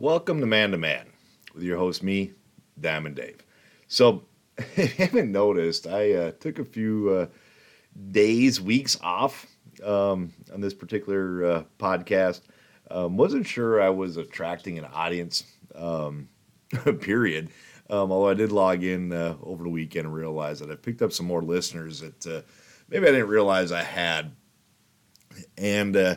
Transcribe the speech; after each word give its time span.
Welcome 0.00 0.38
to 0.42 0.46
Man 0.46 0.70
to 0.70 0.78
Man 0.78 1.06
with 1.52 1.64
your 1.64 1.76
host, 1.76 2.04
me, 2.04 2.30
Diamond 2.80 3.16
Dave. 3.16 3.44
So, 3.88 4.22
if 4.76 4.96
you 4.96 5.04
haven't 5.06 5.32
noticed, 5.32 5.88
I 5.88 6.12
uh, 6.12 6.30
took 6.38 6.60
a 6.60 6.64
few 6.64 7.10
uh, 7.10 7.26
days, 8.12 8.60
weeks 8.60 8.96
off 9.02 9.44
um, 9.84 10.32
on 10.54 10.60
this 10.60 10.72
particular 10.72 11.44
uh, 11.44 11.64
podcast. 11.80 12.42
Um, 12.92 13.16
wasn't 13.16 13.44
sure 13.44 13.82
I 13.82 13.88
was 13.88 14.18
attracting 14.18 14.78
an 14.78 14.84
audience, 14.84 15.42
um, 15.74 16.28
period. 17.00 17.50
Um, 17.90 18.12
although 18.12 18.28
I 18.30 18.34
did 18.34 18.52
log 18.52 18.84
in 18.84 19.12
uh, 19.12 19.34
over 19.42 19.64
the 19.64 19.70
weekend 19.70 20.06
and 20.06 20.14
realize 20.14 20.60
that 20.60 20.70
I 20.70 20.76
picked 20.76 21.02
up 21.02 21.12
some 21.12 21.26
more 21.26 21.42
listeners 21.42 22.02
that 22.02 22.24
uh, 22.24 22.42
maybe 22.88 23.08
I 23.08 23.10
didn't 23.10 23.26
realize 23.26 23.72
I 23.72 23.82
had. 23.82 24.30
And 25.56 25.96
uh, 25.96 26.14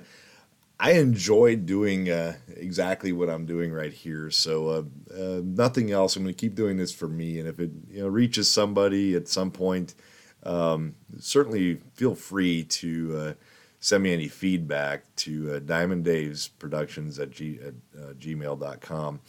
I 0.83 0.93
enjoyed 0.93 1.67
doing 1.67 2.09
uh, 2.09 2.37
exactly 2.55 3.11
what 3.11 3.29
I'm 3.29 3.45
doing 3.45 3.71
right 3.71 3.93
here. 3.93 4.31
So 4.31 4.67
uh, 4.69 4.83
uh, 5.15 5.41
nothing 5.43 5.91
else. 5.91 6.15
I'm 6.15 6.23
going 6.23 6.33
to 6.33 6.39
keep 6.39 6.55
doing 6.55 6.77
this 6.77 6.91
for 6.91 7.07
me, 7.07 7.37
and 7.37 7.47
if 7.47 7.59
it 7.59 7.69
you 7.87 8.01
know 8.01 8.07
reaches 8.07 8.49
somebody 8.49 9.15
at 9.15 9.27
some 9.27 9.51
point, 9.51 9.93
um, 10.41 10.95
certainly 11.19 11.75
feel 11.93 12.15
free 12.15 12.63
to 12.63 13.15
uh, 13.15 13.33
send 13.79 14.01
me 14.01 14.11
any 14.11 14.27
feedback 14.27 15.03
to 15.17 15.53
uh, 15.53 15.59
Diamond 15.59 16.03
Dave's 16.03 16.47
Productions 16.47 17.19
at, 17.19 17.29
g- 17.29 17.59
at 17.63 17.75
uh, 17.95 18.13
gmail.com. 18.13 19.19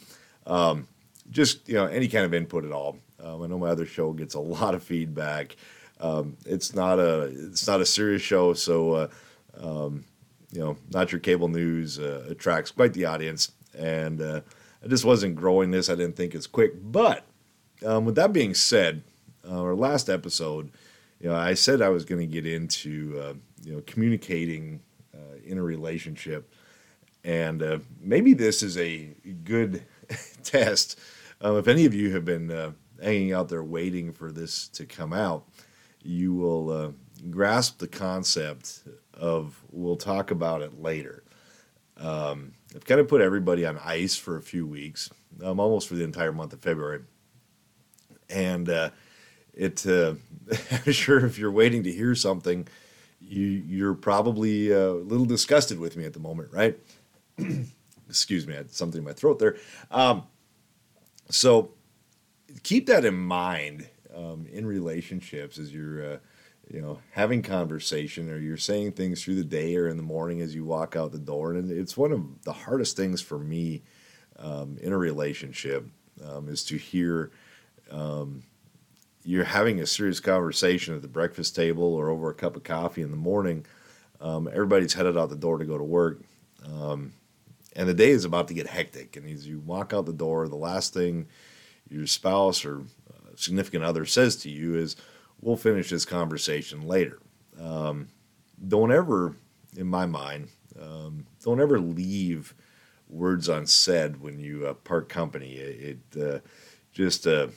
Um, 0.46 0.88
just 1.30 1.68
you 1.68 1.74
know 1.74 1.84
any 1.84 2.08
kind 2.08 2.24
of 2.24 2.32
input 2.32 2.64
at 2.64 2.72
all. 2.72 2.96
Um, 3.22 3.42
I 3.42 3.46
know 3.46 3.58
my 3.58 3.68
other 3.68 3.84
show 3.84 4.14
gets 4.14 4.34
a 4.34 4.40
lot 4.40 4.74
of 4.74 4.82
feedback. 4.82 5.56
Um, 6.00 6.38
it's 6.46 6.74
not 6.74 6.98
a 6.98 7.24
it's 7.24 7.66
not 7.66 7.82
a 7.82 7.86
serious 7.86 8.22
show, 8.22 8.54
so. 8.54 8.92
Uh, 8.92 9.08
um, 9.60 10.04
you 10.52 10.60
know, 10.60 10.76
not 10.90 11.10
your 11.10 11.20
cable 11.20 11.48
news 11.48 11.98
uh, 11.98 12.26
attracts 12.28 12.70
quite 12.70 12.92
the 12.92 13.06
audience, 13.06 13.52
and 13.76 14.20
uh, 14.20 14.40
I 14.84 14.88
just 14.88 15.04
wasn't 15.04 15.34
growing 15.34 15.70
this. 15.70 15.88
I 15.88 15.94
didn't 15.94 16.16
think 16.16 16.34
it's 16.34 16.46
quick. 16.46 16.72
But 16.82 17.24
um, 17.84 18.04
with 18.04 18.14
that 18.16 18.32
being 18.32 18.54
said, 18.54 19.02
uh, 19.48 19.62
our 19.62 19.74
last 19.74 20.10
episode, 20.10 20.70
you 21.20 21.30
know, 21.30 21.34
I 21.34 21.54
said 21.54 21.80
I 21.80 21.88
was 21.88 22.04
going 22.04 22.20
to 22.20 22.26
get 22.26 22.46
into 22.46 23.18
uh, 23.18 23.34
you 23.64 23.72
know 23.72 23.82
communicating 23.86 24.80
uh, 25.14 25.38
in 25.42 25.56
a 25.56 25.62
relationship, 25.62 26.52
and 27.24 27.62
uh, 27.62 27.78
maybe 28.00 28.34
this 28.34 28.62
is 28.62 28.76
a 28.76 29.14
good 29.44 29.82
test. 30.42 30.98
Um, 31.40 31.56
if 31.56 31.66
any 31.66 31.86
of 31.86 31.94
you 31.94 32.12
have 32.12 32.26
been 32.26 32.74
hanging 33.02 33.32
out 33.32 33.48
there 33.48 33.64
waiting 33.64 34.12
for 34.12 34.30
this 34.30 34.68
to 34.68 34.84
come 34.84 35.12
out, 35.12 35.44
you 36.02 36.34
will 36.34 36.94
grasp 37.30 37.78
the 37.78 37.88
concept 37.88 38.82
of 39.14 39.62
we'll 39.70 39.96
talk 39.96 40.30
about 40.30 40.62
it 40.62 40.80
later. 40.80 41.22
Um, 41.96 42.52
I've 42.74 42.84
kind 42.84 43.00
of 43.00 43.08
put 43.08 43.20
everybody 43.20 43.66
on 43.66 43.78
ice 43.78 44.16
for 44.16 44.36
a 44.36 44.42
few 44.42 44.66
weeks, 44.66 45.10
um, 45.42 45.60
almost 45.60 45.88
for 45.88 45.94
the 45.94 46.04
entire 46.04 46.32
month 46.32 46.52
of 46.52 46.60
February. 46.60 47.02
And 48.30 48.68
uh, 48.68 48.90
it, 49.54 49.86
uh, 49.86 50.14
I'm 50.86 50.92
sure 50.92 51.24
if 51.24 51.38
you're 51.38 51.52
waiting 51.52 51.82
to 51.84 51.92
hear 51.92 52.14
something, 52.14 52.66
you, 53.20 53.44
you're 53.44 53.94
probably 53.94 54.72
uh, 54.72 54.76
a 54.76 55.04
little 55.04 55.26
disgusted 55.26 55.78
with 55.78 55.96
me 55.96 56.04
at 56.04 56.12
the 56.12 56.20
moment, 56.20 56.50
right? 56.52 56.78
Excuse 58.08 58.46
me, 58.46 58.54
I 58.54 58.58
had 58.58 58.70
something 58.70 58.98
in 58.98 59.04
my 59.04 59.12
throat 59.12 59.38
there. 59.38 59.56
Um, 59.90 60.24
so 61.30 61.70
keep 62.62 62.86
that 62.86 63.04
in 63.04 63.14
mind 63.14 63.88
um, 64.14 64.46
in 64.52 64.66
relationships 64.66 65.58
as 65.58 65.72
you're 65.72 66.14
uh, 66.14 66.16
you 66.70 66.80
know, 66.80 67.00
having 67.10 67.42
conversation 67.42 68.30
or 68.30 68.38
you're 68.38 68.56
saying 68.56 68.92
things 68.92 69.22
through 69.22 69.34
the 69.34 69.44
day 69.44 69.76
or 69.76 69.88
in 69.88 69.96
the 69.96 70.02
morning 70.02 70.40
as 70.40 70.54
you 70.54 70.64
walk 70.64 70.96
out 70.96 71.12
the 71.12 71.18
door. 71.18 71.52
And 71.52 71.70
it's 71.70 71.96
one 71.96 72.12
of 72.12 72.42
the 72.44 72.52
hardest 72.52 72.96
things 72.96 73.20
for 73.20 73.38
me 73.38 73.82
um, 74.38 74.78
in 74.80 74.92
a 74.92 74.96
relationship 74.98 75.86
um, 76.24 76.48
is 76.48 76.64
to 76.64 76.76
hear 76.76 77.30
um, 77.90 78.42
you're 79.24 79.44
having 79.44 79.80
a 79.80 79.86
serious 79.86 80.20
conversation 80.20 80.94
at 80.94 81.02
the 81.02 81.08
breakfast 81.08 81.54
table 81.54 81.94
or 81.94 82.08
over 82.08 82.30
a 82.30 82.34
cup 82.34 82.56
of 82.56 82.64
coffee 82.64 83.02
in 83.02 83.10
the 83.10 83.16
morning. 83.16 83.66
Um, 84.20 84.48
everybody's 84.48 84.94
headed 84.94 85.18
out 85.18 85.28
the 85.28 85.36
door 85.36 85.58
to 85.58 85.64
go 85.64 85.76
to 85.76 85.84
work. 85.84 86.20
Um, 86.64 87.12
and 87.74 87.88
the 87.88 87.94
day 87.94 88.10
is 88.10 88.24
about 88.24 88.48
to 88.48 88.54
get 88.54 88.66
hectic. 88.66 89.16
And 89.16 89.28
as 89.28 89.46
you 89.46 89.60
walk 89.60 89.92
out 89.92 90.06
the 90.06 90.12
door, 90.12 90.48
the 90.48 90.56
last 90.56 90.94
thing 90.94 91.26
your 91.88 92.06
spouse 92.06 92.64
or 92.64 92.80
uh, 92.80 93.30
significant 93.36 93.84
other 93.84 94.06
says 94.06 94.36
to 94.36 94.50
you 94.50 94.76
is, 94.76 94.96
we'll 95.42 95.56
finish 95.56 95.90
this 95.90 96.06
conversation 96.06 96.86
later. 96.86 97.18
Um, 97.60 98.08
don't 98.66 98.92
ever, 98.92 99.34
in 99.76 99.86
my 99.86 100.06
mind, 100.06 100.48
um, 100.80 101.26
don't 101.44 101.60
ever 101.60 101.78
leave 101.78 102.54
words 103.08 103.48
unsaid 103.48 104.20
when 104.20 104.38
you 104.38 104.66
uh, 104.66 104.74
part 104.74 105.08
company. 105.08 105.54
It, 105.54 105.98
it 106.16 106.22
uh, 106.22 106.38
just 106.92 107.26
uh, 107.26 107.48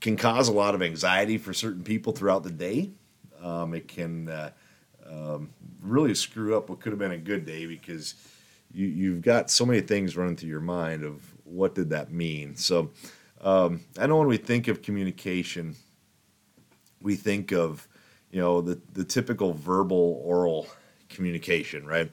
can 0.00 0.16
cause 0.16 0.48
a 0.48 0.52
lot 0.52 0.74
of 0.74 0.82
anxiety 0.82 1.38
for 1.38 1.54
certain 1.54 1.82
people 1.82 2.12
throughout 2.12 2.42
the 2.42 2.50
day. 2.50 2.90
Um, 3.42 3.74
it 3.74 3.88
can 3.88 4.28
uh, 4.28 4.50
um, 5.08 5.50
really 5.80 6.14
screw 6.14 6.56
up 6.56 6.68
what 6.68 6.80
could 6.80 6.92
have 6.92 6.98
been 6.98 7.12
a 7.12 7.18
good 7.18 7.46
day 7.46 7.66
because 7.66 8.14
you, 8.72 8.86
you've 8.86 9.22
got 9.22 9.50
so 9.50 9.64
many 9.64 9.80
things 9.80 10.16
running 10.16 10.36
through 10.36 10.50
your 10.50 10.60
mind 10.60 11.04
of 11.04 11.22
what 11.44 11.74
did 11.74 11.90
that 11.90 12.12
mean. 12.12 12.56
So 12.56 12.90
um, 13.40 13.80
I 13.98 14.06
know 14.06 14.18
when 14.18 14.28
we 14.28 14.36
think 14.36 14.68
of 14.68 14.82
communication, 14.82 15.76
we 17.06 17.14
think 17.14 17.52
of, 17.52 17.86
you 18.32 18.40
know, 18.40 18.60
the, 18.60 18.80
the 18.92 19.04
typical 19.04 19.52
verbal 19.52 20.20
oral 20.24 20.66
communication, 21.08 21.86
right? 21.86 22.10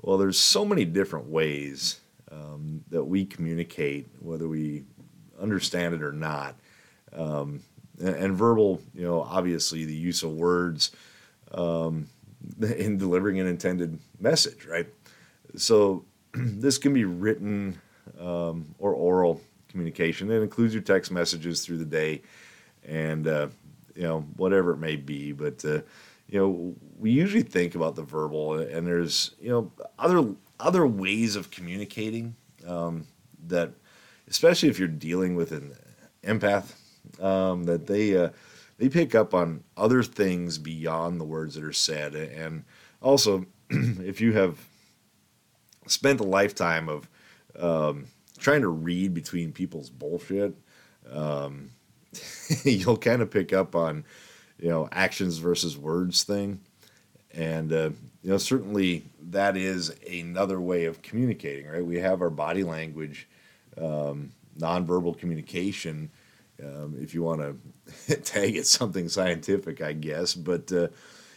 Well, 0.00 0.16
there's 0.16 0.38
so 0.38 0.64
many 0.64 0.86
different 0.86 1.26
ways 1.26 2.00
um, 2.32 2.82
that 2.88 3.04
we 3.04 3.26
communicate, 3.26 4.08
whether 4.20 4.48
we 4.48 4.84
understand 5.38 5.94
it 5.94 6.02
or 6.02 6.12
not. 6.12 6.56
Um, 7.12 7.60
and, 8.00 8.16
and, 8.16 8.34
verbal, 8.34 8.80
you 8.94 9.02
know, 9.02 9.20
obviously 9.20 9.84
the 9.84 9.94
use 9.94 10.22
of 10.22 10.30
words 10.30 10.92
um, 11.52 12.08
in 12.60 12.96
delivering 12.96 13.40
an 13.40 13.46
intended 13.46 13.98
message, 14.18 14.64
right? 14.64 14.86
So 15.56 16.06
this 16.32 16.78
can 16.78 16.94
be 16.94 17.04
written 17.04 17.78
um, 18.18 18.74
or 18.78 18.94
oral 18.94 19.42
communication. 19.68 20.30
It 20.30 20.40
includes 20.40 20.72
your 20.72 20.82
text 20.82 21.12
messages 21.12 21.62
through 21.62 21.76
the 21.76 21.84
day, 21.84 22.22
and 22.86 23.28
uh, 23.28 23.48
you 23.94 24.02
know, 24.02 24.20
whatever 24.36 24.72
it 24.72 24.78
may 24.78 24.96
be. 24.96 25.32
But 25.32 25.64
uh, 25.64 25.80
you 26.28 26.38
know, 26.38 26.74
we 26.98 27.10
usually 27.10 27.42
think 27.42 27.74
about 27.74 27.96
the 27.96 28.02
verbal, 28.02 28.54
and 28.54 28.86
there's 28.86 29.34
you 29.40 29.50
know 29.50 29.72
other 29.98 30.34
other 30.60 30.86
ways 30.86 31.36
of 31.36 31.50
communicating 31.50 32.34
um, 32.66 33.06
that, 33.46 33.70
especially 34.28 34.68
if 34.68 34.78
you're 34.78 34.88
dealing 34.88 35.34
with 35.34 35.52
an 35.52 35.74
empath, 36.22 36.74
um, 37.22 37.64
that 37.64 37.86
they 37.86 38.16
uh, 38.16 38.30
they 38.78 38.88
pick 38.88 39.14
up 39.14 39.34
on 39.34 39.62
other 39.76 40.02
things 40.02 40.58
beyond 40.58 41.20
the 41.20 41.24
words 41.24 41.54
that 41.54 41.64
are 41.64 41.72
said, 41.72 42.14
and 42.14 42.64
also 43.00 43.46
if 43.70 44.20
you 44.20 44.32
have 44.32 44.58
spent 45.86 46.20
a 46.20 46.24
lifetime 46.24 46.88
of 46.88 47.08
um, 47.58 48.06
trying 48.38 48.62
to 48.62 48.68
read 48.68 49.14
between 49.14 49.52
people's 49.52 49.90
bullshit. 49.90 50.54
Um, 51.10 51.70
you'll 52.64 52.96
kind 52.96 53.22
of 53.22 53.30
pick 53.30 53.52
up 53.52 53.74
on, 53.74 54.04
you 54.58 54.68
know, 54.68 54.88
actions 54.92 55.38
versus 55.38 55.76
words 55.76 56.22
thing. 56.22 56.60
And, 57.32 57.72
uh, 57.72 57.90
you 58.22 58.30
know, 58.30 58.38
certainly 58.38 59.04
that 59.30 59.56
is 59.56 59.94
another 60.08 60.60
way 60.60 60.84
of 60.84 61.02
communicating, 61.02 61.66
right? 61.66 61.84
We 61.84 61.98
have 61.98 62.22
our 62.22 62.30
body 62.30 62.62
language, 62.62 63.28
um, 63.76 64.32
nonverbal 64.58 65.18
communication, 65.18 66.10
um, 66.62 66.96
if 67.00 67.12
you 67.14 67.22
want 67.22 67.40
to 67.40 68.16
tag 68.22 68.56
it 68.56 68.66
something 68.66 69.08
scientific, 69.08 69.82
I 69.82 69.92
guess. 69.92 70.34
But, 70.34 70.72
uh, 70.72 70.88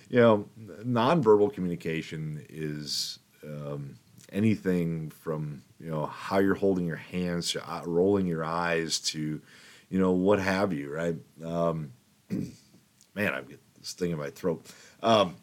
you 0.10 0.20
know, 0.20 0.46
nonverbal 0.86 1.54
communication 1.54 2.46
is 2.50 3.20
um, 3.44 3.96
anything 4.32 5.10
from, 5.10 5.64
you 5.80 5.90
know, 5.90 6.06
how 6.06 6.38
you're 6.40 6.56
holding 6.56 6.86
your 6.86 6.96
hands, 6.96 7.52
to 7.54 7.72
uh, 7.72 7.82
rolling 7.86 8.28
your 8.28 8.44
eyes 8.44 9.00
to, 9.00 9.42
you 9.90 10.00
know, 10.00 10.12
what 10.12 10.40
have 10.40 10.74
you, 10.74 10.94
right? 10.94 11.16
Um, 11.44 11.92
man, 12.30 13.34
I've 13.34 13.50
got 13.50 13.60
this 13.80 13.94
thing 13.94 14.12
in 14.12 14.18
my 14.18 14.30
throat. 14.30 14.66
Um, 15.02 15.36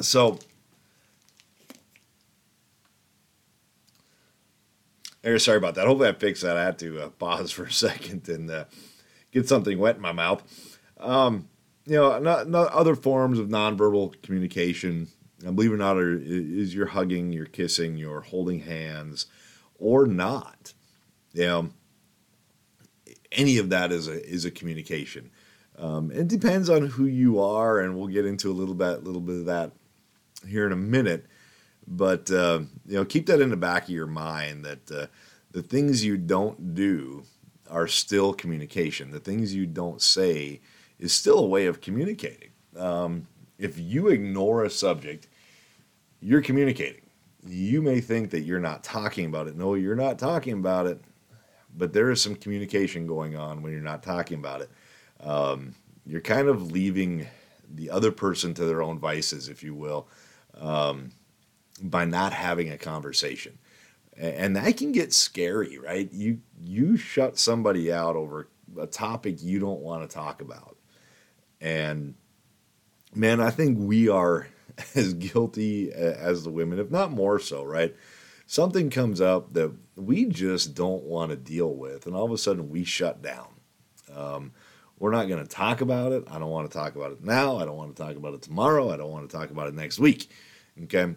so, 0.00 0.38
Hey, 5.22 5.36
sorry 5.36 5.58
about 5.58 5.74
that. 5.74 5.86
Hopefully, 5.86 6.08
I 6.08 6.12
fixed 6.12 6.42
that. 6.42 6.56
I 6.56 6.64
had 6.64 6.78
to 6.78 7.02
uh, 7.02 7.08
pause 7.18 7.50
for 7.50 7.64
a 7.64 7.72
second 7.72 8.28
and 8.28 8.50
uh, 8.50 8.64
get 9.32 9.48
something 9.48 9.78
wet 9.78 9.96
in 9.96 10.02
my 10.02 10.12
mouth. 10.12 10.78
Um, 10.98 11.48
you 11.84 11.96
know, 11.96 12.18
not, 12.18 12.48
not 12.48 12.72
other 12.72 12.94
forms 12.94 13.38
of 13.38 13.48
nonverbal 13.48 14.22
communication, 14.22 15.08
believe 15.42 15.72
it 15.72 15.74
or 15.74 15.78
not, 15.78 15.98
are, 15.98 16.18
is 16.18 16.74
your 16.74 16.86
hugging, 16.86 17.32
your 17.32 17.46
kissing, 17.46 17.96
your 17.96 18.22
holding 18.22 18.60
hands, 18.60 19.26
or 19.78 20.06
not. 20.06 20.72
You 21.32 21.46
know, 21.46 21.70
any 23.32 23.58
of 23.58 23.70
that 23.70 23.92
is 23.92 24.08
a 24.08 24.24
is 24.26 24.44
a 24.44 24.50
communication. 24.50 25.30
Um, 25.78 26.10
it 26.10 26.28
depends 26.28 26.68
on 26.68 26.86
who 26.86 27.06
you 27.06 27.40
are, 27.40 27.80
and 27.80 27.96
we'll 27.96 28.08
get 28.08 28.26
into 28.26 28.50
a 28.50 28.54
little 28.54 28.74
bit 28.74 29.04
little 29.04 29.20
bit 29.20 29.36
of 29.40 29.46
that 29.46 29.72
here 30.46 30.66
in 30.66 30.72
a 30.72 30.76
minute. 30.76 31.26
but 31.86 32.30
uh, 32.30 32.60
you 32.86 32.96
know, 32.96 33.04
keep 33.04 33.26
that 33.26 33.40
in 33.40 33.50
the 33.50 33.56
back 33.56 33.84
of 33.84 33.90
your 33.90 34.06
mind 34.06 34.64
that 34.64 34.90
uh, 34.90 35.06
the 35.50 35.62
things 35.62 36.04
you 36.04 36.16
don't 36.16 36.74
do 36.74 37.24
are 37.68 37.86
still 37.88 38.32
communication. 38.32 39.10
The 39.10 39.20
things 39.20 39.54
you 39.54 39.66
don't 39.66 40.00
say 40.02 40.60
is 40.98 41.12
still 41.12 41.38
a 41.38 41.46
way 41.46 41.66
of 41.66 41.80
communicating. 41.80 42.50
Um, 42.76 43.26
if 43.58 43.78
you 43.78 44.08
ignore 44.08 44.64
a 44.64 44.70
subject, 44.70 45.28
you're 46.20 46.42
communicating. 46.42 47.02
You 47.46 47.82
may 47.82 48.00
think 48.00 48.30
that 48.30 48.40
you're 48.40 48.60
not 48.60 48.84
talking 48.84 49.26
about 49.26 49.48
it. 49.48 49.56
No, 49.56 49.74
you're 49.74 49.96
not 49.96 50.18
talking 50.18 50.54
about 50.54 50.86
it, 50.86 51.00
but 51.76 51.92
there 51.92 52.10
is 52.10 52.20
some 52.20 52.34
communication 52.34 53.06
going 53.06 53.36
on 53.36 53.62
when 53.62 53.72
you're 53.72 53.80
not 53.80 54.02
talking 54.02 54.38
about 54.38 54.62
it. 54.62 54.70
Um, 55.20 55.74
you're 56.06 56.20
kind 56.20 56.48
of 56.48 56.72
leaving 56.72 57.26
the 57.72 57.90
other 57.90 58.10
person 58.10 58.54
to 58.54 58.64
their 58.64 58.82
own 58.82 58.98
vices, 58.98 59.48
if 59.48 59.62
you 59.62 59.74
will, 59.74 60.08
um, 60.58 61.12
by 61.82 62.04
not 62.04 62.32
having 62.32 62.70
a 62.70 62.78
conversation. 62.78 63.58
And 64.16 64.56
that 64.56 64.76
can 64.76 64.92
get 64.92 65.12
scary, 65.12 65.78
right? 65.78 66.12
You 66.12 66.40
you 66.62 66.96
shut 66.96 67.38
somebody 67.38 67.92
out 67.92 68.16
over 68.16 68.48
a 68.78 68.86
topic 68.86 69.42
you 69.42 69.58
don't 69.58 69.80
want 69.80 70.08
to 70.08 70.14
talk 70.14 70.42
about. 70.42 70.76
And 71.60 72.14
man, 73.14 73.40
I 73.40 73.50
think 73.50 73.78
we 73.80 74.08
are 74.08 74.48
as 74.94 75.14
guilty 75.14 75.92
as 75.92 76.44
the 76.44 76.50
women, 76.50 76.78
if 76.78 76.90
not 76.90 77.12
more 77.12 77.38
so, 77.38 77.64
right? 77.64 77.94
Something 78.46 78.90
comes 78.90 79.20
up 79.20 79.52
that 79.52 79.72
we 80.00 80.24
just 80.26 80.74
don't 80.74 81.04
want 81.04 81.30
to 81.30 81.36
deal 81.36 81.74
with, 81.74 82.06
and 82.06 82.14
all 82.14 82.24
of 82.24 82.32
a 82.32 82.38
sudden 82.38 82.70
we 82.70 82.84
shut 82.84 83.22
down. 83.22 83.48
Um, 84.14 84.52
we're 84.98 85.12
not 85.12 85.28
going 85.28 85.42
to 85.42 85.48
talk 85.48 85.80
about 85.80 86.12
it. 86.12 86.24
I 86.30 86.38
don't 86.38 86.50
want 86.50 86.70
to 86.70 86.76
talk 86.76 86.94
about 86.94 87.12
it 87.12 87.24
now. 87.24 87.56
I 87.56 87.64
don't 87.64 87.76
want 87.76 87.96
to 87.96 88.02
talk 88.02 88.16
about 88.16 88.34
it 88.34 88.42
tomorrow. 88.42 88.90
I 88.90 88.96
don't 88.96 89.10
want 89.10 89.28
to 89.28 89.36
talk 89.36 89.50
about 89.50 89.66
it 89.68 89.74
next 89.74 89.98
week. 89.98 90.30
Okay. 90.84 91.14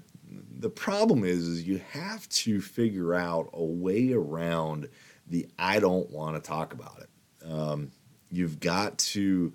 The 0.57 0.69
problem 0.69 1.25
is, 1.25 1.47
is 1.47 1.67
you 1.67 1.81
have 1.91 2.27
to 2.29 2.61
figure 2.61 3.13
out 3.13 3.49
a 3.53 3.63
way 3.63 4.13
around 4.13 4.87
the 5.27 5.47
I 5.59 5.79
don't 5.79 6.09
want 6.09 6.35
to 6.35 6.41
talk 6.41 6.73
about 6.73 6.99
it. 7.01 7.51
Um, 7.51 7.91
you've 8.31 8.59
got 8.59 8.97
to 8.99 9.53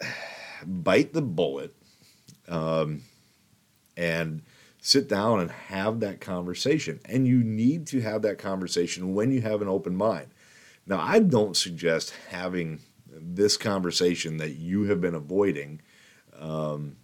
bite 0.64 1.12
the 1.12 1.22
bullet 1.22 1.74
um, 2.48 3.02
and 3.96 4.42
sit 4.84 5.08
down 5.08 5.38
and 5.38 5.50
have 5.50 6.00
that 6.00 6.20
conversation. 6.20 6.98
And 7.04 7.26
you 7.26 7.42
need 7.42 7.86
to 7.86 8.00
have 8.00 8.22
that 8.22 8.38
conversation 8.38 9.14
when 9.14 9.30
you 9.30 9.40
have 9.40 9.62
an 9.62 9.68
open 9.68 9.94
mind. 9.94 10.26
Now, 10.86 11.00
I 11.00 11.20
don't 11.20 11.56
suggest 11.56 12.12
having 12.30 12.80
this 13.06 13.56
conversation 13.56 14.38
that 14.38 14.56
you 14.56 14.82
have 14.84 15.00
been 15.00 15.14
avoiding 15.14 15.80
um, 16.36 16.96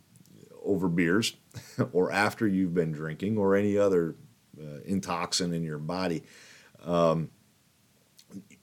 over 0.65 0.89
beers 0.89 1.37
or 1.93 2.11
after 2.11 2.49
you've 2.49 2.75
been 2.75 2.91
drinking 2.91 3.39
or 3.39 3.55
any 3.55 3.79
other 3.79 4.17
uh, 4.61 4.81
intoxin 4.85 5.55
in 5.55 5.63
your 5.63 5.79
body. 5.79 6.25
Um, 6.85 7.31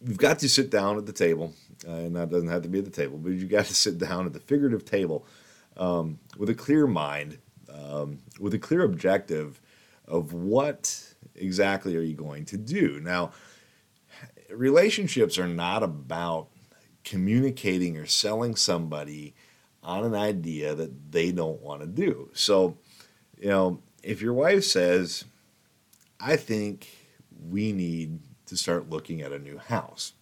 you've 0.05 0.17
got 0.17 0.39
to 0.39 0.49
sit 0.49 0.69
down 0.69 0.97
at 0.97 1.05
the 1.05 1.13
table, 1.13 1.53
uh, 1.87 1.91
and 1.91 2.17
that 2.17 2.29
doesn't 2.29 2.49
have 2.49 2.63
to 2.63 2.69
be 2.69 2.79
at 2.79 2.85
the 2.85 2.91
table, 2.91 3.17
but 3.17 3.29
you've 3.29 3.49
got 3.49 3.65
to 3.67 3.73
sit 3.73 3.97
down 3.97 4.25
at 4.25 4.33
the 4.33 4.41
figurative 4.41 4.83
table 4.83 5.25
um, 5.77 6.19
with 6.37 6.49
a 6.49 6.53
clear 6.53 6.85
mind, 6.85 7.37
um, 7.75 8.19
with 8.39 8.53
a 8.53 8.59
clear 8.59 8.83
objective 8.83 9.61
of 10.07 10.33
what 10.33 11.15
exactly 11.35 11.95
are 11.95 12.01
you 12.01 12.15
going 12.15 12.45
to 12.45 12.57
do. 12.57 12.99
Now, 13.01 13.31
relationships 14.49 15.37
are 15.37 15.47
not 15.47 15.83
about 15.83 16.47
communicating 17.03 17.97
or 17.97 18.05
selling 18.05 18.55
somebody 18.55 19.35
on 19.83 20.03
an 20.03 20.15
idea 20.15 20.73
that 20.75 21.11
they 21.11 21.31
don't 21.31 21.61
want 21.61 21.81
to 21.81 21.87
do. 21.87 22.29
So, 22.33 22.77
you 23.39 23.49
know, 23.49 23.81
if 24.03 24.21
your 24.21 24.33
wife 24.33 24.63
says, 24.63 25.25
I 26.19 26.35
think 26.35 26.87
we 27.49 27.71
need 27.71 28.19
to 28.47 28.57
start 28.57 28.89
looking 28.89 29.21
at 29.21 29.31
a 29.31 29.39
new 29.39 29.57
house, 29.57 30.13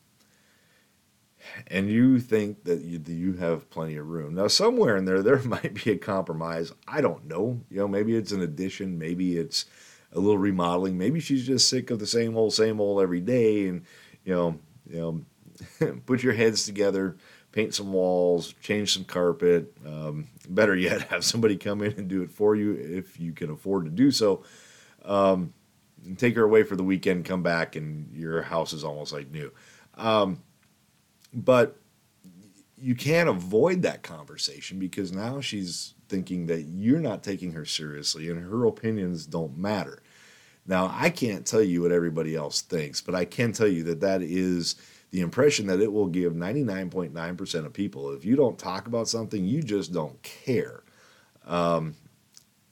and 1.68 1.90
you 1.90 2.20
think 2.20 2.64
that 2.64 2.82
you, 2.82 3.02
you 3.08 3.34
have 3.34 3.70
plenty 3.70 3.96
of 3.96 4.08
room. 4.08 4.36
Now, 4.36 4.48
somewhere 4.48 4.98
in 4.98 5.06
there, 5.06 5.22
there 5.22 5.40
might 5.44 5.74
be 5.74 5.92
a 5.92 5.98
compromise. 5.98 6.72
I 6.88 7.02
don't 7.02 7.26
know. 7.26 7.62
You 7.70 7.80
know, 7.80 7.88
maybe 7.88 8.16
it's 8.16 8.32
an 8.32 8.42
addition, 8.42 8.98
maybe 8.98 9.38
it's 9.38 9.66
a 10.12 10.20
little 10.20 10.38
remodeling, 10.38 10.98
maybe 10.98 11.20
she's 11.20 11.46
just 11.46 11.70
sick 11.70 11.90
of 11.90 12.00
the 12.00 12.08
same 12.08 12.38
old, 12.38 12.54
same 12.54 12.80
old 12.80 13.02
every 13.02 13.22
day, 13.22 13.68
and 13.68 13.84
you 14.24 14.34
know, 14.34 14.60
you 14.88 15.26
know, 15.80 15.96
put 16.06 16.24
your 16.24 16.34
heads 16.34 16.66
together, 16.66 17.18
paint 17.52 17.74
some 17.74 17.94
walls, 17.94 18.54
change 18.62 18.94
some 18.94 19.06
carpet. 19.06 19.74
Um, 19.86 20.28
better 20.50 20.76
yet, 20.76 21.02
have 21.10 21.24
somebody 21.24 21.58
come 21.58 21.82
in 21.82 21.94
and 21.94 22.08
do 22.08 22.22
it 22.22 22.32
for 22.32 22.56
you 22.56 22.74
if 22.74 23.20
you 23.20 23.34
can 23.34 23.50
afford 23.50 23.86
to 23.86 23.92
do 23.92 24.12
so. 24.12 24.44
Um, 25.04 25.54
take 26.18 26.36
her 26.36 26.44
away 26.44 26.64
for 26.64 26.76
the 26.76 26.84
weekend, 26.84 27.26
come 27.26 27.44
back, 27.44 27.76
and 27.76 28.12
your 28.16 28.42
house 28.42 28.74
is 28.74 28.84
almost 28.84 29.14
like 29.14 29.32
new. 29.32 29.52
Um, 29.96 30.42
but 31.34 31.78
you 32.78 32.96
can't 32.96 33.30
avoid 33.30 33.82
that 33.84 34.04
conversation 34.04 34.78
because 34.78 35.12
now 35.12 35.40
she's 35.40 35.94
thinking 36.10 36.48
that 36.48 36.64
you're 36.64 37.00
not 37.00 37.24
taking 37.24 37.54
her 37.54 37.66
seriously 37.66 38.30
and 38.30 38.44
her 38.44 38.66
opinions 38.66 39.26
don't 39.26 39.58
matter. 39.58 40.04
Now, 40.66 40.94
I 40.94 41.10
can't 41.10 41.46
tell 41.46 41.62
you 41.62 41.82
what 41.82 41.92
everybody 41.92 42.36
else 42.36 42.62
thinks, 42.62 43.02
but 43.02 43.16
I 43.16 43.26
can 43.26 43.52
tell 43.52 43.68
you 43.68 43.84
that 43.84 44.02
that 44.02 44.22
is 44.22 44.76
the 45.12 45.22
impression 45.22 45.68
that 45.68 45.80
it 45.80 45.92
will 45.92 46.08
give 46.08 46.34
99.9% 46.34 47.66
of 47.66 47.74
people. 47.74 48.12
If 48.12 48.26
you 48.26 48.36
don't 48.36 48.58
talk 48.58 48.88
about 48.88 49.08
something, 49.08 49.46
you 49.46 49.62
just 49.62 49.94
don't 49.94 50.22
care. 50.24 50.84
Um, 51.46 51.96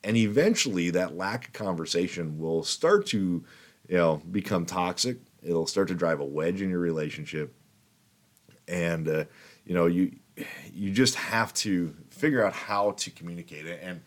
and 0.04 0.18
eventually, 0.18 0.90
that 0.92 1.16
lack 1.16 1.48
of 1.48 1.54
conversation 1.54 2.40
will 2.40 2.64
start 2.64 3.06
to, 3.08 3.44
you 3.88 3.98
know, 3.98 4.22
become 4.32 4.66
toxic. 4.66 5.18
It'll 5.44 5.68
start 5.68 5.90
to 5.90 5.94
drive 5.94 6.20
a 6.20 6.26
wedge 6.26 6.62
in 6.62 6.70
your 6.70 6.80
relationship, 6.80 7.54
and 8.68 9.08
uh, 9.08 9.24
you 9.66 9.74
know, 9.74 9.86
you 9.86 10.16
you 10.74 10.92
just 10.92 11.16
have 11.16 11.54
to 11.54 11.96
figure 12.10 12.46
out 12.46 12.54
how 12.54 12.92
to 12.92 13.12
communicate 13.12 13.66
it. 13.66 13.80
And 13.84 14.02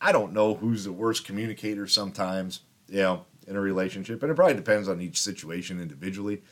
I 0.00 0.12
don't 0.12 0.32
know 0.32 0.54
who's 0.54 0.84
the 0.84 0.92
worst 0.92 1.24
communicator 1.24 1.86
sometimes, 1.86 2.60
you 2.88 3.00
know, 3.00 3.24
in 3.46 3.56
a 3.56 3.60
relationship, 3.60 4.22
and 4.22 4.30
it 4.30 4.34
probably 4.34 4.54
depends 4.54 4.88
on 4.88 5.00
each 5.00 5.20
situation 5.20 5.80
individually. 5.80 6.42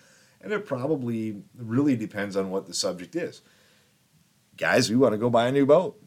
And 0.41 0.53
it 0.53 0.67
probably 0.67 1.43
really 1.57 1.97
depends 1.97 2.37
on 2.37 2.51
what 2.51 2.67
the 2.67 2.75
subject 2.75 3.17
is. 3.17 3.41
Guys, 4.57 4.91
we 4.91 4.97
want 4.97 5.13
to 5.13 5.19
go 5.19 5.31
buy 5.31 5.49
a 5.49 5.53
new 5.53 5.65
boat. 5.65 5.99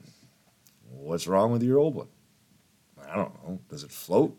What's 0.89 1.27
wrong 1.27 1.51
with 1.51 1.63
your 1.63 1.79
old 1.79 1.95
one? 1.95 2.07
I 3.09 3.15
don't 3.15 3.33
know. 3.43 3.59
Does 3.69 3.83
it 3.83 3.91
float? 3.91 4.37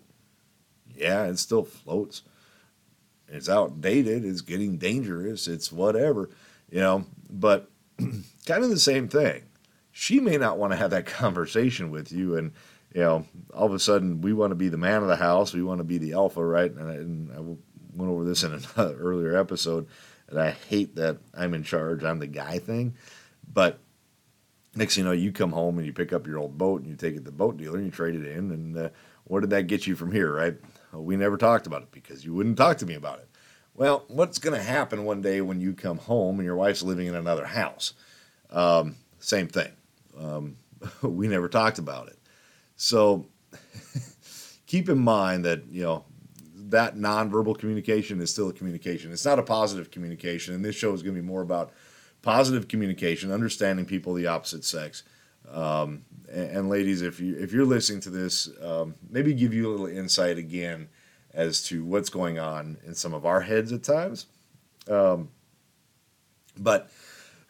Yeah, 0.94 1.24
it 1.24 1.38
still 1.38 1.64
floats. 1.64 2.22
It's 3.28 3.48
outdated. 3.48 4.24
It's 4.24 4.40
getting 4.40 4.78
dangerous. 4.78 5.48
It's 5.48 5.70
whatever, 5.70 6.30
you 6.70 6.80
know. 6.80 7.04
But 7.30 7.70
kind 7.98 8.64
of 8.64 8.70
the 8.70 8.78
same 8.78 9.08
thing. 9.08 9.44
She 9.92 10.20
may 10.20 10.36
not 10.36 10.58
want 10.58 10.72
to 10.72 10.76
have 10.76 10.90
that 10.90 11.06
conversation 11.06 11.90
with 11.90 12.12
you, 12.12 12.36
and 12.36 12.52
you 12.94 13.00
know, 13.02 13.26
all 13.54 13.66
of 13.66 13.74
a 13.74 13.78
sudden 13.78 14.20
we 14.20 14.32
want 14.32 14.50
to 14.50 14.56
be 14.56 14.68
the 14.68 14.78
man 14.78 15.02
of 15.02 15.08
the 15.08 15.16
house. 15.16 15.52
We 15.52 15.62
want 15.62 15.78
to 15.78 15.84
be 15.84 15.98
the 15.98 16.14
alpha, 16.14 16.44
right? 16.44 16.72
And 16.72 16.88
I, 16.88 16.94
and 16.94 17.32
I 17.32 17.40
went 17.40 18.12
over 18.12 18.24
this 18.24 18.42
in 18.42 18.52
an 18.52 18.62
earlier 18.76 19.36
episode, 19.36 19.86
and 20.28 20.40
I 20.40 20.50
hate 20.50 20.96
that 20.96 21.18
I'm 21.34 21.54
in 21.54 21.62
charge, 21.62 22.04
I'm 22.04 22.18
the 22.18 22.26
guy 22.26 22.58
thing. 22.58 22.94
But 23.52 23.78
next 24.74 24.94
thing 24.94 25.04
you 25.04 25.10
know, 25.10 25.14
you 25.14 25.32
come 25.32 25.52
home 25.52 25.78
and 25.78 25.86
you 25.86 25.92
pick 25.92 26.12
up 26.12 26.26
your 26.26 26.38
old 26.38 26.56
boat 26.56 26.80
and 26.80 26.90
you 26.90 26.96
take 26.96 27.14
it 27.14 27.18
to 27.18 27.24
the 27.24 27.32
boat 27.32 27.56
dealer 27.56 27.76
and 27.76 27.86
you 27.86 27.92
trade 27.92 28.14
it 28.14 28.26
in. 28.26 28.50
And 28.50 28.76
uh, 28.76 28.88
what 29.24 29.40
did 29.40 29.50
that 29.50 29.66
get 29.66 29.86
you 29.86 29.96
from 29.96 30.12
here, 30.12 30.32
right? 30.32 30.54
Well, 30.92 31.04
we 31.04 31.16
never 31.16 31.36
talked 31.36 31.66
about 31.66 31.82
it 31.82 31.90
because 31.90 32.24
you 32.24 32.34
wouldn't 32.34 32.56
talk 32.56 32.78
to 32.78 32.86
me 32.86 32.94
about 32.94 33.18
it. 33.18 33.28
Well, 33.78 34.04
what's 34.08 34.40
going 34.40 34.58
to 34.58 34.66
happen 34.66 35.04
one 35.04 35.22
day 35.22 35.40
when 35.40 35.60
you 35.60 35.72
come 35.72 35.98
home 35.98 36.40
and 36.40 36.44
your 36.44 36.56
wife's 36.56 36.82
living 36.82 37.06
in 37.06 37.14
another 37.14 37.46
house? 37.46 37.94
Um, 38.50 38.96
same 39.20 39.46
thing. 39.46 39.70
Um, 40.18 40.56
we 41.02 41.28
never 41.28 41.48
talked 41.48 41.78
about 41.78 42.08
it. 42.08 42.18
So 42.74 43.28
keep 44.66 44.88
in 44.88 44.98
mind 44.98 45.44
that, 45.44 45.62
you 45.70 45.84
know, 45.84 46.04
that 46.70 46.96
nonverbal 46.96 47.56
communication 47.56 48.20
is 48.20 48.32
still 48.32 48.48
a 48.48 48.52
communication. 48.52 49.12
It's 49.12 49.24
not 49.24 49.38
a 49.38 49.44
positive 49.44 49.92
communication, 49.92 50.56
and 50.56 50.64
this 50.64 50.74
show 50.74 50.92
is 50.92 51.04
going 51.04 51.14
to 51.14 51.22
be 51.22 51.26
more 51.26 51.42
about 51.42 51.70
positive 52.20 52.66
communication, 52.66 53.30
understanding 53.30 53.86
people 53.86 54.12
the 54.12 54.26
opposite 54.26 54.64
sex. 54.64 55.04
Um, 55.48 56.04
and, 56.28 56.50
and, 56.50 56.68
ladies, 56.68 57.00
if 57.00 57.20
you 57.20 57.38
if 57.38 57.52
you're 57.52 57.64
listening 57.64 58.00
to 58.00 58.10
this, 58.10 58.50
um, 58.60 58.96
maybe 59.08 59.32
give 59.34 59.54
you 59.54 59.68
a 59.68 59.70
little 59.70 59.86
insight 59.86 60.36
again 60.36 60.88
as 61.38 61.62
to 61.62 61.84
what's 61.84 62.10
going 62.10 62.36
on 62.40 62.78
in 62.84 62.94
some 62.96 63.14
of 63.14 63.24
our 63.24 63.40
heads 63.40 63.72
at 63.72 63.84
times. 63.84 64.26
Um, 64.90 65.28
but 66.58 66.90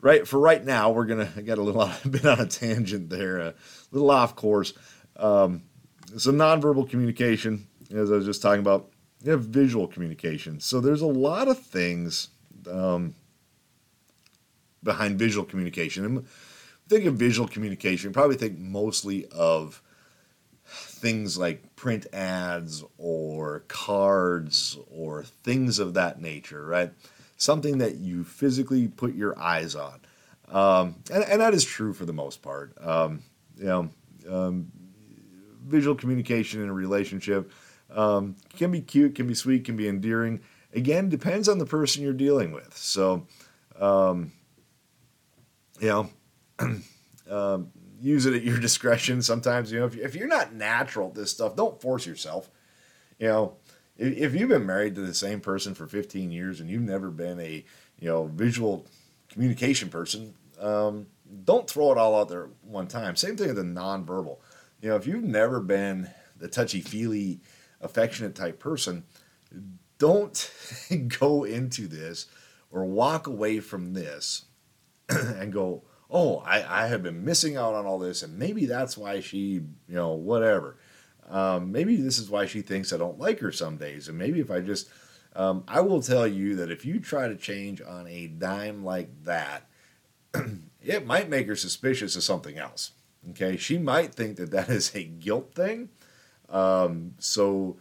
right 0.02 0.28
for 0.28 0.38
right 0.38 0.62
now, 0.62 0.90
we're 0.90 1.06
gonna 1.06 1.32
I 1.34 1.40
got 1.40 1.56
a 1.56 1.62
little 1.62 1.90
bit 2.10 2.26
on 2.26 2.38
a 2.38 2.46
tangent 2.46 3.08
there, 3.08 3.38
a 3.38 3.54
little 3.90 4.10
off 4.10 4.36
course. 4.36 4.74
Um, 5.16 5.62
some 6.18 6.36
nonverbal 6.36 6.88
communication, 6.88 7.66
as 7.90 8.12
I 8.12 8.16
was 8.16 8.26
just 8.26 8.42
talking 8.42 8.60
about, 8.60 8.90
you 9.24 9.32
have 9.32 9.44
visual 9.44 9.88
communication. 9.88 10.60
So 10.60 10.80
there's 10.80 11.00
a 11.00 11.06
lot 11.06 11.48
of 11.48 11.58
things 11.58 12.28
um, 12.70 13.14
behind 14.82 15.18
visual 15.18 15.46
communication. 15.46 16.04
And 16.04 16.26
think 16.88 17.06
of 17.06 17.14
visual 17.14 17.48
communication, 17.48 18.12
probably 18.12 18.36
think 18.36 18.58
mostly 18.58 19.26
of 19.32 19.82
things 20.66 21.38
like 21.38 21.64
print 21.78 22.08
ads 22.12 22.82
or 22.98 23.60
cards 23.68 24.76
or 24.90 25.22
things 25.22 25.78
of 25.78 25.94
that 25.94 26.20
nature, 26.20 26.66
right? 26.66 26.90
Something 27.36 27.78
that 27.78 27.98
you 27.98 28.24
physically 28.24 28.88
put 28.88 29.14
your 29.14 29.38
eyes 29.38 29.76
on. 29.76 30.00
Um, 30.48 30.96
and, 31.12 31.22
and, 31.22 31.40
that 31.40 31.54
is 31.54 31.64
true 31.64 31.92
for 31.92 32.04
the 32.04 32.12
most 32.12 32.42
part. 32.42 32.72
Um, 32.80 33.22
you 33.56 33.66
know, 33.66 33.90
um, 34.28 34.72
visual 35.64 35.94
communication 35.94 36.62
in 36.62 36.68
a 36.68 36.72
relationship 36.72 37.52
um, 37.90 38.34
can 38.56 38.72
be 38.72 38.80
cute, 38.80 39.14
can 39.14 39.28
be 39.28 39.34
sweet, 39.34 39.64
can 39.64 39.76
be 39.76 39.86
endearing. 39.88 40.40
Again, 40.74 41.08
depends 41.08 41.48
on 41.48 41.58
the 41.58 41.66
person 41.66 42.02
you're 42.02 42.12
dealing 42.12 42.50
with. 42.50 42.76
So, 42.76 43.26
um, 43.78 44.32
you 45.78 45.88
know, 45.88 46.10
um, 47.30 47.70
use 48.00 48.26
it 48.26 48.34
at 48.34 48.42
your 48.42 48.58
discretion. 48.60 49.22
Sometimes, 49.22 49.72
you 49.72 49.80
know, 49.80 49.86
if, 49.86 49.96
if 49.96 50.14
you're 50.14 50.28
not 50.28 50.54
natural 50.54 51.08
at 51.08 51.14
this 51.14 51.30
stuff, 51.30 51.56
don't 51.56 51.80
force 51.80 52.06
yourself. 52.06 52.50
You 53.18 53.28
know, 53.28 53.56
if, 53.96 54.16
if 54.16 54.34
you've 54.34 54.48
been 54.48 54.66
married 54.66 54.94
to 54.96 55.00
the 55.02 55.14
same 55.14 55.40
person 55.40 55.74
for 55.74 55.86
15 55.86 56.30
years 56.30 56.60
and 56.60 56.70
you've 56.70 56.82
never 56.82 57.10
been 57.10 57.40
a, 57.40 57.64
you 57.98 58.08
know, 58.08 58.26
visual 58.26 58.86
communication 59.28 59.88
person, 59.88 60.34
um, 60.60 61.06
don't 61.44 61.68
throw 61.68 61.92
it 61.92 61.98
all 61.98 62.18
out 62.18 62.28
there 62.28 62.48
one 62.62 62.86
time. 62.86 63.16
Same 63.16 63.36
thing 63.36 63.48
with 63.48 63.56
the 63.56 63.62
nonverbal. 63.62 64.38
You 64.80 64.90
know, 64.90 64.96
if 64.96 65.06
you've 65.06 65.24
never 65.24 65.60
been 65.60 66.08
the 66.36 66.48
touchy 66.48 66.80
feely, 66.80 67.40
affectionate 67.80 68.34
type 68.34 68.58
person, 68.58 69.04
don't 69.98 70.50
go 71.20 71.44
into 71.44 71.86
this 71.86 72.26
or 72.70 72.84
walk 72.84 73.26
away 73.26 73.60
from 73.60 73.92
this 73.92 74.46
and 75.08 75.52
go, 75.52 75.82
oh, 76.10 76.38
I, 76.38 76.84
I 76.84 76.86
have 76.86 77.02
been 77.02 77.24
missing 77.24 77.56
out 77.56 77.74
on 77.74 77.86
all 77.86 77.98
this, 77.98 78.22
and 78.22 78.38
maybe 78.38 78.66
that's 78.66 78.96
why 78.96 79.20
she, 79.20 79.38
you 79.38 79.66
know, 79.88 80.12
whatever. 80.12 80.76
Um, 81.28 81.70
maybe 81.72 81.96
this 81.96 82.18
is 82.18 82.30
why 82.30 82.46
she 82.46 82.62
thinks 82.62 82.92
I 82.92 82.96
don't 82.96 83.18
like 83.18 83.40
her 83.40 83.52
some 83.52 83.76
days, 83.76 84.08
and 84.08 84.16
maybe 84.16 84.40
if 84.40 84.50
I 84.50 84.60
just, 84.60 84.88
um, 85.36 85.64
I 85.68 85.80
will 85.80 86.02
tell 86.02 86.26
you 86.26 86.56
that 86.56 86.70
if 86.70 86.86
you 86.86 87.00
try 87.00 87.28
to 87.28 87.36
change 87.36 87.82
on 87.82 88.06
a 88.06 88.26
dime 88.26 88.84
like 88.84 89.24
that, 89.24 89.68
it 90.82 91.06
might 91.06 91.28
make 91.28 91.46
her 91.46 91.56
suspicious 91.56 92.16
of 92.16 92.22
something 92.22 92.56
else. 92.56 92.92
Okay, 93.30 93.56
she 93.56 93.76
might 93.78 94.14
think 94.14 94.36
that 94.36 94.50
that 94.50 94.68
is 94.70 94.94
a 94.94 95.04
guilt 95.04 95.54
thing. 95.54 95.90
Um, 96.48 97.14
so 97.18 97.76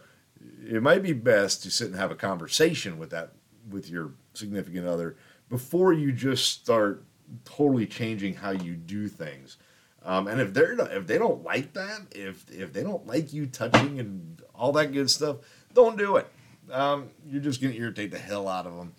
it 0.66 0.82
might 0.82 1.02
be 1.02 1.14
best 1.14 1.62
to 1.62 1.70
sit 1.70 1.88
and 1.88 1.96
have 1.96 2.10
a 2.10 2.16
conversation 2.16 2.98
with 2.98 3.10
that 3.10 3.32
with 3.68 3.88
your 3.88 4.12
significant 4.34 4.86
other 4.86 5.16
before 5.48 5.92
you 5.92 6.12
just 6.12 6.60
start 6.60 7.04
totally 7.44 7.86
changing 7.86 8.34
how 8.34 8.50
you 8.50 8.74
do 8.74 9.08
things. 9.08 9.56
Um, 10.04 10.28
and 10.28 10.40
if 10.40 10.54
they're 10.54 10.72
if 10.96 11.06
they 11.06 11.18
don't 11.18 11.42
like 11.42 11.72
that, 11.74 12.00
if 12.12 12.50
if 12.50 12.72
they 12.72 12.82
don't 12.82 13.06
like 13.06 13.32
you 13.32 13.46
touching 13.46 13.98
and 13.98 14.42
all 14.54 14.72
that 14.72 14.92
good 14.92 15.10
stuff, 15.10 15.38
don't 15.74 15.98
do 15.98 16.16
it. 16.16 16.26
Um, 16.72 17.10
you're 17.26 17.42
just 17.42 17.60
going 17.60 17.72
to 17.72 17.78
irritate 17.78 18.10
the 18.10 18.18
hell 18.18 18.48
out 18.48 18.66
of 18.66 18.76
them. 18.76 18.92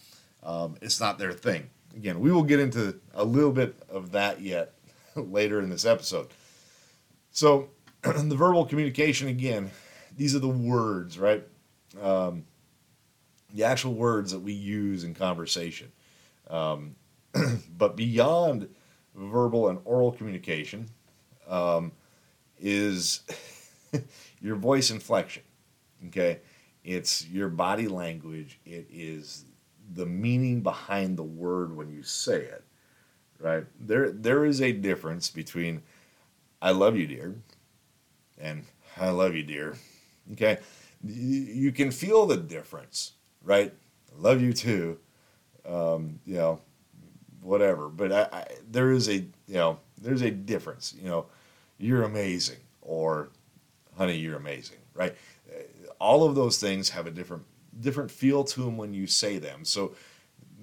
Um, 0.43 0.75
it's 0.81 0.99
not 0.99 1.17
their 1.17 1.33
thing. 1.33 1.69
Again, 1.95 2.19
we 2.19 2.31
will 2.31 2.43
get 2.43 2.59
into 2.59 2.99
a 3.13 3.23
little 3.23 3.51
bit 3.51 3.75
of 3.89 4.11
that 4.11 4.41
yet 4.41 4.73
later 5.15 5.59
in 5.59 5.69
this 5.69 5.85
episode. 5.85 6.27
So, 7.31 7.69
the 8.01 8.35
verbal 8.35 8.65
communication 8.65 9.27
again, 9.27 9.71
these 10.15 10.35
are 10.35 10.39
the 10.39 10.47
words, 10.47 11.17
right? 11.19 11.43
Um, 12.01 12.45
the 13.53 13.63
actual 13.63 13.93
words 13.93 14.31
that 14.31 14.39
we 14.39 14.53
use 14.53 15.03
in 15.03 15.13
conversation. 15.13 15.91
Um, 16.49 16.95
but 17.77 17.95
beyond 17.95 18.69
verbal 19.15 19.69
and 19.69 19.79
oral 19.85 20.11
communication 20.11 20.89
um, 21.47 21.91
is 22.59 23.21
your 24.41 24.55
voice 24.55 24.91
inflection. 24.91 25.43
Okay, 26.07 26.39
it's 26.83 27.27
your 27.27 27.49
body 27.49 27.87
language. 27.87 28.59
It 28.65 28.87
is 28.91 29.45
the 29.93 30.05
meaning 30.05 30.61
behind 30.61 31.17
the 31.17 31.23
word 31.23 31.75
when 31.75 31.89
you 31.89 32.03
say 32.03 32.41
it. 32.41 32.63
Right 33.39 33.65
there, 33.79 34.11
there 34.11 34.45
is 34.45 34.61
a 34.61 34.71
difference 34.71 35.29
between 35.29 35.81
"I 36.61 36.71
love 36.71 36.97
you, 36.97 37.07
dear" 37.07 37.35
and 38.37 38.63
"I 38.97 39.09
love 39.09 39.35
you, 39.35 39.43
dear." 39.43 39.77
Okay, 40.33 40.59
you 41.03 41.71
can 41.71 41.91
feel 41.91 42.25
the 42.25 42.37
difference, 42.37 43.13
right? 43.43 43.73
I 44.11 44.21
love 44.21 44.41
you 44.41 44.53
too. 44.53 44.99
Um, 45.65 46.19
you 46.25 46.35
know, 46.35 46.61
whatever. 47.49 47.89
But 47.89 48.11
I, 48.11 48.27
I, 48.31 48.45
there 48.69 48.91
is 48.91 49.09
a 49.09 49.15
you 49.15 49.55
know 49.55 49.79
there's 49.99 50.21
a 50.21 50.31
difference. 50.31 50.93
You 50.97 51.09
know, 51.09 51.25
you're 51.77 52.03
amazing 52.03 52.59
or 52.81 53.29
honey, 53.97 54.17
you're 54.17 54.37
amazing, 54.37 54.77
right? 54.93 55.15
Uh, 55.49 55.61
all 55.99 56.23
of 56.23 56.35
those 56.35 56.59
things 56.59 56.89
have 56.89 57.07
a 57.07 57.11
different 57.11 57.43
different 57.79 58.11
feel 58.11 58.43
to 58.43 58.61
them 58.61 58.77
when 58.77 58.93
you 58.93 59.07
say 59.07 59.39
them. 59.39 59.65
So 59.65 59.95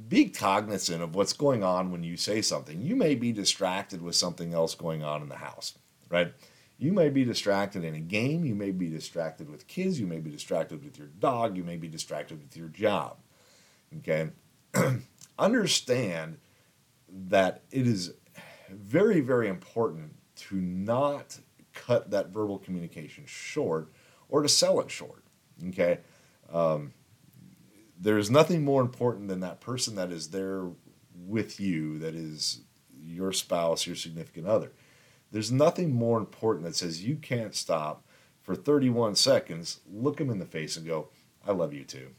be 0.09 0.29
cognizant 0.29 1.03
of 1.03 1.15
what's 1.15 1.33
going 1.33 1.65
on 1.65 1.91
when 1.91 2.05
you 2.05 2.17
say 2.17 2.41
something. 2.41 2.81
You 2.81 2.95
may 2.95 3.15
be 3.15 3.33
distracted 3.33 4.01
with 4.01 4.15
something 4.15 4.55
else 4.55 4.75
going 4.75 5.03
on 5.03 5.23
in 5.23 5.29
the 5.29 5.37
house, 5.37 5.77
right? 6.09 6.33
You 6.79 6.93
may 6.93 7.09
be 7.09 7.25
distracted 7.25 7.85
in 7.85 7.95
a 7.95 8.01
game, 8.01 8.45
you 8.45 8.55
may 8.55 8.71
be 8.71 8.89
distracted 8.91 9.49
with 9.49 9.67
kids, 9.67 9.99
you 9.99 10.07
may 10.07 10.19
be 10.19 10.31
distracted 10.31 10.85
with 10.85 10.99
your 10.99 11.09
dog, 11.19 11.57
you 11.57 11.65
may 11.65 11.77
be 11.77 11.89
distracted 11.89 12.41
with 12.41 12.57
your 12.57 12.69
job. 12.69 13.17
Okay? 13.99 14.31
Understand 15.39 16.37
that 17.29 17.63
it 17.71 17.87
is 17.87 18.13
very, 18.71 19.21
very 19.21 19.49
important 19.49 20.15
to 20.37 20.57
not 20.57 21.39
cut 21.73 22.11
that 22.11 22.29
verbal 22.29 22.59
communication 22.59 23.25
short 23.27 23.91
or 24.29 24.43
to 24.43 24.49
sell 24.49 24.81
it 24.81 24.91
short. 24.91 25.25
Okay? 25.69 25.99
Um, 26.53 26.93
there's 27.99 28.31
nothing 28.31 28.65
more 28.65 28.83
important 28.83 29.29
than 29.29 29.41
that 29.41 29.61
person 29.61 29.95
that 29.97 30.13
is 30.13 30.29
there 30.29 30.69
with 31.27 31.59
you, 31.59 31.99
that 31.99 32.15
is 32.15 32.61
your 32.93 33.33
spouse, 33.33 33.87
your 33.87 33.97
significant 33.97 34.47
other. 34.47 34.73
There's 35.33 35.51
nothing 35.51 35.95
more 35.95 36.19
important 36.19 36.67
that 36.67 36.77
says 36.77 37.03
you 37.03 37.17
can't 37.17 37.55
stop 37.55 38.05
for 38.43 38.55
31 38.55 39.17
seconds, 39.17 39.81
look 39.91 40.19
them 40.19 40.31
in 40.31 40.39
the 40.39 40.45
face 40.45 40.77
and 40.77 40.87
go, 40.87 41.09
I 41.47 41.53
love 41.53 41.73
you 41.73 41.85
too. 41.85 42.11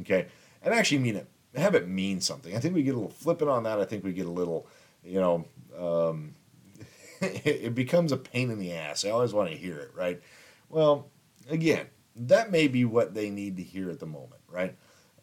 Okay? 0.00 0.26
And 0.62 0.74
actually 0.74 0.98
mean 0.98 1.16
it 1.16 1.28
have 1.54 1.74
it 1.74 1.88
mean 1.88 2.20
something. 2.20 2.56
I 2.56 2.60
think 2.60 2.74
we 2.74 2.82
get 2.82 2.94
a 2.94 2.98
little 2.98 3.10
flippant 3.10 3.50
on 3.50 3.64
that. 3.64 3.80
I 3.80 3.84
think 3.84 4.04
we 4.04 4.12
get 4.12 4.26
a 4.26 4.30
little, 4.30 4.66
you 5.02 5.20
know, 5.20 5.44
um, 5.78 6.34
it, 7.20 7.46
it 7.46 7.74
becomes 7.74 8.12
a 8.12 8.16
pain 8.16 8.50
in 8.50 8.58
the 8.58 8.72
ass. 8.72 9.04
I 9.04 9.10
always 9.10 9.32
want 9.32 9.50
to 9.50 9.56
hear 9.56 9.78
it, 9.78 9.90
right? 9.94 10.20
Well, 10.68 11.08
again, 11.48 11.86
that 12.16 12.50
may 12.50 12.68
be 12.68 12.84
what 12.84 13.14
they 13.14 13.30
need 13.30 13.56
to 13.56 13.62
hear 13.62 13.90
at 13.90 14.00
the 14.00 14.06
moment, 14.06 14.40
right? 14.48 14.76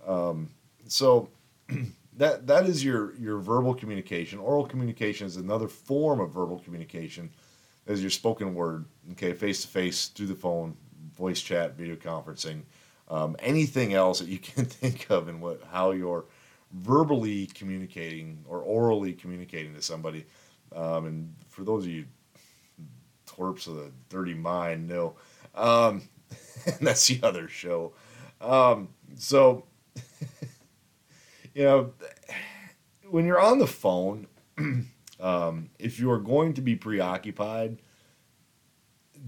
Um, 0.05 0.49
so 0.87 1.29
that 2.17 2.47
that 2.47 2.65
is 2.65 2.83
your 2.83 3.15
your 3.15 3.39
verbal 3.39 3.73
communication. 3.73 4.39
Oral 4.39 4.65
communication 4.65 5.27
is 5.27 5.37
another 5.37 5.67
form 5.67 6.19
of 6.19 6.31
verbal 6.31 6.59
communication, 6.59 7.29
as 7.85 8.01
your 8.01 8.09
spoken 8.09 8.53
word. 8.55 8.85
Okay, 9.13 9.33
face 9.33 9.61
to 9.61 9.67
face, 9.67 10.07
through 10.07 10.27
the 10.27 10.35
phone, 10.35 10.75
voice 11.15 11.41
chat, 11.41 11.77
video 11.77 11.95
conferencing 11.95 12.63
um, 13.09 13.35
anything 13.39 13.93
else 13.93 14.19
that 14.19 14.27
you 14.27 14.39
can 14.39 14.65
think 14.65 15.09
of 15.09 15.27
and 15.27 15.41
what 15.41 15.61
how 15.71 15.91
you're 15.91 16.25
verbally 16.71 17.47
communicating 17.47 18.43
or 18.47 18.59
orally 18.59 19.13
communicating 19.13 19.73
to 19.73 19.81
somebody. 19.81 20.25
Um, 20.75 21.05
and 21.05 21.35
for 21.47 21.63
those 21.63 21.85
of 21.85 21.89
you 21.89 22.05
twerps 23.25 23.67
of 23.67 23.75
the 23.75 23.91
dirty 24.09 24.33
mind, 24.33 24.87
no, 24.87 25.15
um, 25.55 26.03
that's 26.81 27.07
the 27.07 27.19
other 27.23 27.47
show. 27.47 27.93
Um, 28.41 28.89
so, 29.15 29.65
you 31.53 31.63
know, 31.63 31.93
when 33.09 33.25
you're 33.25 33.39
on 33.39 33.59
the 33.59 33.67
phone, 33.67 34.27
um, 35.19 35.69
if 35.79 35.99
you 35.99 36.11
are 36.11 36.19
going 36.19 36.53
to 36.55 36.61
be 36.61 36.75
preoccupied, 36.75 37.77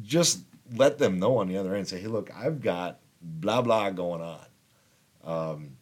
just 0.01 0.41
let 0.75 0.97
them 0.97 1.19
know 1.19 1.37
on 1.37 1.47
the 1.47 1.57
other 1.57 1.73
end. 1.75 1.87
Say, 1.87 1.99
hey, 1.99 2.07
look, 2.07 2.29
I've 2.35 2.61
got 2.61 2.99
blah 3.21 3.61
blah 3.61 3.89
going 3.89 4.21
on. 4.21 4.45
Um, 5.23 5.77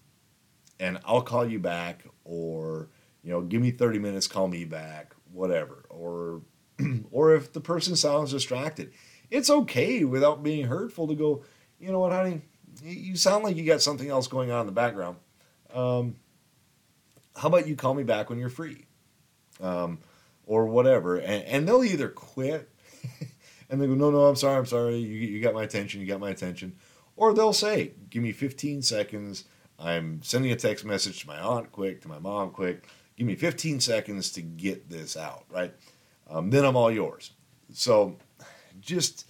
and 0.79 0.99
i'll 1.05 1.21
call 1.21 1.45
you 1.45 1.59
back 1.59 2.03
or 2.23 2.89
you 3.23 3.31
know 3.31 3.41
give 3.41 3.61
me 3.61 3.71
30 3.71 3.99
minutes 3.99 4.27
call 4.27 4.47
me 4.47 4.65
back 4.65 5.13
whatever. 5.31 5.85
Or 5.89 6.41
or 7.11 7.35
if 7.35 7.53
the 7.53 7.61
person 7.61 7.95
sounds 7.95 8.31
distracted 8.31 8.93
it's 9.29 9.49
okay 9.49 10.03
without 10.03 10.43
being 10.43 10.67
hurtful 10.67 11.07
to 11.07 11.15
go 11.15 11.43
you 11.79 11.91
know 11.91 11.99
what 11.99 12.11
honey? 12.11 12.41
You 12.83 13.15
sound 13.15 13.43
like 13.43 13.55
you 13.55 13.65
got 13.65 13.81
something 13.81 14.09
else 14.09 14.27
going 14.27 14.51
on 14.51 14.61
in 14.61 14.65
the 14.65 14.71
background. 14.71 15.17
Um, 15.73 16.15
how 17.35 17.49
about 17.49 17.67
you 17.67 17.75
call 17.75 17.93
me 17.93 18.03
back 18.03 18.29
when 18.29 18.39
you're 18.39 18.49
free? 18.49 18.85
Um, 19.61 19.99
or 20.45 20.65
whatever. 20.65 21.17
And, 21.17 21.43
and 21.43 21.67
they'll 21.67 21.83
either 21.83 22.09
quit 22.09 22.69
and 23.69 23.81
they 23.81 23.87
go 23.87 23.93
no 23.93 24.09
no 24.11 24.25
i'm 24.25 24.35
sorry 24.35 24.57
i'm 24.57 24.65
sorry. 24.65 24.97
You, 24.97 25.15
you 25.27 25.41
got 25.41 25.53
my 25.53 25.63
attention 25.63 26.01
you 26.01 26.07
got 26.07 26.19
my 26.19 26.29
attention 26.29 26.75
or 27.17 27.33
they'll 27.33 27.51
say, 27.51 27.93
give 28.09 28.23
me 28.23 28.31
15 28.31 28.81
seconds. 28.81 29.43
I'm 29.79 30.21
sending 30.23 30.51
a 30.51 30.55
text 30.55 30.85
message 30.85 31.21
to 31.21 31.27
my 31.27 31.39
aunt 31.39 31.71
quick, 31.71 32.01
to 32.01 32.07
my 32.07 32.19
mom 32.19 32.51
quick. 32.51 32.87
Give 33.17 33.27
me 33.27 33.35
15 33.35 33.79
seconds 33.79 34.31
to 34.33 34.41
get 34.41 34.89
this 34.89 35.17
out, 35.17 35.45
right? 35.49 35.73
Um, 36.29 36.49
then 36.49 36.63
I'm 36.63 36.75
all 36.75 36.91
yours. 36.91 37.31
So 37.73 38.15
just 38.79 39.29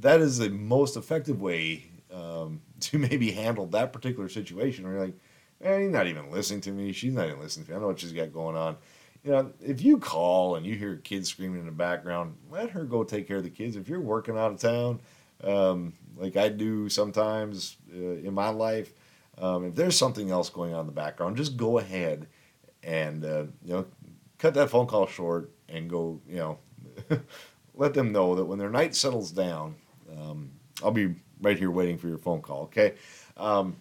that 0.00 0.20
is 0.20 0.38
the 0.38 0.48
most 0.48 0.96
effective 0.96 1.40
way 1.40 1.84
um, 2.12 2.62
to 2.80 2.98
maybe 2.98 3.32
handle 3.32 3.66
that 3.66 3.92
particular 3.92 4.28
situation. 4.28 4.86
Or 4.86 4.92
you're 4.92 5.04
like, 5.06 5.18
man, 5.62 5.82
he's 5.82 5.90
not 5.90 6.06
even 6.06 6.30
listening 6.30 6.60
to 6.62 6.70
me. 6.70 6.92
She's 6.92 7.12
not 7.12 7.26
even 7.26 7.40
listening 7.40 7.66
to 7.66 7.72
me. 7.72 7.76
I 7.76 7.80
know 7.80 7.88
what 7.88 8.00
she's 8.00 8.12
got 8.12 8.32
going 8.32 8.56
on. 8.56 8.76
You 9.24 9.30
know, 9.32 9.52
if 9.60 9.82
you 9.82 9.98
call 9.98 10.56
and 10.56 10.66
you 10.66 10.74
hear 10.74 10.96
kids 10.96 11.30
screaming 11.30 11.60
in 11.60 11.66
the 11.66 11.72
background, 11.72 12.36
let 12.50 12.70
her 12.70 12.84
go 12.84 13.04
take 13.04 13.26
care 13.26 13.38
of 13.38 13.42
the 13.42 13.50
kids. 13.50 13.74
If 13.74 13.88
you're 13.88 14.00
working 14.00 14.36
out 14.36 14.52
of 14.52 14.60
town, 14.60 15.00
um, 15.42 15.94
like 16.16 16.36
I 16.36 16.48
do 16.48 16.88
sometimes 16.88 17.76
uh, 17.92 17.98
in 17.98 18.34
my 18.34 18.48
life, 18.48 18.92
um, 19.38 19.66
if 19.66 19.74
there's 19.74 19.96
something 19.96 20.30
else 20.30 20.48
going 20.48 20.74
on 20.74 20.80
in 20.80 20.86
the 20.86 20.92
background, 20.92 21.36
just 21.36 21.56
go 21.56 21.78
ahead 21.78 22.26
and 22.82 23.24
uh, 23.24 23.44
you 23.64 23.74
know 23.74 23.86
cut 24.38 24.54
that 24.54 24.70
phone 24.70 24.86
call 24.86 25.06
short 25.06 25.50
and 25.68 25.88
go. 25.88 26.20
You 26.28 26.36
know, 26.36 26.58
let 27.74 27.94
them 27.94 28.12
know 28.12 28.34
that 28.36 28.44
when 28.44 28.58
their 28.58 28.70
night 28.70 28.94
settles 28.94 29.30
down, 29.30 29.74
um, 30.16 30.50
I'll 30.82 30.90
be 30.90 31.14
right 31.40 31.58
here 31.58 31.70
waiting 31.70 31.98
for 31.98 32.08
your 32.08 32.18
phone 32.18 32.42
call. 32.42 32.64
Okay. 32.64 32.94
Um, 33.36 33.76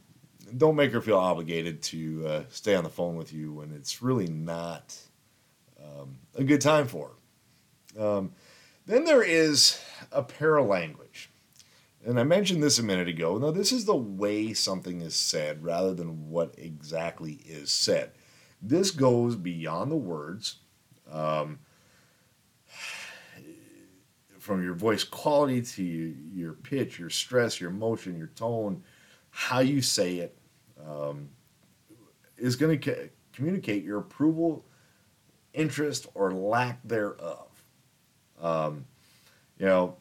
don't 0.58 0.75
make 0.75 0.92
her 0.92 1.02
feel 1.02 1.18
obligated 1.18 1.82
to 1.82 2.28
uh, 2.28 2.44
stay 2.50 2.75
on 2.75 2.84
the 2.84 2.90
phone 2.90 3.16
with 3.16 3.34
you 3.34 3.54
when 3.54 3.72
it's 3.72 4.02
really 4.02 4.28
not 4.28 4.96
um, 5.82 6.18
a 6.36 6.44
good 6.44 6.62
time 6.62 6.88
for 6.88 7.12
her. 7.96 8.04
Um, 8.04 8.34
then 8.86 9.06
there 9.06 9.24
is 9.24 9.80
a 10.12 10.24
paralanguage. 10.24 11.02
And 12.05 12.19
I 12.19 12.24
mentioned 12.24 12.62
this 12.62 12.79
a 12.79 12.83
minute 12.83 13.07
ago. 13.07 13.38
Now, 13.38 13.51
this 13.51 13.72
is 13.72 13.86
the 13.86 13.95
way 13.95 14.53
something 14.53 15.01
is 15.01 15.15
said 15.15 15.63
rather 15.63 15.93
than 15.93 16.29
what 16.29 16.53
exactly 16.57 17.39
is 17.45 17.72
said. 17.72 18.12
This 18.62 18.91
goes 18.91 19.36
beyond 19.36 19.91
the 19.91 19.98
words, 19.98 20.57
um, 21.12 21.60
from 24.38 24.62
your 24.62 24.74
voice 24.74 25.05
quality 25.05 25.62
to 25.62 25.83
your 25.83 26.53
pitch, 26.53 27.00
your 27.00 27.10
stress, 27.10 27.62
your 27.62 27.72
motion, 27.72 28.17
your 28.17 28.27
tone, 28.27 28.83
how 29.29 29.60
you 29.60 29.81
say 29.81 30.17
it, 30.17 30.38
um, 30.86 31.29
is 32.38 32.57
going 32.57 32.77
to 32.77 33.10
communicate 33.31 33.83
your 33.83 34.00
approval 34.00 34.65
interest 35.53 36.07
or 36.13 36.33
lack 36.33 36.79
thereof. 36.83 37.48
Um, 38.41 38.86
you 39.57 39.65
know, 39.65 39.98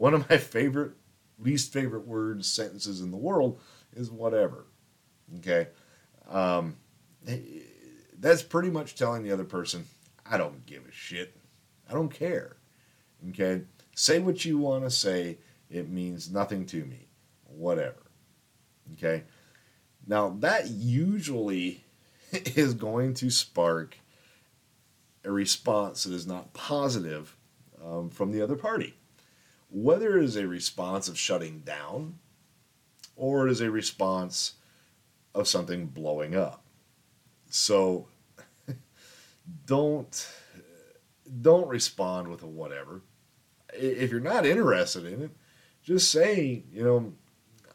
one 0.00 0.14
of 0.14 0.30
my 0.30 0.38
favorite, 0.38 0.92
least 1.38 1.74
favorite 1.74 2.06
words, 2.06 2.48
sentences 2.50 3.02
in 3.02 3.10
the 3.10 3.18
world 3.18 3.60
is 3.92 4.10
whatever. 4.10 4.64
Okay. 5.36 5.68
Um, 6.26 6.78
that's 8.18 8.42
pretty 8.42 8.70
much 8.70 8.94
telling 8.94 9.22
the 9.22 9.30
other 9.30 9.44
person, 9.44 9.84
I 10.24 10.38
don't 10.38 10.64
give 10.64 10.86
a 10.88 10.90
shit. 10.90 11.36
I 11.86 11.92
don't 11.92 12.08
care. 12.08 12.56
Okay. 13.28 13.60
Say 13.94 14.20
what 14.20 14.42
you 14.42 14.56
want 14.56 14.84
to 14.84 14.90
say. 14.90 15.36
It 15.68 15.90
means 15.90 16.30
nothing 16.30 16.64
to 16.66 16.82
me. 16.82 17.08
Whatever. 17.44 18.10
Okay. 18.94 19.24
Now, 20.06 20.30
that 20.38 20.70
usually 20.70 21.84
is 22.32 22.72
going 22.72 23.12
to 23.14 23.28
spark 23.28 23.98
a 25.26 25.30
response 25.30 26.04
that 26.04 26.14
is 26.14 26.26
not 26.26 26.54
positive 26.54 27.36
um, 27.84 28.08
from 28.08 28.32
the 28.32 28.40
other 28.40 28.56
party. 28.56 28.94
Whether 29.70 30.18
it 30.18 30.24
is 30.24 30.36
a 30.36 30.46
response 30.46 31.08
of 31.08 31.18
shutting 31.18 31.60
down 31.60 32.18
or 33.16 33.46
it 33.46 33.50
is 33.50 33.60
a 33.60 33.70
response 33.70 34.54
of 35.34 35.48
something 35.48 35.86
blowing 35.86 36.34
up. 36.34 36.62
So 37.48 38.08
don't 39.66 40.28
don't 41.40 41.68
respond 41.68 42.28
with 42.28 42.42
a 42.42 42.46
whatever. 42.46 43.02
If 43.72 44.10
you're 44.10 44.20
not 44.20 44.44
interested 44.44 45.04
in 45.04 45.22
it, 45.22 45.30
just 45.82 46.10
say, 46.10 46.64
you 46.72 46.82
know, 46.82 47.12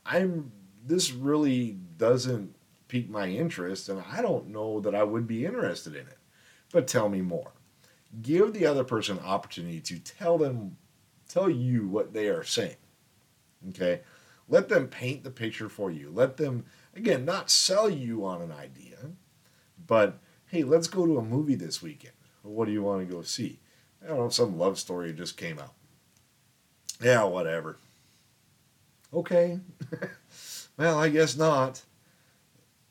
I'm 0.05 0.51
this 0.85 1.11
really 1.11 1.77
doesn't 1.97 2.55
pique 2.87 3.09
my 3.09 3.27
interest 3.27 3.89
and 3.89 4.03
I 4.11 4.21
don't 4.21 4.49
know 4.49 4.79
that 4.81 4.93
I 4.93 5.03
would 5.03 5.27
be 5.27 5.45
interested 5.45 5.95
in 5.95 6.07
it 6.07 6.17
but 6.75 6.87
tell 6.87 7.07
me 7.07 7.21
more. 7.21 7.53
Give 8.21 8.51
the 8.51 8.65
other 8.65 8.83
person 8.83 9.17
opportunity 9.19 9.79
to 9.79 9.97
tell 9.97 10.37
them, 10.37 10.75
tell 11.27 11.49
you 11.49 11.87
what 11.87 12.13
they 12.13 12.27
are 12.27 12.43
saying. 12.43 12.75
Okay? 13.69 14.01
Let 14.47 14.69
them 14.69 14.87
paint 14.87 15.23
the 15.23 15.31
picture 15.31 15.69
for 15.69 15.89
you. 15.89 16.11
Let 16.13 16.37
them, 16.37 16.65
again, 16.95 17.25
not 17.25 17.49
sell 17.49 17.89
you 17.89 18.25
on 18.25 18.41
an 18.41 18.51
idea, 18.51 18.97
but 19.87 20.19
hey, 20.47 20.63
let's 20.63 20.87
go 20.87 21.05
to 21.05 21.17
a 21.17 21.23
movie 21.23 21.55
this 21.55 21.81
weekend. 21.81 22.13
What 22.43 22.65
do 22.65 22.71
you 22.71 22.83
want 22.83 23.07
to 23.07 23.13
go 23.13 23.21
see? 23.23 23.59
I 24.03 24.07
don't 24.07 24.17
know, 24.17 24.29
some 24.29 24.57
love 24.57 24.77
story 24.77 25.13
just 25.13 25.35
came 25.35 25.57
out. 25.57 25.73
Yeah, 27.01 27.23
whatever. 27.23 27.77
Okay. 29.13 29.59
well, 30.77 30.99
I 30.99 31.09
guess 31.09 31.35
not. 31.35 31.81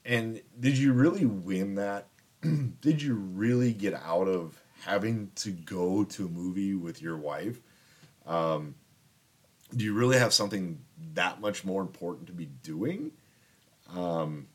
And 0.04 0.40
did 0.58 0.76
you 0.76 0.92
really 0.92 1.24
win 1.24 1.76
that? 1.76 2.08
did 2.80 3.00
you 3.00 3.14
really 3.14 3.72
get 3.72 3.94
out 3.94 4.28
of 4.28 4.60
having 4.84 5.30
to 5.36 5.50
go 5.50 6.04
to 6.04 6.26
a 6.26 6.28
movie 6.28 6.74
with 6.74 7.00
your 7.00 7.16
wife? 7.16 7.60
Um, 8.26 8.74
do 9.74 9.84
you 9.84 9.94
really 9.94 10.18
have 10.18 10.32
something 10.32 10.78
that 11.14 11.40
much 11.40 11.64
more 11.64 11.82
important 11.82 12.26
to 12.28 12.32
be 12.32 12.46
doing? 12.46 13.12
Um, 13.94 14.46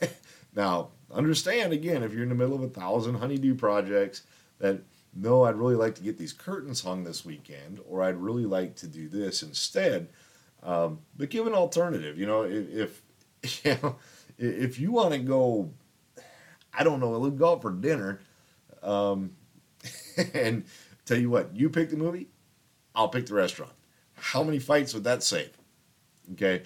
now, 0.54 0.90
understand 1.12 1.72
again, 1.72 2.02
if 2.02 2.12
you're 2.12 2.22
in 2.22 2.28
the 2.28 2.34
middle 2.34 2.54
of 2.54 2.62
a 2.62 2.68
thousand 2.68 3.16
honeydew 3.16 3.54
projects, 3.54 4.22
that 4.58 4.80
no, 5.14 5.44
I'd 5.44 5.56
really 5.56 5.74
like 5.74 5.94
to 5.96 6.02
get 6.02 6.18
these 6.18 6.32
curtains 6.32 6.82
hung 6.82 7.04
this 7.04 7.24
weekend, 7.24 7.80
or 7.88 8.02
I'd 8.02 8.16
really 8.16 8.44
like 8.44 8.76
to 8.76 8.86
do 8.86 9.08
this 9.08 9.42
instead. 9.42 10.08
Um, 10.62 11.00
but 11.16 11.30
give 11.30 11.46
an 11.46 11.54
alternative. 11.54 12.18
You 12.18 12.26
know, 12.26 12.42
if, 12.42 13.02
if 13.42 13.64
you 13.64 13.78
know, 13.82 13.96
if 14.38 14.78
you 14.78 14.92
want 14.92 15.12
to 15.12 15.18
go 15.18 15.70
I 16.78 16.84
don't 16.84 17.00
know, 17.00 17.08
we'll 17.18 17.30
go 17.30 17.52
out 17.52 17.62
for 17.62 17.72
dinner. 17.72 18.20
Um, 18.82 19.32
and 20.34 20.64
tell 21.04 21.18
you 21.18 21.28
what, 21.30 21.54
you 21.54 21.68
pick 21.68 21.90
the 21.90 21.96
movie, 21.96 22.28
I'll 22.98 23.08
pick 23.08 23.26
the 23.26 23.34
restaurant. 23.34 23.70
How 24.16 24.42
many 24.42 24.58
fights 24.58 24.92
would 24.92 25.04
that 25.04 25.22
save? 25.22 25.56
Okay. 26.32 26.64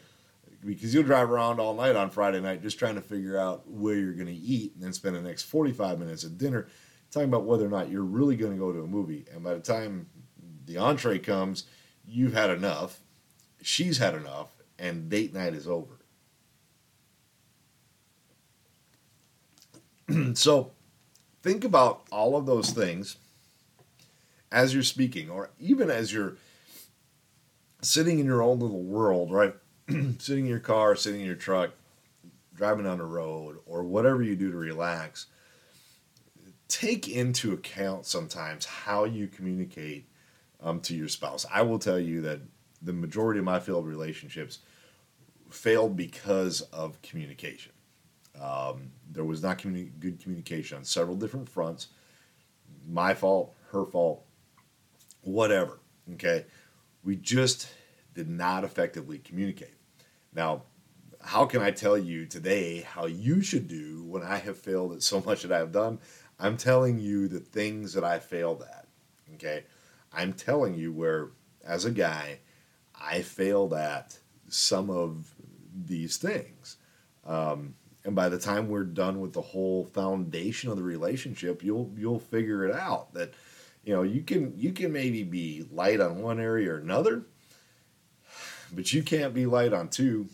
Because 0.65 0.95
you'll 0.95 1.03
drive 1.03 1.31
around 1.31 1.61
all 1.61 1.75
night 1.75 1.95
on 1.95 2.09
Friday 2.09 2.41
night 2.41 2.63
just 2.63 2.79
trying 2.79 2.95
to 2.95 3.03
figure 3.03 3.39
out 3.39 3.69
where 3.69 3.97
you're 3.97 4.15
going 4.15 4.29
to 4.29 4.33
eat 4.33 4.73
and 4.75 4.83
then 4.83 4.95
spend 4.95 5.15
the 5.15 5.21
next 5.21 5.43
45 5.43 5.99
minutes 5.99 6.25
at 6.25 6.39
dinner 6.39 6.69
talking 7.11 7.29
about 7.29 7.45
whether 7.45 7.67
or 7.67 7.69
not 7.69 7.91
you're 7.91 8.03
really 8.03 8.35
going 8.35 8.53
to 8.53 8.59
go 8.59 8.73
to 8.73 8.81
a 8.81 8.87
movie. 8.87 9.27
And 9.31 9.45
by 9.45 9.53
the 9.53 9.61
time 9.61 10.07
the 10.65 10.79
entree 10.79 11.19
comes, 11.19 11.65
you've 12.07 12.33
had 12.33 12.49
enough, 12.49 13.01
she's 13.61 13.99
had 13.99 14.15
enough, 14.15 14.55
and 14.79 15.11
date 15.11 15.35
night 15.35 15.53
is 15.53 15.69
over. 15.69 15.99
so 20.35 20.71
think 21.43 21.65
about 21.65 22.05
all 22.11 22.37
of 22.37 22.47
those 22.47 22.71
things 22.71 23.19
as 24.53 24.75
you're 24.75 24.83
speaking, 24.83 25.31
or 25.31 25.51
even 25.59 25.91
as 25.91 26.13
you're 26.13 26.37
sitting 27.81 28.19
in 28.19 28.27
your 28.27 28.43
own 28.43 28.61
little 28.61 28.83
world, 28.83 29.33
right? 29.33 29.55
sitting 30.19 30.45
in 30.45 30.51
your 30.51 30.61
car, 30.61 30.95
sitting 30.95 31.21
in 31.21 31.27
your 31.27 31.35
truck, 31.35 31.71
driving 32.55 32.87
on 32.87 32.99
the 32.99 33.05
road, 33.05 33.59
or 33.67 33.83
whatever 33.83 34.23
you 34.23 34.37
do 34.37 34.51
to 34.51 34.57
relax. 34.57 35.27
Take 36.69 37.09
into 37.09 37.53
account 37.53 38.07
sometimes 38.07 38.65
how 38.65 39.05
you 39.05 39.27
communicate 39.27 40.09
um, 40.63 40.81
to 40.81 40.95
your 40.95 41.09
spouse. 41.09 41.45
I 41.53 41.63
will 41.63 41.79
tell 41.79 41.99
you 41.99 42.21
that 42.23 42.41
the 42.81 42.93
majority 42.93 43.39
of 43.39 43.45
my 43.45 43.59
failed 43.59 43.87
relationships 43.87 44.61
failed 45.51 45.97
because 45.97 46.63
of 46.73 47.01
communication. 47.03 47.73
Um, 48.41 48.91
there 49.11 49.25
was 49.25 49.43
not 49.43 49.59
communi- 49.59 49.91
good 50.01 50.21
communication 50.21 50.79
on 50.79 50.85
several 50.85 51.17
different 51.17 51.49
fronts. 51.49 51.89
My 52.89 53.13
fault, 53.13 53.55
her 53.71 53.85
fault, 53.85 54.25
whatever. 55.23 55.81
Okay. 56.15 56.47
We 57.03 57.17
just 57.17 57.69
did 58.15 58.29
not 58.29 58.65
effectively 58.65 59.19
communicate. 59.19 59.75
Now, 60.35 60.63
how 61.21 61.47
can 61.47 61.63
I 61.63 61.71
tell 61.71 61.97
you 61.97 62.27
today 62.27 62.83
how 62.83 63.07
you 63.07 63.43
should 63.43 63.69
do 63.69 64.05
when 64.05 64.23
I 64.23 64.39
have 64.39 64.59
failed 64.59 64.93
at 64.93 65.03
so 65.03 65.21
much 65.21 65.43
that 65.43 65.53
I 65.53 65.59
have 65.59 65.73
done? 65.73 65.99
I'm 66.39 66.57
telling 66.57 66.99
you 66.99 67.29
the 67.29 67.41
things 67.41 67.93
that 67.95 68.05
I 68.05 68.19
failed 68.19 68.63
at. 68.63 68.87
Okay. 69.35 69.65
I'm 70.13 70.33
telling 70.33 70.75
you 70.75 70.93
where, 70.93 71.31
as 71.65 71.85
a 71.85 71.91
guy, 71.91 72.41
I 73.01 73.23
failed 73.23 73.73
at 73.73 74.19
some 74.49 74.91
of 74.91 75.35
these 75.75 76.17
things. 76.19 76.77
Um, 77.25 77.75
and 78.05 78.15
by 78.15 78.29
the 78.29 78.39
time 78.39 78.69
we're 78.69 78.85
done 78.85 79.21
with 79.21 79.33
the 79.33 79.41
whole 79.41 79.85
foundation 79.85 80.71
of 80.71 80.77
the 80.77 80.83
relationship 80.83 81.63
you'll 81.63 81.91
you'll 81.97 82.19
figure 82.19 82.67
it 82.67 82.75
out 82.75 83.15
that 83.15 83.33
you 83.85 83.95
know 83.95 84.03
you 84.03 84.23
can 84.23 84.53
you 84.57 84.73
can 84.73 84.93
maybe 84.93 85.23
be 85.25 85.67
light 85.71 86.01
on 86.01 86.23
one 86.23 86.41
area 86.41 86.73
or 86.73 86.79
another 86.79 87.25
but 88.73 88.93
you 88.93 89.03
can't 89.03 89.35
be 89.35 89.47
light 89.47 89.73
on 89.73 89.89
two 89.89 90.27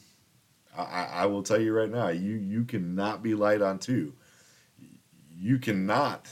i, 0.77 1.09
I 1.13 1.27
will 1.27 1.43
tell 1.43 1.61
you 1.61 1.73
right 1.73 1.91
now 1.91 2.09
you 2.09 2.35
you 2.35 2.65
cannot 2.65 3.23
be 3.23 3.35
light 3.35 3.63
on 3.63 3.79
two 3.79 4.15
you 5.37 5.59
cannot 5.59 6.29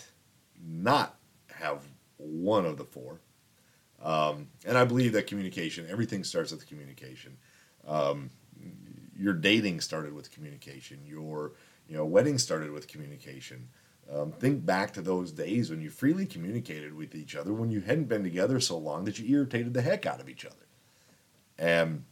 not 0.60 1.16
have 1.54 1.82
one 2.18 2.66
of 2.66 2.76
the 2.76 2.84
four 2.84 3.20
Um, 4.02 4.48
and 4.66 4.78
I 4.78 4.84
believe 4.84 5.12
that 5.14 5.26
communication, 5.26 5.86
everything 5.90 6.24
starts 6.24 6.52
with 6.52 6.66
communication. 6.68 7.38
Um, 7.86 8.30
your 9.18 9.34
dating 9.34 9.80
started 9.80 10.12
with 10.14 10.30
communication. 10.30 10.98
Your 11.06 11.52
you 11.88 11.96
know 11.96 12.04
wedding 12.04 12.38
started 12.38 12.70
with 12.72 12.88
communication. 12.88 13.68
Um, 14.12 14.30
think 14.30 14.64
back 14.64 14.92
to 14.92 15.02
those 15.02 15.32
days 15.32 15.68
when 15.68 15.80
you 15.80 15.90
freely 15.90 16.26
communicated 16.26 16.94
with 16.94 17.16
each 17.16 17.34
other 17.34 17.52
when 17.52 17.72
you 17.72 17.80
hadn't 17.80 18.08
been 18.08 18.22
together 18.22 18.60
so 18.60 18.78
long 18.78 19.04
that 19.04 19.18
you 19.18 19.36
irritated 19.36 19.74
the 19.74 19.82
heck 19.82 20.06
out 20.06 20.20
of 20.20 20.28
each 20.28 20.44
other. 20.44 20.54
And 21.58 22.04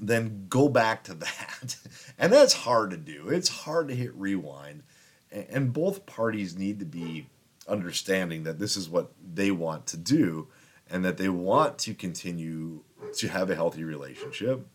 then 0.00 0.46
go 0.48 0.68
back 0.70 1.04
to 1.04 1.14
that. 1.14 1.76
and 2.18 2.32
that's 2.32 2.54
hard 2.54 2.90
to 2.90 2.96
do. 2.96 3.28
It's 3.28 3.48
hard 3.48 3.88
to 3.88 3.94
hit 3.94 4.14
rewind. 4.14 4.82
And 5.30 5.72
both 5.72 6.06
parties 6.06 6.56
need 6.56 6.78
to 6.80 6.86
be 6.86 7.26
understanding 7.68 8.44
that 8.44 8.58
this 8.58 8.76
is 8.76 8.88
what 8.88 9.12
they 9.34 9.50
want 9.50 9.86
to 9.88 9.96
do 9.96 10.48
and 10.90 11.04
that 11.04 11.18
they 11.18 11.28
want 11.28 11.78
to 11.78 11.94
continue 11.94 12.82
to 13.16 13.28
have 13.28 13.50
a 13.50 13.54
healthy 13.54 13.84
relationship. 13.84 14.66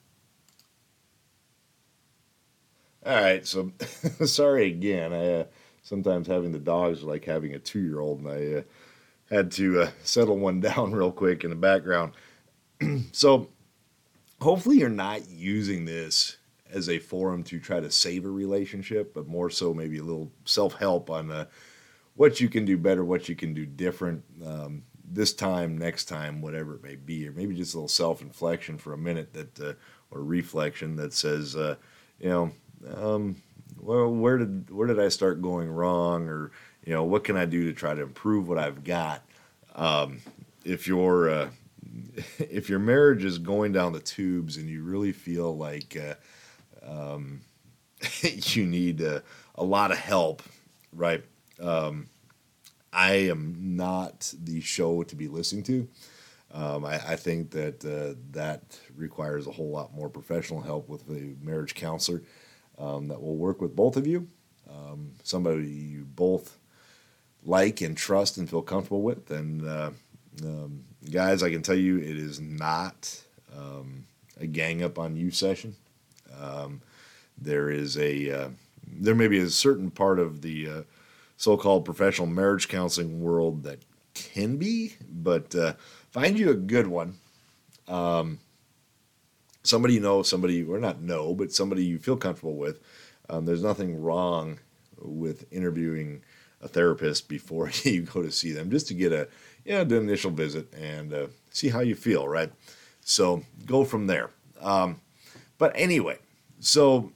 All 3.05 3.21
right, 3.21 3.45
so 3.45 3.71
sorry 4.25 4.67
again. 4.67 5.13
I 5.13 5.33
uh, 5.33 5.43
sometimes 5.85 6.27
having 6.27 6.51
the 6.51 6.59
dogs 6.59 7.03
like 7.03 7.23
having 7.23 7.53
a 7.53 7.59
two-year-old, 7.59 8.19
and 8.19 8.27
I 8.27 8.59
uh, 8.59 8.61
had 9.29 9.51
to 9.51 9.83
uh, 9.83 9.89
settle 10.03 10.37
one 10.37 10.59
down 10.71 10.91
real 10.91 11.11
quick 11.11 11.43
in 11.43 11.51
the 11.51 11.55
background. 11.55 12.13
so 13.13 13.47
hopefully 14.41 14.79
you're 14.79 14.89
not 14.89 15.29
using 15.29 15.85
this 15.85 16.37
as 16.71 16.89
a 16.89 16.99
forum 16.99 17.43
to 17.43 17.59
try 17.59 17.79
to 17.79 17.91
save 17.91 18.25
a 18.25 18.29
relationship, 18.29 19.13
but 19.13 19.27
more 19.27 19.49
so 19.49 19.73
maybe 19.73 19.99
a 19.99 20.03
little 20.03 20.31
self-help 20.43 21.09
on 21.09 21.31
uh, 21.31 21.45
what 22.15 22.41
you 22.41 22.49
can 22.49 22.65
do 22.65 22.77
better, 22.77 23.05
what 23.05 23.29
you 23.29 23.35
can 23.35 23.53
do 23.53 23.65
different 23.65 24.23
um, 24.43 24.81
this 25.07 25.33
time, 25.33 25.77
next 25.77 26.05
time, 26.05 26.41
whatever 26.41 26.75
it 26.75 26.83
may 26.83 26.95
be, 26.95 27.27
or 27.27 27.31
maybe 27.31 27.55
just 27.55 27.75
a 27.75 27.77
little 27.77 27.87
self-inflection 27.87 28.79
for 28.79 28.93
a 28.93 28.97
minute 28.97 29.33
that 29.33 29.59
uh, 29.59 29.73
or 30.09 30.23
reflection 30.23 30.95
that 30.95 31.13
says, 31.13 31.55
uh, 31.55 31.75
you 32.19 32.29
know, 32.29 32.51
um, 32.95 33.35
well, 33.85 34.09
where 34.09 34.39
did 34.39 34.71
where 34.71 34.87
did 34.87 34.99
I 34.99 35.09
start 35.09 35.41
going 35.41 35.69
wrong, 35.69 36.27
or 36.27 36.51
you 36.83 36.93
know, 36.93 37.03
what 37.03 37.23
can 37.23 37.37
I 37.37 37.45
do 37.45 37.65
to 37.65 37.73
try 37.73 37.93
to 37.93 38.01
improve 38.01 38.47
what 38.47 38.57
I've 38.57 38.83
got? 38.83 39.21
Um, 39.75 40.21
if 40.63 40.87
your 40.87 41.29
uh, 41.29 41.49
if 42.39 42.67
your 42.67 42.79
marriage 42.79 43.23
is 43.23 43.37
going 43.37 43.73
down 43.73 43.93
the 43.93 43.99
tubes 43.99 44.57
and 44.57 44.67
you 44.67 44.83
really 44.83 45.11
feel 45.11 45.55
like 45.55 45.95
uh, 45.95 46.15
um, 46.89 47.41
you 48.21 48.65
need 48.65 49.01
a, 49.01 49.21
a, 49.53 49.63
lot 49.63 49.91
of 49.91 49.97
help, 49.97 50.41
right? 50.91 51.23
Um, 51.61 52.07
I 52.91 53.13
am 53.29 53.55
not 53.75 54.33
the 54.41 54.61
show 54.61 55.03
to 55.03 55.15
be 55.15 55.27
listening 55.27 55.63
to. 55.63 55.87
Um, 56.53 56.85
I, 56.85 56.95
I, 57.11 57.15
think 57.17 57.51
that 57.51 57.83
uh, 57.83 58.17
that 58.31 58.79
requires 58.95 59.45
a 59.45 59.51
whole 59.51 59.69
lot 59.69 59.93
more 59.93 60.09
professional 60.09 60.61
help 60.61 60.87
with 60.87 61.07
a 61.09 61.35
marriage 61.41 61.75
counselor 61.75 62.23
um, 62.77 63.07
that 63.07 63.21
will 63.21 63.35
work 63.35 63.61
with 63.61 63.75
both 63.75 63.97
of 63.97 64.07
you, 64.07 64.27
um, 64.69 65.11
somebody 65.23 65.67
you 65.67 66.05
both 66.05 66.57
like 67.43 67.81
and 67.81 67.95
trust 67.95 68.37
and 68.37 68.49
feel 68.49 68.61
comfortable 68.61 69.01
with. 69.01 69.29
And 69.31 69.67
uh, 69.67 69.91
um, 70.43 70.83
guys, 71.11 71.43
I 71.43 71.51
can 71.51 71.61
tell 71.61 71.75
you 71.75 71.97
it 71.97 72.17
is 72.17 72.39
not 72.39 73.21
um, 73.55 74.05
a 74.39 74.47
gang 74.47 74.83
up 74.83 74.99
on 74.99 75.15
you 75.15 75.31
session. 75.31 75.75
Um, 76.41 76.81
there 77.37 77.69
is 77.69 77.97
a 77.97 78.31
uh, 78.31 78.49
there 78.87 79.15
may 79.15 79.27
be 79.27 79.39
a 79.39 79.49
certain 79.49 79.91
part 79.91 80.19
of 80.19 80.41
the 80.41 80.69
uh, 80.69 80.81
so-called 81.37 81.85
professional 81.85 82.27
marriage 82.27 82.67
counseling 82.67 83.21
world 83.21 83.63
that 83.63 83.79
can 84.13 84.57
be, 84.57 84.95
but 85.09 85.53
uh, 85.55 85.73
find 86.11 86.37
you 86.39 86.49
a 86.49 86.55
good 86.55 86.87
one. 86.87 87.15
Um, 87.87 88.39
somebody 89.65 89.95
you 89.95 89.99
know, 89.99 90.23
somebody 90.23 90.63
or 90.63 90.79
not 90.79 91.01
know, 91.01 91.33
but 91.33 91.51
somebody 91.51 91.85
you 91.85 91.99
feel 91.99 92.17
comfortable 92.17 92.55
with. 92.55 92.79
Um, 93.29 93.45
there's 93.45 93.63
nothing 93.63 94.01
wrong 94.01 94.59
with 94.97 95.51
interviewing 95.51 96.21
a 96.61 96.67
therapist 96.67 97.27
before 97.27 97.69
you 97.83 98.03
go 98.03 98.21
to 98.21 98.31
see 98.31 98.51
them, 98.51 98.69
just 98.69 98.87
to 98.87 98.93
get 98.93 99.11
a 99.11 99.27
know, 99.65 99.83
the 99.83 99.97
initial 99.97 100.31
visit 100.31 100.73
and 100.73 101.13
uh, 101.13 101.27
see 101.49 101.69
how 101.69 101.79
you 101.79 101.95
feel, 101.95 102.27
right? 102.27 102.51
So 103.01 103.43
go 103.65 103.83
from 103.83 104.07
there. 104.07 104.29
Um, 104.61 105.01
but 105.57 105.71
anyway, 105.75 106.19
so 106.59 107.11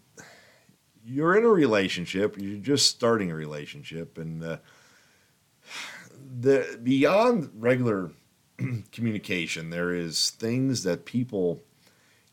you're 1.06 1.38
in 1.38 1.44
a 1.44 1.50
relationship, 1.50 2.36
you're 2.38 2.60
just 2.60 2.88
starting 2.88 3.32
a 3.32 3.36
relationship, 3.36 4.18
and 4.18 4.44
uh, 4.44 4.58
the 6.40 6.80
beyond 6.82 7.52
regular 7.56 8.12
communication, 8.92 9.70
there 9.70 9.94
is 9.94 10.32
things 10.32 10.84
that 10.84 11.06
people 11.06 11.62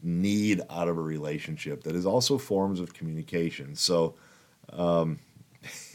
need 0.06 0.62
out 0.70 0.88
of 0.88 0.96
a 0.96 1.02
relationship 1.02 1.82
that 1.82 1.96
is 1.96 2.06
also 2.06 2.38
forms 2.38 2.80
of 2.80 2.94
communication. 2.94 3.74
So, 3.74 4.14
um, 4.72 5.18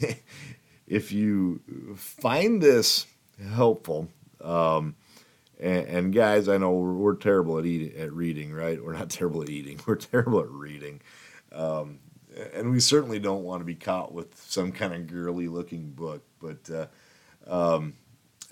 if 0.86 1.12
you 1.12 1.60
find 1.96 2.62
this 2.62 3.06
helpful, 3.50 4.08
um, 4.42 4.94
and, 5.58 5.86
and, 5.86 6.12
guys, 6.12 6.48
I 6.48 6.58
know 6.58 6.72
we're, 6.72 6.92
we're 6.92 7.14
terrible 7.14 7.58
at 7.58 7.64
eating, 7.64 7.98
at 7.98 8.12
reading, 8.12 8.52
right? 8.52 8.82
We're 8.82 8.92
not 8.92 9.10
terrible 9.10 9.42
at 9.42 9.48
eating. 9.48 9.80
We're 9.86 9.96
terrible 9.96 10.40
at 10.40 10.50
reading, 10.50 11.00
um, 11.52 11.98
and 12.54 12.70
we 12.70 12.80
certainly 12.80 13.18
don't 13.18 13.44
want 13.44 13.60
to 13.60 13.64
be 13.64 13.74
caught 13.74 14.12
with 14.12 14.36
some 14.36 14.72
kind 14.72 14.94
of 14.94 15.06
girly 15.06 15.48
looking 15.48 15.90
book. 15.90 16.22
But 16.40 16.70
uh, 16.70 16.86
um, 17.46 17.94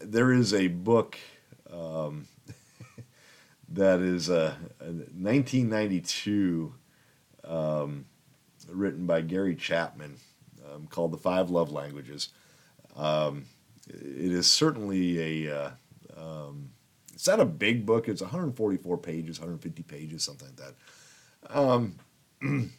there 0.01 0.33
is 0.33 0.55
a 0.55 0.69
book 0.69 1.19
um, 1.73 2.27
that 3.71 4.01
is 4.01 4.29
a, 4.29 4.57
a 4.81 4.85
1992 4.85 6.75
um, 7.45 8.07
written 8.69 9.07
by 9.07 9.21
Gary 9.21 9.55
Chapman 9.55 10.17
um, 10.73 10.87
called 10.89 11.13
The 11.13 11.19
Five 11.19 11.51
Love 11.51 11.71
Languages. 11.71 12.31
Um, 12.97 13.47
it 13.89 14.33
is 14.33 14.51
certainly 14.51 15.47
a, 15.47 15.57
uh, 15.57 15.71
um, 16.17 16.71
it's 17.15 17.29
not 17.29 17.41
a 17.41 17.45
big 17.45 17.87
book, 17.87 18.09
it's 18.09 18.23
144 18.23 18.99
pages, 18.99 19.39
150 19.39 19.83
pages, 19.85 20.25
something 20.25 20.49
like 20.49 20.57
that. 20.57 21.57
Um, 21.57 21.97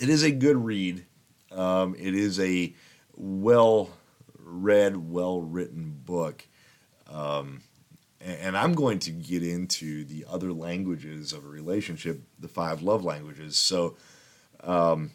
it 0.00 0.08
is 0.08 0.22
a 0.22 0.30
good 0.30 0.56
read. 0.56 1.04
Um, 1.52 1.94
it 1.98 2.14
is 2.14 2.38
a 2.40 2.74
well 3.14 3.90
read, 4.38 4.96
well 4.96 5.40
written 5.40 6.00
book. 6.04 6.46
Um, 7.10 7.62
and 8.20 8.56
I'm 8.56 8.74
going 8.74 8.98
to 9.00 9.10
get 9.10 9.42
into 9.42 10.04
the 10.04 10.24
other 10.28 10.52
languages 10.52 11.32
of 11.32 11.44
a 11.44 11.48
relationship, 11.48 12.20
the 12.38 12.48
five 12.48 12.82
love 12.82 13.04
languages. 13.04 13.56
So, 13.56 13.96
um, 14.62 15.12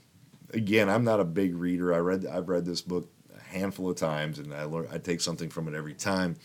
again, 0.54 0.90
I'm 0.90 1.04
not 1.04 1.20
a 1.20 1.26
big 1.26 1.56
reader. 1.56 1.94
I 1.94 1.98
read 1.98 2.26
I've 2.26 2.50
read 2.50 2.66
this 2.66 2.82
book 2.82 3.10
a 3.36 3.42
handful 3.42 3.90
of 3.90 3.98
times, 3.98 4.40
and 4.40 4.54
I 4.54 4.64
learn 4.64 4.88
I 4.92 4.98
take 4.98 5.22
something 5.22 5.50
from 5.50 5.68
it 5.68 5.76
every 5.76 5.94
time. 5.94 6.38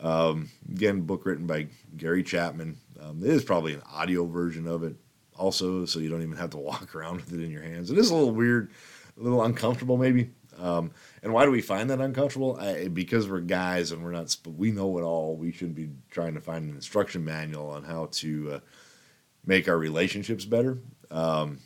Um, 0.00 0.48
again, 0.70 1.02
book 1.02 1.26
written 1.26 1.46
by 1.46 1.66
Gary 1.96 2.22
Chapman. 2.22 2.78
Um, 3.00 3.22
it 3.22 3.30
is 3.30 3.44
probably 3.44 3.74
an 3.74 3.82
audio 3.92 4.26
version 4.26 4.66
of 4.66 4.84
it, 4.84 4.96
also, 5.36 5.84
so 5.84 5.98
you 5.98 6.08
don't 6.08 6.22
even 6.22 6.36
have 6.36 6.50
to 6.50 6.56
walk 6.56 6.94
around 6.94 7.16
with 7.16 7.32
it 7.32 7.42
in 7.42 7.50
your 7.50 7.62
hands. 7.62 7.90
It 7.90 7.98
is 7.98 8.10
a 8.10 8.14
little 8.14 8.32
weird, 8.32 8.70
a 9.18 9.22
little 9.22 9.42
uncomfortable, 9.42 9.96
maybe. 9.96 10.30
Um, 10.58 10.90
and 11.22 11.32
why 11.32 11.44
do 11.44 11.50
we 11.50 11.60
find 11.60 11.90
that 11.90 12.00
uncomfortable? 12.00 12.56
I, 12.60 12.88
because 12.88 13.28
we're 13.28 13.40
guys 13.40 13.92
and 13.92 14.02
we're 14.02 14.12
not. 14.12 14.36
We 14.44 14.70
know 14.70 14.98
it 14.98 15.02
all. 15.02 15.36
We 15.36 15.52
shouldn't 15.52 15.76
be 15.76 15.90
trying 16.10 16.34
to 16.34 16.40
find 16.40 16.68
an 16.68 16.74
instruction 16.74 17.24
manual 17.24 17.70
on 17.70 17.84
how 17.84 18.08
to 18.12 18.52
uh, 18.52 18.58
make 19.46 19.68
our 19.68 19.78
relationships 19.78 20.44
better. 20.44 20.78
Um, 21.10 21.60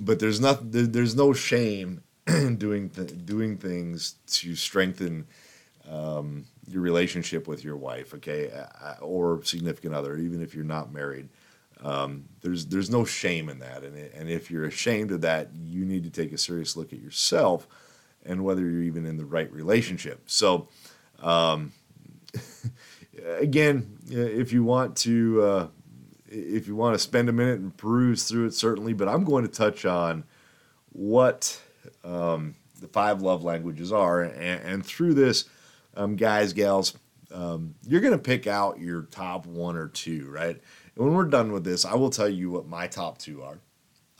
but 0.00 0.18
there's 0.18 0.40
not. 0.40 0.72
There, 0.72 0.86
there's 0.86 1.16
no 1.16 1.32
shame 1.32 2.02
in 2.26 2.56
doing 2.58 2.90
th- 2.90 3.24
doing 3.24 3.56
things 3.56 4.16
to 4.26 4.54
strengthen 4.54 5.26
um, 5.88 6.46
your 6.68 6.82
relationship 6.82 7.46
with 7.46 7.64
your 7.64 7.76
wife, 7.76 8.14
okay, 8.14 8.50
uh, 8.50 8.94
or 9.00 9.42
significant 9.44 9.94
other, 9.94 10.16
even 10.16 10.42
if 10.42 10.54
you're 10.54 10.64
not 10.64 10.92
married. 10.92 11.28
Um, 11.82 12.24
there's 12.40 12.66
there's 12.66 12.90
no 12.90 13.04
shame 13.04 13.48
in 13.48 13.58
that, 13.58 13.82
and 13.82 13.96
and 13.96 14.28
if 14.28 14.50
you're 14.50 14.64
ashamed 14.64 15.10
of 15.12 15.22
that, 15.22 15.50
you 15.54 15.84
need 15.84 16.04
to 16.04 16.10
take 16.10 16.32
a 16.32 16.38
serious 16.38 16.76
look 16.76 16.92
at 16.92 17.00
yourself 17.00 17.66
and 18.24 18.44
whether 18.44 18.62
you're 18.62 18.82
even 18.82 19.06
in 19.06 19.16
the 19.16 19.24
right 19.24 19.50
relationship. 19.52 20.22
So, 20.26 20.68
um, 21.20 21.72
again, 23.38 23.98
if 24.08 24.52
you 24.52 24.64
want 24.64 24.96
to, 24.98 25.42
uh, 25.42 25.68
if 26.28 26.66
you 26.66 26.76
want 26.76 26.94
to 26.94 26.98
spend 26.98 27.28
a 27.28 27.32
minute 27.32 27.60
and 27.60 27.76
peruse 27.76 28.24
through 28.24 28.46
it, 28.46 28.54
certainly. 28.54 28.92
But 28.92 29.08
I'm 29.08 29.24
going 29.24 29.46
to 29.46 29.52
touch 29.52 29.84
on 29.84 30.24
what 30.92 31.60
um, 32.02 32.54
the 32.80 32.88
five 32.88 33.22
love 33.22 33.44
languages 33.44 33.92
are, 33.92 34.22
and, 34.22 34.62
and 34.62 34.86
through 34.86 35.14
this, 35.14 35.44
um, 35.96 36.16
guys, 36.16 36.52
gals, 36.52 36.96
um, 37.32 37.74
you're 37.86 38.00
going 38.00 38.12
to 38.12 38.18
pick 38.18 38.46
out 38.46 38.78
your 38.78 39.02
top 39.02 39.46
one 39.46 39.76
or 39.76 39.88
two, 39.88 40.28
right? 40.30 40.60
And 40.96 41.04
when 41.04 41.14
we're 41.14 41.24
done 41.24 41.52
with 41.52 41.64
this, 41.64 41.84
I 41.84 41.94
will 41.94 42.10
tell 42.10 42.28
you 42.28 42.50
what 42.50 42.66
my 42.66 42.86
top 42.86 43.18
two 43.18 43.42
are. 43.42 43.58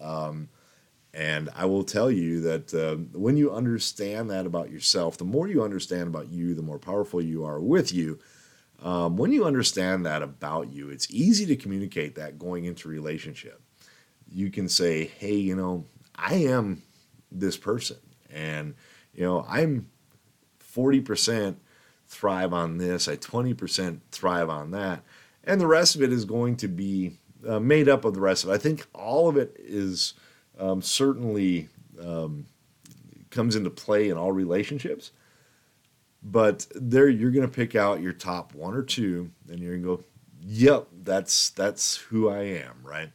Um, 0.00 0.48
and 1.14 1.48
I 1.54 1.64
will 1.66 1.84
tell 1.84 2.10
you 2.10 2.40
that 2.40 2.74
uh, 2.74 2.96
when 3.16 3.36
you 3.36 3.52
understand 3.52 4.30
that 4.30 4.46
about 4.46 4.70
yourself, 4.70 5.16
the 5.16 5.24
more 5.24 5.46
you 5.46 5.62
understand 5.62 6.08
about 6.08 6.28
you, 6.28 6.54
the 6.54 6.62
more 6.62 6.78
powerful 6.78 7.22
you 7.22 7.44
are 7.44 7.60
with 7.60 7.92
you. 7.92 8.18
Um, 8.82 9.16
when 9.16 9.32
you 9.32 9.44
understand 9.44 10.04
that 10.04 10.22
about 10.22 10.72
you, 10.72 10.90
it's 10.90 11.08
easy 11.10 11.46
to 11.46 11.56
communicate 11.56 12.16
that 12.16 12.38
going 12.38 12.64
into 12.64 12.88
relationship. 12.88 13.62
You 14.28 14.50
can 14.50 14.68
say, 14.68 15.04
"Hey, 15.04 15.36
you 15.36 15.54
know, 15.54 15.86
I 16.16 16.34
am 16.34 16.82
this 17.30 17.56
person, 17.56 17.98
and 18.32 18.74
you 19.14 19.22
know, 19.22 19.46
I'm 19.48 19.88
forty 20.58 21.00
percent 21.00 21.58
thrive 22.08 22.52
on 22.52 22.78
this, 22.78 23.06
I 23.06 23.14
twenty 23.16 23.54
percent 23.54 24.02
thrive 24.10 24.50
on 24.50 24.72
that, 24.72 25.02
and 25.44 25.60
the 25.60 25.68
rest 25.68 25.94
of 25.94 26.02
it 26.02 26.12
is 26.12 26.24
going 26.24 26.56
to 26.56 26.68
be 26.68 27.18
uh, 27.46 27.60
made 27.60 27.88
up 27.88 28.04
of 28.04 28.14
the 28.14 28.20
rest 28.20 28.42
of 28.42 28.50
it. 28.50 28.54
I 28.54 28.58
think 28.58 28.86
all 28.92 29.28
of 29.28 29.36
it 29.36 29.54
is 29.58 30.14
um, 30.58 30.82
certainly 30.82 31.68
um, 32.02 32.46
comes 33.30 33.56
into 33.56 33.70
play 33.70 34.08
in 34.08 34.16
all 34.16 34.32
relationships. 34.32 35.10
But 36.22 36.66
there, 36.74 37.08
you're 37.08 37.30
going 37.30 37.46
to 37.46 37.54
pick 37.54 37.74
out 37.74 38.00
your 38.00 38.14
top 38.14 38.54
one 38.54 38.74
or 38.74 38.82
two, 38.82 39.30
and 39.48 39.60
you're 39.60 39.76
going 39.76 39.82
to 39.82 39.96
go, 39.96 40.04
"Yep, 40.42 40.88
that's 41.02 41.50
that's 41.50 41.96
who 41.96 42.30
I 42.30 42.42
am," 42.44 42.76
right? 42.82 43.10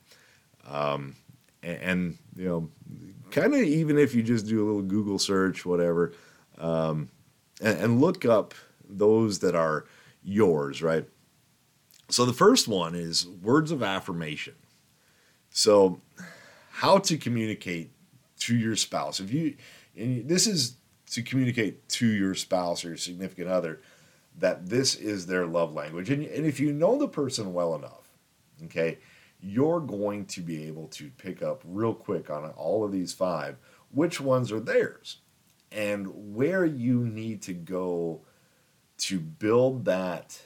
Um, 0.67 1.15
and, 1.63 1.81
and, 1.81 2.17
you 2.35 2.45
know, 2.45 2.69
kind 3.31 3.53
of 3.53 3.61
even 3.61 3.97
if 3.97 4.13
you 4.13 4.23
just 4.23 4.47
do 4.47 4.63
a 4.63 4.65
little 4.65 4.81
Google 4.81 5.19
search, 5.19 5.65
whatever, 5.65 6.13
um, 6.57 7.09
and, 7.61 7.79
and 7.79 8.01
look 8.01 8.25
up 8.25 8.53
those 8.87 9.39
that 9.39 9.55
are 9.55 9.85
yours, 10.23 10.81
right? 10.81 11.05
So 12.09 12.25
the 12.25 12.33
first 12.33 12.67
one 12.67 12.95
is 12.95 13.27
words 13.27 13.71
of 13.71 13.83
affirmation. 13.83 14.55
So, 15.51 16.01
how 16.79 16.97
to 16.97 17.17
communicate 17.17 17.91
to 18.39 18.55
your 18.55 18.73
spouse. 18.73 19.19
If 19.19 19.33
you, 19.33 19.57
and 19.97 20.29
this 20.29 20.47
is 20.47 20.77
to 21.11 21.21
communicate 21.21 21.89
to 21.89 22.07
your 22.07 22.35
spouse 22.35 22.85
or 22.85 22.89
your 22.89 22.97
significant 22.97 23.49
other 23.49 23.81
that 24.37 24.69
this 24.69 24.95
is 24.95 25.25
their 25.25 25.45
love 25.45 25.73
language. 25.73 26.09
And, 26.09 26.23
and 26.23 26.45
if 26.45 26.57
you 26.57 26.71
know 26.71 26.97
the 26.97 27.09
person 27.09 27.53
well 27.53 27.75
enough, 27.75 28.07
okay, 28.63 28.97
you're 29.41 29.81
going 29.81 30.23
to 30.27 30.39
be 30.39 30.67
able 30.67 30.87
to 30.87 31.11
pick 31.17 31.43
up 31.43 31.61
real 31.65 31.93
quick 31.93 32.29
on 32.29 32.49
all 32.51 32.85
of 32.85 32.93
these 32.93 33.11
five 33.11 33.57
which 33.91 34.21
ones 34.21 34.49
are 34.49 34.61
theirs 34.61 35.17
and 35.73 36.33
where 36.33 36.63
you 36.63 37.05
need 37.05 37.41
to 37.41 37.53
go 37.53 38.21
to 38.99 39.19
build 39.19 39.83
that 39.83 40.39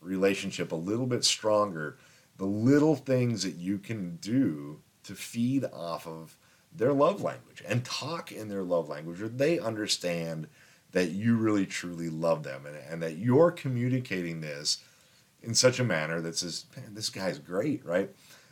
relationship 0.00 0.70
a 0.70 0.76
little 0.76 1.06
bit 1.06 1.24
stronger, 1.24 1.98
the 2.36 2.46
little 2.46 2.94
things 2.94 3.42
that 3.42 3.56
you 3.56 3.76
can 3.76 4.18
do 4.18 4.80
to 5.10 5.16
feed 5.16 5.64
off 5.72 6.06
of 6.06 6.36
their 6.72 6.92
love 6.92 7.20
language 7.20 7.64
and 7.68 7.84
talk 7.84 8.30
in 8.30 8.48
their 8.48 8.62
love 8.62 8.88
language, 8.88 9.20
or 9.20 9.28
they 9.28 9.58
understand 9.58 10.46
that 10.92 11.10
you 11.10 11.36
really 11.36 11.66
truly 11.66 12.08
love 12.08 12.44
them 12.44 12.64
and, 12.64 12.76
and 12.88 13.02
that 13.02 13.16
you're 13.16 13.50
communicating 13.50 14.40
this 14.40 14.78
in 15.42 15.52
such 15.52 15.80
a 15.80 15.84
manner 15.84 16.20
that 16.20 16.36
says, 16.36 16.66
man, 16.76 16.94
this 16.94 17.08
guy's 17.08 17.40
great, 17.40 17.84
right? 17.84 18.10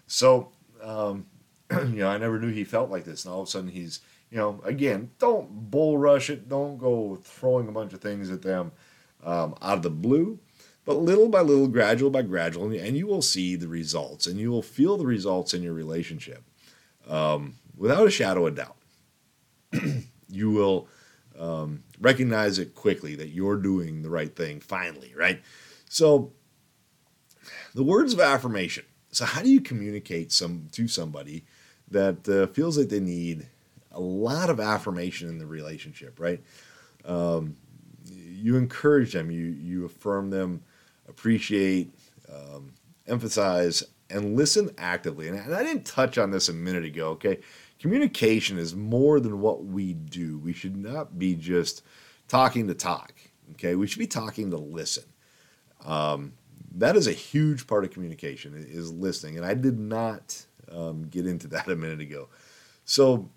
So, 0.08 0.50
um, 0.82 1.26
you 1.70 2.00
know, 2.00 2.08
I 2.08 2.18
never 2.18 2.40
knew 2.40 2.50
he 2.50 2.64
felt 2.64 2.90
like 2.90 3.04
this. 3.04 3.24
And 3.24 3.32
all 3.32 3.42
of 3.42 3.48
a 3.48 3.50
sudden 3.50 3.70
he's, 3.70 4.00
you 4.30 4.38
know, 4.38 4.60
again, 4.64 5.10
don't 5.20 5.70
bull 5.70 5.96
rush 5.96 6.28
it. 6.28 6.48
Don't 6.48 6.76
go 6.76 7.20
throwing 7.22 7.68
a 7.68 7.72
bunch 7.72 7.92
of 7.92 8.00
things 8.00 8.30
at 8.30 8.42
them 8.42 8.72
um, 9.22 9.54
out 9.62 9.78
of 9.78 9.82
the 9.82 9.90
blue, 9.90 10.40
but 10.84 10.96
little 10.96 11.28
by 11.28 11.40
little, 11.40 11.68
gradual 11.68 12.10
by 12.10 12.22
gradual, 12.22 12.72
and 12.72 12.96
you 12.96 13.06
will 13.06 13.22
see 13.22 13.54
the 13.54 13.68
results 13.68 14.26
and 14.26 14.38
you 14.38 14.50
will 14.50 14.62
feel 14.62 14.96
the 14.96 15.06
results 15.06 15.54
in 15.54 15.62
your 15.62 15.74
relationship 15.74 16.42
um, 17.08 17.54
without 17.76 18.06
a 18.06 18.10
shadow 18.10 18.46
of 18.46 18.54
doubt. 18.54 18.76
you 20.28 20.50
will 20.50 20.88
um, 21.38 21.82
recognize 22.00 22.58
it 22.58 22.74
quickly 22.74 23.14
that 23.16 23.28
you're 23.28 23.56
doing 23.56 24.02
the 24.02 24.10
right 24.10 24.34
thing 24.34 24.60
finally, 24.60 25.12
right? 25.16 25.42
So, 25.88 26.32
the 27.74 27.84
words 27.84 28.12
of 28.12 28.20
affirmation. 28.20 28.84
So, 29.10 29.24
how 29.24 29.42
do 29.42 29.48
you 29.48 29.60
communicate 29.60 30.32
some 30.32 30.68
to 30.72 30.88
somebody 30.88 31.44
that 31.90 32.28
uh, 32.28 32.46
feels 32.48 32.76
like 32.76 32.88
they 32.88 33.00
need 33.00 33.46
a 33.92 34.00
lot 34.00 34.50
of 34.50 34.60
affirmation 34.60 35.28
in 35.28 35.38
the 35.38 35.46
relationship, 35.46 36.20
right? 36.20 36.42
Um, 37.04 37.56
you 38.04 38.56
encourage 38.56 39.12
them, 39.12 39.30
you 39.30 39.46
you 39.46 39.84
affirm 39.84 40.30
them, 40.30 40.62
appreciate, 41.08 41.90
um, 42.32 42.72
emphasize, 43.06 43.82
and 44.10 44.36
listen 44.36 44.70
actively. 44.78 45.28
And, 45.28 45.54
I 45.54 45.62
didn't 45.62 45.84
touch 45.84 46.18
on 46.18 46.30
this 46.30 46.48
a 46.48 46.52
minute 46.52 46.84
ago. 46.84 47.08
Okay, 47.10 47.40
communication 47.78 48.58
is 48.58 48.74
more 48.74 49.20
than 49.20 49.40
what 49.40 49.64
we 49.64 49.94
do. 49.94 50.38
We 50.38 50.52
should 50.52 50.76
not 50.76 51.18
be 51.18 51.34
just 51.34 51.82
talking 52.26 52.68
to 52.68 52.74
talk. 52.74 53.14
Okay, 53.52 53.74
we 53.74 53.86
should 53.86 53.98
be 53.98 54.06
talking 54.06 54.50
to 54.50 54.58
listen. 54.58 55.04
Um, 55.84 56.32
that 56.76 56.96
is 56.96 57.06
a 57.06 57.12
huge 57.12 57.66
part 57.66 57.84
of 57.84 57.90
communication 57.90 58.54
is 58.68 58.92
listening, 58.92 59.36
and 59.36 59.46
I 59.46 59.54
did 59.54 59.78
not 59.78 60.44
um, 60.70 61.08
get 61.08 61.26
into 61.26 61.48
that 61.48 61.68
a 61.68 61.76
minute 61.76 62.00
ago. 62.00 62.28
So, 62.84 63.30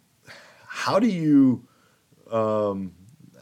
how 0.66 1.00
do 1.00 1.08
you 1.08 1.68
um, 2.32 2.94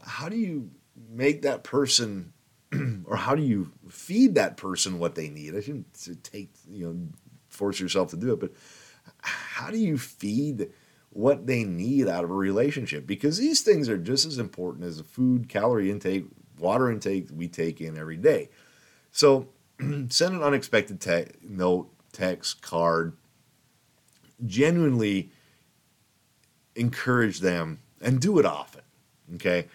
how 0.04 0.30
do 0.30 0.36
you 0.36 0.72
make 1.12 1.44
that 1.44 1.64
person 1.64 2.34
or 3.06 3.16
how 3.16 3.36
do 3.36 3.42
you 3.42 3.72
feed 3.90 4.36
that 4.36 4.58
person 4.58 5.00
what 5.00 5.16
they 5.16 5.30
need? 5.30 5.56
I 5.56 5.62
shouldn't 5.62 6.24
take, 6.24 6.52
you 6.70 6.88
know, 6.88 6.98
force 7.50 7.80
yourself 7.80 8.10
to 8.12 8.18
do 8.18 8.34
it, 8.34 8.40
but 8.40 8.52
how 9.22 9.70
do 9.70 9.78
you 9.78 9.98
feed 9.98 10.70
what 11.12 11.48
they 11.48 11.64
need 11.64 12.08
out 12.08 12.24
of 12.24 12.30
a 12.30 12.36
relationship? 12.36 13.08
Because 13.08 13.38
these 13.38 13.62
things 13.62 13.90
are 13.90 13.98
just 13.98 14.26
as 14.26 14.38
important 14.38 14.86
as 14.86 14.98
the 14.98 15.04
food, 15.04 15.50
calorie 15.50 15.92
intake, 15.92 16.26
water 16.60 16.92
intake 16.92 17.28
we 17.34 17.48
take 17.48 17.82
in 17.82 17.98
every 17.98 18.18
day. 18.18 18.50
So 19.12 19.50
send 19.80 20.36
an 20.36 20.44
unexpected 20.44 21.02
te- 21.02 21.32
note, 21.42 21.90
text, 22.12 22.62
card. 22.62 23.16
Genuinely 24.46 25.32
encourage 26.76 27.40
them 27.40 27.80
and 28.02 28.22
do 28.22 28.40
it 28.40 28.46
often. 28.46 28.82
Okay. 29.36 29.68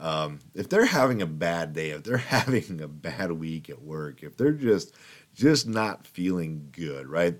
Um, 0.00 0.38
if 0.54 0.68
they're 0.68 0.86
having 0.86 1.20
a 1.20 1.26
bad 1.26 1.74
day, 1.74 1.90
if 1.90 2.02
they're 2.02 2.16
having 2.16 2.80
a 2.80 2.88
bad 2.88 3.32
week 3.32 3.68
at 3.70 3.82
work, 3.82 4.22
if 4.22 4.36
they're 4.36 4.52
just 4.52 4.94
just 5.34 5.66
not 5.66 6.06
feeling 6.06 6.68
good, 6.72 7.06
right? 7.06 7.36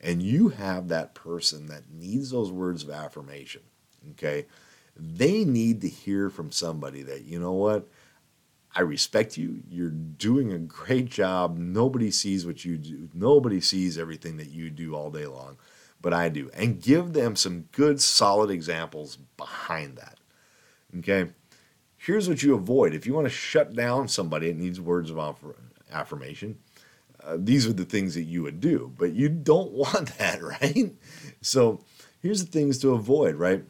And 0.00 0.22
you 0.22 0.48
have 0.50 0.88
that 0.88 1.14
person 1.14 1.66
that 1.66 1.90
needs 1.90 2.30
those 2.30 2.50
words 2.50 2.82
of 2.82 2.90
affirmation, 2.90 3.62
okay? 4.12 4.46
They 4.96 5.44
need 5.44 5.80
to 5.82 5.88
hear 5.88 6.30
from 6.30 6.52
somebody 6.52 7.02
that, 7.02 7.24
you 7.24 7.38
know 7.38 7.52
what? 7.52 7.88
I 8.74 8.80
respect 8.80 9.36
you. 9.36 9.62
You're 9.68 9.90
doing 9.90 10.52
a 10.52 10.58
great 10.58 11.06
job. 11.06 11.58
Nobody 11.58 12.10
sees 12.10 12.44
what 12.44 12.64
you 12.64 12.76
do. 12.76 13.08
Nobody 13.14 13.60
sees 13.60 13.96
everything 13.96 14.36
that 14.38 14.50
you 14.50 14.68
do 14.68 14.94
all 14.94 15.10
day 15.10 15.26
long, 15.26 15.56
but 16.00 16.12
I 16.12 16.28
do. 16.28 16.50
And 16.54 16.82
give 16.82 17.12
them 17.12 17.36
some 17.36 17.62
good, 17.72 18.00
solid 18.00 18.50
examples 18.50 19.16
behind 19.36 19.96
that. 19.96 20.18
Okay? 20.98 21.30
Here's 22.04 22.28
what 22.28 22.42
you 22.42 22.54
avoid. 22.54 22.94
If 22.94 23.06
you 23.06 23.14
want 23.14 23.26
to 23.26 23.30
shut 23.30 23.74
down 23.74 24.08
somebody 24.08 24.48
that 24.48 24.58
needs 24.58 24.80
words 24.80 25.10
of 25.10 25.18
affirmation, 25.90 26.58
uh, 27.22 27.36
these 27.38 27.66
are 27.66 27.72
the 27.72 27.84
things 27.84 28.14
that 28.14 28.24
you 28.24 28.42
would 28.42 28.60
do. 28.60 28.92
But 28.98 29.12
you 29.12 29.28
don't 29.28 29.72
want 29.72 30.18
that, 30.18 30.42
right? 30.42 30.92
So 31.40 31.80
here's 32.20 32.44
the 32.44 32.50
things 32.50 32.78
to 32.78 32.92
avoid, 32.92 33.36
right? 33.36 33.64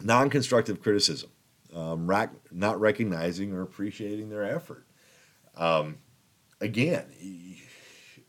Non 0.00 0.30
constructive 0.30 0.80
criticism, 0.80 1.30
um, 1.74 2.06
rac- 2.06 2.34
not 2.52 2.78
recognizing 2.78 3.52
or 3.52 3.62
appreciating 3.62 4.28
their 4.28 4.44
effort. 4.44 4.86
Um, 5.56 5.98
again, 6.60 7.06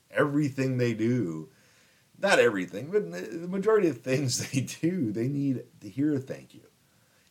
everything 0.09 0.77
they 0.77 0.93
do, 0.93 1.49
not 2.17 2.39
everything, 2.39 2.89
but 2.91 3.11
the 3.11 3.47
majority 3.47 3.87
of 3.87 3.99
things 3.99 4.49
they 4.51 4.61
do, 4.61 5.11
they 5.11 5.27
need 5.27 5.63
to 5.81 5.89
hear 5.89 6.15
a 6.15 6.19
thank 6.19 6.55
you. 6.55 6.61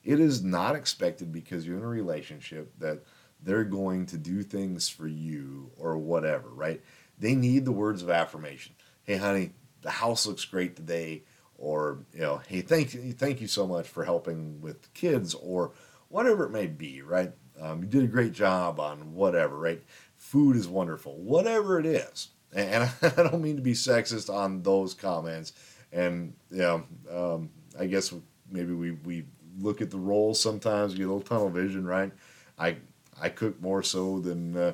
It 0.04 0.20
is 0.20 0.42
not 0.42 0.76
expected 0.76 1.32
because 1.32 1.66
you're 1.66 1.78
in 1.78 1.84
a 1.84 1.88
relationship 1.88 2.72
that 2.78 3.02
they're 3.42 3.64
going 3.64 4.06
to 4.06 4.16
do 4.16 4.42
things 4.42 4.88
for 4.88 5.06
you 5.06 5.70
or 5.76 5.96
whatever, 5.98 6.48
right? 6.48 6.82
They 7.18 7.34
need 7.34 7.64
the 7.64 7.72
words 7.72 8.02
of 8.02 8.10
affirmation. 8.10 8.74
Hey, 9.02 9.16
honey, 9.16 9.52
the 9.82 9.90
house 9.90 10.26
looks 10.26 10.44
great 10.44 10.76
today, 10.76 11.22
or 11.56 12.00
you 12.12 12.20
know, 12.20 12.40
hey, 12.48 12.60
thank 12.60 12.94
you, 12.94 13.12
thank 13.12 13.40
you 13.40 13.48
so 13.48 13.66
much 13.66 13.88
for 13.88 14.04
helping 14.04 14.60
with 14.60 14.92
kids, 14.94 15.34
or 15.34 15.72
whatever 16.08 16.44
it 16.44 16.50
may 16.50 16.66
be, 16.66 17.02
right? 17.02 17.32
Um, 17.60 17.82
you 17.82 17.88
did 17.88 18.04
a 18.04 18.08
great 18.08 18.32
job 18.32 18.78
on 18.78 19.14
whatever, 19.14 19.56
right? 19.56 19.82
Food 20.16 20.56
is 20.56 20.68
wonderful, 20.68 21.16
whatever 21.16 21.78
it 21.78 21.86
is. 21.86 22.28
And 22.54 22.88
I 23.02 23.08
don't 23.08 23.42
mean 23.42 23.56
to 23.56 23.62
be 23.62 23.72
sexist 23.72 24.32
on 24.32 24.62
those 24.62 24.94
comments, 24.94 25.52
and 25.92 26.34
you 26.50 26.58
know, 26.58 26.84
um, 27.10 27.50
I 27.78 27.86
guess 27.86 28.12
maybe 28.50 28.72
we 28.72 28.92
we 28.92 29.24
look 29.60 29.80
at 29.80 29.90
the 29.90 29.98
roles 29.98 30.40
sometimes, 30.40 30.94
get 30.94 31.04
a 31.04 31.06
little 31.06 31.20
tunnel 31.20 31.50
vision, 31.50 31.86
right? 31.86 32.12
I 32.58 32.76
I 33.20 33.28
cook 33.28 33.60
more 33.60 33.82
so 33.82 34.20
than 34.20 34.56
uh, 34.56 34.72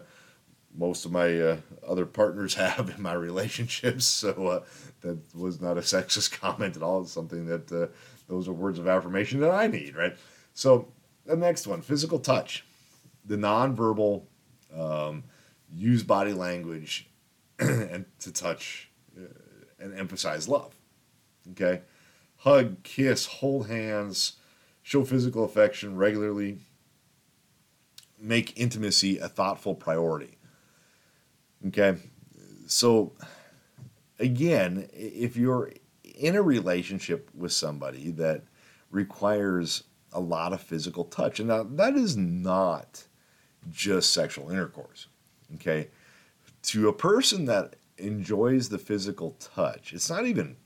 most 0.76 1.04
of 1.04 1.12
my 1.12 1.40
uh, 1.40 1.56
other 1.86 2.06
partners 2.06 2.54
have 2.56 2.92
in 2.94 3.02
my 3.02 3.14
relationships, 3.14 4.04
so 4.04 4.46
uh, 4.46 4.62
that 5.00 5.18
was 5.34 5.60
not 5.60 5.78
a 5.78 5.80
sexist 5.94 6.38
comment 6.40 6.76
at 6.76 6.82
all. 6.82 7.02
It's 7.02 7.12
something 7.12 7.46
that 7.46 7.72
uh, 7.72 7.86
those 8.28 8.48
are 8.48 8.52
words 8.52 8.78
of 8.78 8.88
affirmation 8.88 9.40
that 9.40 9.50
I 9.50 9.66
need, 9.66 9.96
right? 9.96 10.16
So 10.54 10.88
the 11.26 11.36
next 11.36 11.66
one, 11.66 11.82
physical 11.82 12.18
touch, 12.18 12.64
the 13.24 13.36
nonverbal 13.36 14.24
um, 14.76 15.24
use 15.72 16.02
body 16.02 16.32
language 16.32 17.08
and 17.58 18.04
to 18.20 18.32
touch 18.32 18.90
uh, 19.16 19.26
and 19.78 19.98
emphasize 19.98 20.48
love. 20.48 20.74
Okay? 21.52 21.82
Hug, 22.38 22.82
kiss, 22.82 23.26
hold 23.26 23.68
hands, 23.68 24.34
show 24.84 25.02
physical 25.02 25.44
affection 25.44 25.96
regularly, 25.96 26.58
make 28.20 28.56
intimacy 28.60 29.18
a 29.18 29.26
thoughtful 29.26 29.74
priority. 29.74 30.36
Okay? 31.66 31.96
So, 32.66 33.14
again, 34.18 34.88
if 34.92 35.36
you're 35.36 35.72
in 36.04 36.36
a 36.36 36.42
relationship 36.42 37.30
with 37.34 37.50
somebody 37.50 38.10
that 38.12 38.42
requires 38.90 39.84
a 40.12 40.20
lot 40.20 40.52
of 40.52 40.60
physical 40.60 41.04
touch, 41.04 41.40
and 41.40 41.48
now 41.48 41.62
that 41.62 41.94
is 41.94 42.16
not 42.16 43.04
just 43.72 44.12
sexual 44.12 44.50
intercourse. 44.50 45.08
Okay? 45.54 45.88
To 46.64 46.88
a 46.88 46.92
person 46.92 47.46
that 47.46 47.76
enjoys 47.96 48.68
the 48.68 48.78
physical 48.78 49.30
touch, 49.40 49.94
it's 49.94 50.10
not 50.10 50.26
even 50.26 50.56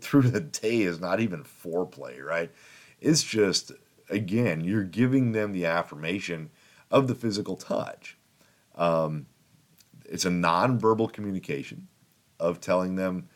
through 0.00 0.22
the 0.22 0.40
day, 0.40 0.80
is 0.82 0.98
not 0.98 1.20
even 1.20 1.44
foreplay, 1.44 2.24
right? 2.24 2.50
It's 3.00 3.22
just, 3.22 3.72
again, 4.08 4.62
you're 4.62 4.84
giving 4.84 5.32
them 5.32 5.52
the 5.52 5.66
affirmation 5.66 6.50
of 6.90 7.08
the 7.08 7.14
physical 7.14 7.56
touch. 7.56 8.16
Um, 8.74 9.26
it's 10.04 10.24
a 10.24 10.30
nonverbal 10.30 11.12
communication 11.12 11.88
of 12.38 12.60
telling 12.60 12.96
them, 12.96 13.28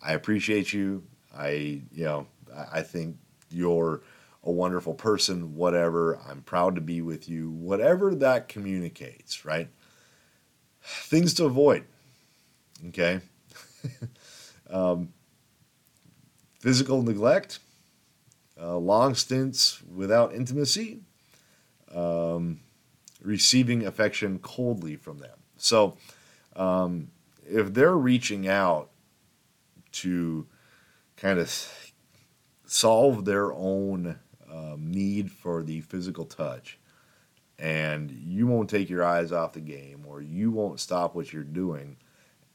I 0.00 0.12
appreciate 0.14 0.72
you. 0.72 1.04
I, 1.36 1.82
you 1.92 2.04
know, 2.04 2.26
I 2.72 2.82
think 2.82 3.16
you're 3.50 4.02
a 4.44 4.50
wonderful 4.50 4.94
person, 4.94 5.54
whatever. 5.54 6.18
I'm 6.28 6.42
proud 6.42 6.74
to 6.74 6.80
be 6.80 7.00
with 7.00 7.28
you, 7.28 7.50
whatever 7.50 8.14
that 8.16 8.48
communicates, 8.48 9.44
right? 9.44 9.68
Things 10.82 11.34
to 11.34 11.44
avoid, 11.44 11.84
okay? 12.88 13.20
um, 14.70 15.12
physical 16.58 17.02
neglect, 17.02 17.60
uh, 18.62 18.76
long 18.76 19.14
stints 19.14 19.82
without 19.82 20.32
intimacy, 20.32 21.00
um, 21.92 22.60
receiving 23.20 23.84
affection 23.84 24.38
coldly 24.38 24.96
from 24.96 25.18
them. 25.18 25.38
So, 25.56 25.96
um, 26.54 27.08
if 27.48 27.74
they're 27.74 27.96
reaching 27.96 28.48
out 28.48 28.90
to 29.92 30.46
kind 31.16 31.38
of 31.38 31.50
solve 32.66 33.24
their 33.24 33.52
own 33.52 34.18
um, 34.50 34.90
need 34.90 35.30
for 35.30 35.62
the 35.62 35.80
physical 35.80 36.24
touch, 36.24 36.78
and 37.58 38.10
you 38.10 38.46
won't 38.46 38.70
take 38.70 38.88
your 38.88 39.04
eyes 39.04 39.32
off 39.32 39.52
the 39.52 39.60
game, 39.60 40.04
or 40.06 40.20
you 40.20 40.50
won't 40.50 40.80
stop 40.80 41.14
what 41.14 41.32
you're 41.32 41.42
doing, 41.44 41.96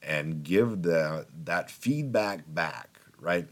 and 0.02 0.44
give 0.44 0.82
the 0.84 1.28
that 1.44 1.70
feedback 1.70 2.44
back, 2.48 3.00
right? 3.20 3.48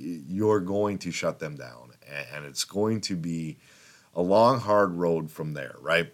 You're 0.00 0.60
going 0.60 0.98
to 0.98 1.10
shut 1.10 1.38
them 1.38 1.56
down, 1.56 1.92
and 2.32 2.44
it's 2.44 2.64
going 2.64 3.00
to 3.02 3.16
be 3.16 3.58
a 4.14 4.22
long, 4.22 4.58
hard 4.58 4.94
road 4.94 5.30
from 5.30 5.54
there, 5.54 5.76
right? 5.80 6.12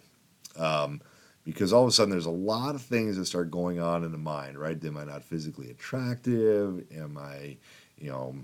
Um, 0.59 1.01
because 1.45 1.73
all 1.73 1.83
of 1.83 1.89
a 1.89 1.93
sudden 1.93 2.11
there's 2.11 2.27
a 2.27 2.31
lot 2.31 2.75
of 2.75 2.83
things 2.83 3.17
that 3.17 3.25
start 3.27 3.51
going 3.51 3.81
on 3.81 4.03
in 4.03 4.11
the 4.11 4.19
mind, 4.19 4.59
right? 4.59 4.83
Am 4.85 4.97
I 4.97 5.05
not 5.05 5.23
physically 5.23 5.71
attractive? 5.71 6.85
Am 6.93 7.17
I, 7.17 7.57
you 7.97 8.11
know, 8.11 8.35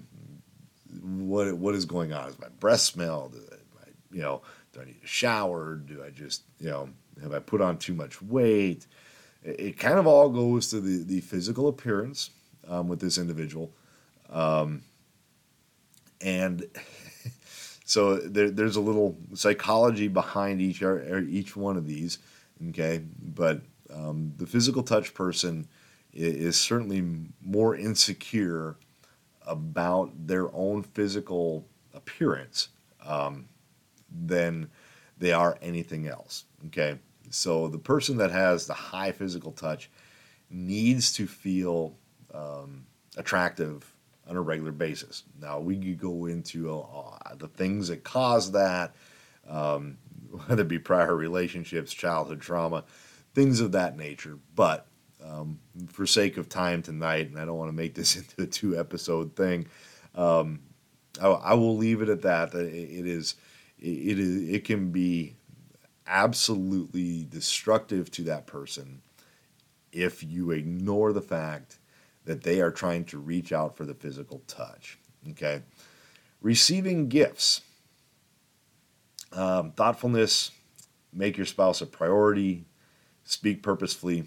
what 1.01 1.53
what 1.55 1.75
is 1.75 1.85
going 1.85 2.13
on? 2.13 2.29
Is 2.29 2.39
my 2.39 2.49
breath 2.61 2.81
smell? 2.81 3.29
Do 3.29 3.39
I, 3.83 3.89
you 4.13 4.23
know, 4.23 4.43
do 4.73 4.81
I 4.81 4.85
need 4.85 5.01
a 5.03 5.07
shower? 5.07 5.75
Do 5.75 6.03
I 6.05 6.11
just, 6.11 6.43
you 6.61 6.71
know, 6.71 6.91
have 7.23 7.33
I 7.33 7.41
put 7.41 7.61
on 7.61 7.79
too 7.79 7.95
much 7.95 8.23
weight? 8.23 8.87
It, 9.43 9.61
it 9.61 9.79
kind 9.79 9.99
of 9.99 10.07
all 10.07 10.29
goes 10.29 10.71
to 10.71 10.81
the 10.81 11.03
the 11.03 11.21
physical 11.21 11.69
appearance 11.69 12.31
um, 12.69 12.87
with 12.87 13.01
this 13.01 13.19
individual, 13.19 13.73
um, 14.31 14.83
and 16.23 16.65
so 17.85 18.17
there, 18.17 18.51
there's 18.51 18.77
a 18.77 18.81
little 18.81 19.17
psychology 19.35 20.09
behind 20.09 20.61
each 20.61 20.83
each 20.83 21.57
one 21.57 21.77
of 21.77 21.87
these 21.87 22.19
Okay, 22.71 23.03
but 23.35 23.61
um, 23.93 24.33
the 24.37 24.47
physical 24.47 24.83
touch 24.83 25.15
person 25.15 25.67
is, 26.13 26.61
certainly 26.61 27.03
more 27.41 27.75
insecure 27.75 28.77
about 29.47 30.11
their 30.27 30.55
own 30.55 30.83
physical 30.83 31.67
appearance 31.95 32.69
um, 33.05 33.49
than 34.27 34.71
they 35.19 35.33
are 35.33 35.59
anything 35.61 36.07
else. 36.07 36.45
Okay, 36.67 36.99
so 37.31 37.69
the 37.69 37.79
person 37.79 38.17
that 38.19 38.31
has 38.31 38.67
the 38.67 38.75
high 38.75 39.13
physical 39.13 39.53
touch 39.53 39.91
needs 40.51 41.13
to 41.15 41.27
feel 41.27 41.95
um, 42.33 42.85
attractive 43.17 43.92
on 44.29 44.37
a 44.37 44.41
regular 44.41 44.73
basis. 44.73 45.25
Now 45.41 45.61
we 45.61 45.77
could 45.77 45.99
go 45.99 46.27
into 46.27 46.73
uh, 46.73 47.35
the 47.35 47.49
things 47.49 47.89
that 47.89 48.05
cause 48.05 48.53
that. 48.53 48.95
Um, 49.49 49.99
whether 50.47 50.63
it 50.63 50.69
be 50.69 50.79
prior 50.79 51.15
relationships, 51.15 51.93
childhood 51.93 52.41
trauma, 52.41 52.85
things 53.35 53.61
of 53.61 53.73
that 53.73 53.97
nature. 53.97 54.39
But 54.55 54.87
um, 55.25 55.59
for 55.89 56.07
sake 56.07 56.37
of 56.37 56.49
time 56.49 56.83
tonight, 56.83 57.29
and 57.29 57.39
I 57.39 57.45
don't 57.45 57.59
want 57.59 57.69
to 57.69 57.77
make 57.77 57.95
this 57.97 58.17
into 58.17 58.43
a 58.43 58.47
two 58.47 58.79
episode 58.79 59.37
thing, 59.37 59.67
um, 60.15 60.61
I, 61.21 61.29
I, 61.29 61.55
will 61.55 61.77
leave 61.77 62.03
it 62.03 62.09
at 62.09 62.23
that. 62.23 62.55
It, 62.55 62.73
it 62.73 63.07
is, 63.07 63.37
it 63.79 64.19
is, 64.19 64.49
it 64.49 64.65
can 64.65 64.91
be 64.91 65.37
absolutely 66.07 67.27
destructive 67.31 68.11
to 68.11 68.25
that 68.25 68.47
person 68.47 69.03
if 69.93 70.23
you 70.23 70.51
ignore 70.51 71.13
the 71.13 71.23
fact 71.23 71.79
that 72.25 72.43
they 72.43 72.61
are 72.61 72.71
trying 72.71 73.05
to 73.07 73.19
reach 73.19 73.53
out 73.53 73.77
for 73.77 73.85
the 73.85 73.95
physical 73.95 74.43
touch. 74.47 74.99
Okay, 75.31 75.63
receiving 76.41 77.09
gifts. 77.09 77.63
Um, 79.33 79.73
thoughtfulness, 79.73 80.51
make 81.13 81.39
your 81.39 81.47
spouse 81.47 81.81
a 81.81 81.87
priority, 81.87 82.67
speak 83.25 83.63
purposefully, 83.63 84.25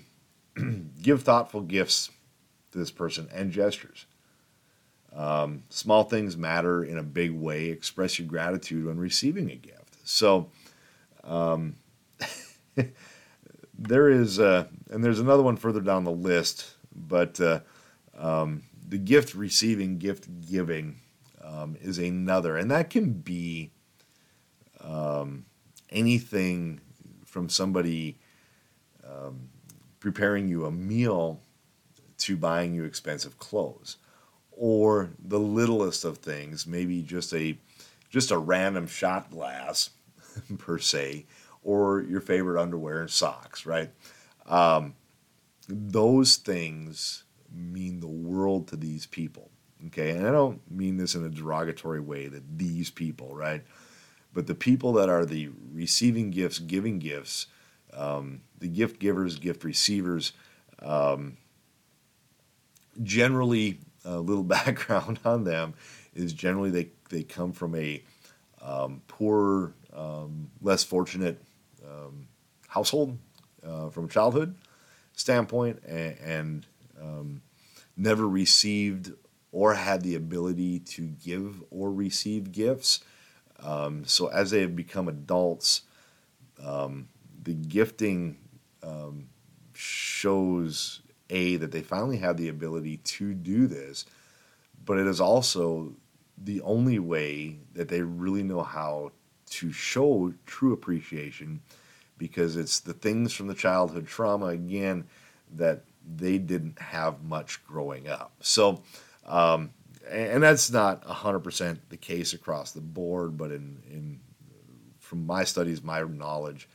give 1.01 1.21
thoughtful 1.21 1.61
gifts 1.61 2.09
to 2.71 2.79
this 2.79 2.91
person 2.91 3.29
and 3.33 3.51
gestures. 3.51 4.05
Um, 5.15 5.63
small 5.69 6.03
things 6.03 6.35
matter 6.35 6.83
in 6.83 6.97
a 6.97 7.03
big 7.03 7.31
way. 7.31 7.65
Express 7.65 8.19
your 8.19 8.27
gratitude 8.27 8.85
when 8.85 8.97
receiving 8.97 9.49
a 9.49 9.55
gift. 9.55 9.95
So, 10.03 10.49
um, 11.23 11.75
there 13.77 14.09
is, 14.09 14.39
uh, 14.39 14.65
and 14.89 15.03
there's 15.03 15.19
another 15.19 15.43
one 15.43 15.55
further 15.55 15.79
down 15.79 16.03
the 16.03 16.11
list, 16.11 16.73
but 16.93 17.39
uh, 17.39 17.61
um, 18.17 18.63
the 18.87 18.97
gift 18.97 19.35
receiving, 19.35 19.97
gift 19.97 20.27
giving 20.49 20.99
um, 21.43 21.75
is 21.81 21.97
another, 21.97 22.57
and 22.57 22.71
that 22.71 22.89
can 22.89 23.13
be 23.13 23.71
um, 24.81 25.45
anything 25.89 26.79
from 27.25 27.49
somebody 27.49 28.17
um, 29.05 29.49
preparing 29.99 30.47
you 30.47 30.65
a 30.65 30.71
meal 30.71 31.41
to 32.17 32.37
buying 32.37 32.73
you 32.73 32.83
expensive 32.83 33.37
clothes 33.37 33.97
or 34.51 35.11
the 35.19 35.39
littlest 35.39 36.05
of 36.05 36.19
things 36.19 36.65
maybe 36.65 37.01
just 37.01 37.33
a 37.33 37.57
just 38.09 38.31
a 38.31 38.37
random 38.37 38.87
shot 38.87 39.29
glass 39.29 39.89
per 40.57 40.77
se 40.77 41.25
or 41.61 42.01
your 42.01 42.21
favorite 42.21 42.61
underwear 42.61 43.01
and 43.01 43.09
socks 43.09 43.65
right? 43.65 43.89
Um, 44.45 44.95
those 45.67 46.37
things 46.37 47.24
mean 47.55 47.99
the 47.99 48.07
world 48.07 48.67
to 48.67 48.75
these 48.75 49.05
people 49.05 49.49
okay? 49.87 50.11
And 50.11 50.27
i 50.27 50.31
don't 50.31 50.59
mean 50.69 50.97
this 50.97 51.15
in 51.15 51.25
a 51.25 51.29
derogatory 51.29 51.99
way 51.99 52.27
that 52.27 52.57
these 52.57 52.89
people 52.89 53.35
right? 53.35 53.63
But 54.33 54.47
the 54.47 54.55
people 54.55 54.93
that 54.93 55.07
are 55.07 55.25
the 55.25 55.49
receiving 55.71 56.29
gifts, 56.29 56.59
giving 56.59 56.99
gifts, 56.99 57.47
um, 57.93 58.41
the 58.59 58.67
gift 58.67 58.99
givers, 58.99 59.37
gift 59.37 59.63
receivers, 59.63 60.33
um, 60.81 61.37
generally, 63.01 63.79
a 64.03 64.19
little 64.19 64.43
background 64.57 65.19
on 65.23 65.45
them 65.45 65.73
is 66.13 66.33
generally 66.33 66.69
they, 66.69 66.89
they 67.09 67.23
come 67.23 67.53
from 67.53 67.75
a 67.75 68.03
um, 68.61 69.01
poor, 69.07 69.73
um, 69.93 70.49
less 70.61 70.83
fortunate 70.83 71.41
um, 71.85 72.27
household 72.67 73.17
uh, 73.65 73.89
from 73.89 74.09
childhood 74.09 74.55
standpoint 75.13 75.81
and, 75.87 76.17
and 76.19 76.65
um, 77.01 77.41
never 77.97 78.27
received 78.27 79.13
or 79.51 79.73
had 79.73 80.01
the 80.01 80.15
ability 80.15 80.79
to 80.79 81.07
give 81.07 81.63
or 81.71 81.91
receive 81.91 82.51
gifts. 82.51 82.99
Um, 83.63 84.03
so 84.05 84.27
as 84.27 84.51
they 84.51 84.61
have 84.61 84.75
become 84.75 85.07
adults, 85.07 85.83
um, 86.63 87.07
the 87.41 87.53
gifting 87.53 88.37
um, 88.83 89.29
shows 89.73 91.01
a 91.29 91.55
that 91.57 91.71
they 91.71 91.81
finally 91.81 92.17
have 92.17 92.37
the 92.37 92.49
ability 92.49 92.97
to 92.97 93.33
do 93.33 93.67
this, 93.67 94.05
but 94.83 94.97
it 94.97 95.07
is 95.07 95.21
also 95.21 95.93
the 96.37 96.61
only 96.61 96.99
way 96.99 97.57
that 97.73 97.87
they 97.87 98.01
really 98.01 98.43
know 98.43 98.61
how 98.61 99.11
to 99.49 99.71
show 99.71 100.33
true 100.45 100.73
appreciation 100.73 101.61
because 102.17 102.57
it's 102.57 102.79
the 102.79 102.93
things 102.93 103.33
from 103.33 103.47
the 103.47 103.53
childhood 103.53 104.07
trauma 104.07 104.47
again 104.47 105.05
that 105.55 105.83
they 106.15 106.37
didn't 106.37 106.79
have 106.79 107.23
much 107.23 107.65
growing 107.65 108.07
up. 108.07 108.33
So, 108.41 108.81
um, 109.25 109.71
and 110.09 110.43
that's 110.43 110.69
not 110.69 111.03
100% 111.03 111.79
the 111.89 111.97
case 111.97 112.33
across 112.33 112.71
the 112.71 112.81
board, 112.81 113.37
but 113.37 113.51
in, 113.51 113.81
in 113.89 114.19
from 114.99 115.25
my 115.25 115.43
studies, 115.43 115.83
my 115.83 116.01
knowledge, 116.01 116.67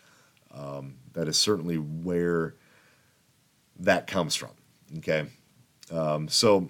um, 0.52 0.96
that 1.12 1.28
is 1.28 1.38
certainly 1.38 1.76
where 1.76 2.56
that 3.78 4.06
comes 4.06 4.34
from. 4.34 4.50
Okay. 4.98 5.26
Um, 5.90 6.28
so, 6.28 6.68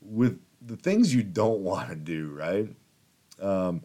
with 0.00 0.40
the 0.60 0.76
things 0.76 1.14
you 1.14 1.22
don't 1.22 1.60
want 1.60 1.88
to 1.90 1.96
do, 1.96 2.30
right? 2.30 2.68
Um, 3.40 3.82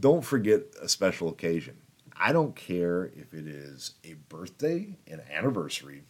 don't 0.00 0.22
forget 0.22 0.62
a 0.80 0.88
special 0.88 1.28
occasion. 1.28 1.76
I 2.16 2.32
don't 2.32 2.54
care 2.54 3.06
if 3.16 3.34
it 3.34 3.46
is 3.46 3.94
a 4.04 4.14
birthday, 4.28 4.96
an 5.06 5.22
anniversary, 5.30 6.04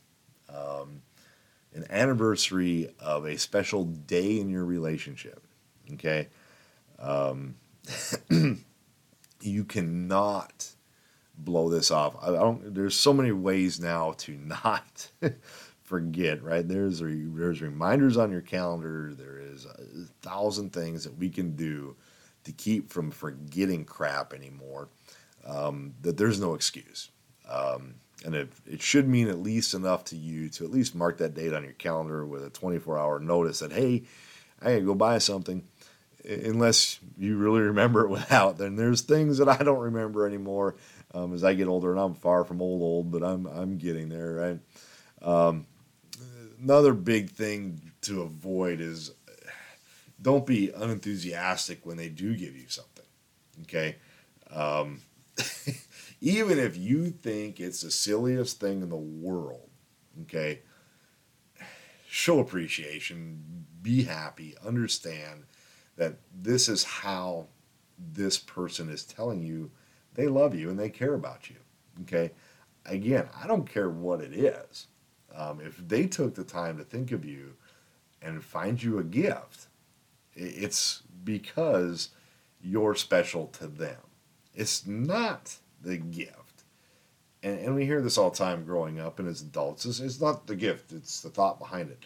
um, 0.55 1.03
an 1.75 1.87
anniversary 1.91 2.91
of 3.01 3.25
a 3.25 3.39
special 3.39 3.85
day 3.85 4.39
in 4.39 4.49
your 4.49 4.65
relationship. 4.65 5.43
Okay. 5.95 6.29
Um, 6.99 7.57
you 9.41 9.65
cannot 9.65 10.69
blow 11.37 11.69
this 11.69 11.91
off. 11.91 12.17
I 12.23 12.31
don't. 12.31 12.75
There's 12.75 12.95
so 12.95 13.13
many 13.13 13.33
ways 13.33 13.81
now 13.81 14.13
to 14.19 14.33
not 14.45 15.11
forget. 15.83 16.43
Right 16.43 16.67
there's 16.67 17.01
there's 17.01 17.63
reminders 17.63 18.17
on 18.17 18.31
your 18.31 18.41
calendar. 18.41 19.13
There 19.15 19.39
is 19.41 19.67
a 19.67 20.07
thousand 20.23 20.73
things 20.73 21.05
that 21.05 21.17
we 21.19 21.29
can 21.29 21.57
do 21.57 21.97
to 22.45 22.53
keep 22.53 22.91
from 22.91 23.11
forgetting 23.11 23.85
crap 23.85 24.33
anymore. 24.33 24.89
Um, 25.45 25.95
that 26.03 26.17
there's 26.17 26.41
no 26.41 26.55
excuse. 26.55 27.11
Um, 27.49 27.95
and 28.25 28.35
it, 28.35 28.53
it 28.67 28.83
should 28.83 29.09
mean 29.09 29.29
at 29.29 29.39
least 29.39 29.75
enough 29.75 30.05
to 30.07 30.17
you 30.17 30.49
to 30.51 30.65
at 30.65 30.71
least 30.71 30.95
mark 30.95 31.19
that 31.19 31.35
date 31.35 31.53
on 31.53 31.65
your 31.65 31.73
calendar 31.73 32.25
with 32.25 32.45
a 32.45 32.51
24 32.51 32.99
hour 32.99 33.19
notice 33.19 33.61
that, 33.61 33.73
hey, 33.73 34.05
I 34.61 34.73
gotta 34.73 34.81
go 34.83 34.95
buy 34.95 35.19
something. 35.19 35.65
Unless 36.25 37.01
you 37.19 37.37
really 37.37 37.63
remember 37.63 38.05
it 38.05 38.09
without, 38.11 38.59
then 38.59 38.77
there's 38.77 39.01
things 39.01 39.39
that 39.39 39.49
I 39.49 39.59
don't 39.59 39.81
remember 39.81 40.27
anymore 40.27 40.77
um, 41.15 41.35
as 41.35 41.45
I 41.45 41.55
get 41.55 41.69
older, 41.69 41.91
and 41.91 42.01
I'm 42.01 42.15
far 42.15 42.45
from 42.45 42.63
old, 42.63 42.81
old, 42.81 43.11
but 43.11 43.23
I'm 43.23 43.47
I'm 43.47 43.77
getting 43.77 44.09
there, 44.09 44.33
right? 44.35 44.59
Um, 45.21 45.67
another 46.61 46.95
big 46.95 47.31
thing 47.31 47.93
to 48.03 48.23
avoid 48.23 48.81
is 48.81 49.13
don't 50.23 50.47
be 50.47 50.71
unenthusiastic 50.71 51.85
when 51.85 51.97
they 51.97 52.09
do 52.09 52.37
give 52.37 52.57
you 52.57 52.69
something. 52.69 53.05
Okay. 53.63 53.97
Um, 54.51 55.01
even 56.23 56.57
if 56.57 56.77
you 56.77 57.11
think 57.11 57.59
it's 57.59 57.83
the 57.83 57.91
silliest 57.91 58.61
thing 58.61 58.81
in 58.81 58.89
the 58.89 58.97
world, 58.97 59.69
okay, 60.23 60.61
show 62.09 62.39
appreciation, 62.39 63.67
be 63.83 64.05
happy, 64.05 64.55
understand 64.65 65.43
that 65.97 66.15
this 66.33 66.69
is 66.69 66.85
how 66.85 67.49
this 67.99 68.39
person 68.39 68.89
is 68.89 69.05
telling 69.05 69.43
you 69.43 69.73
they 70.15 70.29
love 70.29 70.55
you 70.55 70.71
and 70.71 70.79
they 70.79 70.91
care 70.91 71.15
about 71.15 71.51
you. 71.51 71.57
Okay. 72.03 72.31
Again, 72.87 73.29
I 73.43 73.49
don't 73.49 73.69
care 73.69 73.91
what 73.91 74.21
it 74.21 74.33
is. 74.33 74.87
Um, 75.35 75.61
if 75.61 75.77
they 75.89 76.07
took 76.07 76.35
the 76.35 76.45
time 76.45 76.79
to 76.79 76.85
think 76.85 77.11
of 77.11 77.25
you 77.25 77.55
and 78.21 78.45
find 78.45 78.81
you 78.81 78.99
a 78.99 79.05
gift, 79.05 79.67
it's 80.35 81.03
because 81.25 82.11
you're 82.61 82.95
special 82.95 83.47
to 83.49 83.67
them. 83.67 83.99
It's 84.55 84.87
not 84.87 85.57
the 85.83 85.97
gift. 85.97 86.65
And, 87.43 87.59
and 87.59 87.75
we 87.75 87.85
hear 87.85 88.01
this 88.01 88.19
all 88.19 88.31
the 88.31 88.37
time 88.37 88.65
growing 88.65 89.01
up 89.01 89.19
and 89.19 89.29
as 89.29 89.43
adults. 89.43 89.85
It's, 89.85 90.01
it's 90.01 90.21
not 90.21 90.47
the 90.47 90.57
gift, 90.57 90.93
it's 90.93 91.21
the 91.21 91.31
thought 91.31 91.59
behind 91.59 91.91
it. 91.91 92.05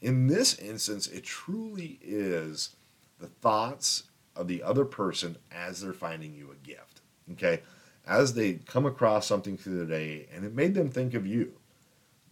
In 0.00 0.26
this 0.26 0.58
instance, 0.58 1.06
it 1.08 1.24
truly 1.24 1.98
is 2.02 2.76
the 3.18 3.26
thoughts 3.26 4.04
of 4.36 4.46
the 4.46 4.62
other 4.62 4.84
person 4.84 5.36
as 5.50 5.80
they're 5.80 5.92
finding 5.92 6.34
you 6.34 6.50
a 6.52 6.66
gift. 6.66 7.00
Okay? 7.32 7.62
As 8.06 8.34
they 8.34 8.54
come 8.54 8.86
across 8.86 9.26
something 9.26 9.56
through 9.56 9.78
the 9.78 9.86
day 9.86 10.28
and 10.32 10.44
it 10.44 10.54
made 10.54 10.74
them 10.74 10.88
think 10.88 11.14
of 11.14 11.26
you. 11.26 11.54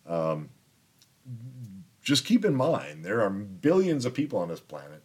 Um, 0.07 0.51
just 2.03 2.25
keep 2.25 2.45
in 2.45 2.55
mind 2.55 3.05
there 3.05 3.21
are 3.21 3.31
billions 3.31 4.05
of 4.05 4.15
people 4.15 4.39
on 4.39 4.49
this 4.49 4.61
planet, 4.61 5.03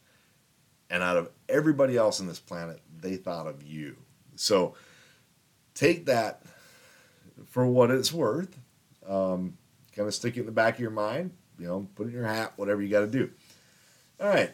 and 0.89 1.02
out 1.02 1.18
of 1.18 1.30
everybody 1.50 1.98
else 1.98 2.22
on 2.22 2.28
this 2.28 2.39
planet, 2.39 2.80
they 2.96 3.16
thought 3.16 3.48
of 3.48 3.64
you. 3.64 3.98
So 4.36 4.76
take 5.82 6.06
that 6.06 6.44
for 7.48 7.66
what 7.66 7.90
it's 7.90 8.14
worth. 8.14 8.56
Um, 9.08 9.58
kind 9.96 10.08
of 10.08 10.14
stick 10.14 10.38
it 10.38 10.42
in 10.42 10.46
the 10.46 10.52
back 10.52 10.76
of 10.76 10.80
your 10.80 10.92
mind. 10.92 11.32
You 11.58 11.68
know, 11.68 11.88
put 11.96 12.06
it 12.06 12.10
in 12.10 12.16
your 12.16 12.28
hat, 12.28 12.54
whatever 12.56 12.82
you 12.82 12.90
got 12.90 13.02
to 13.02 13.08
do. 13.08 13.32
All 14.20 14.28
right. 14.28 14.52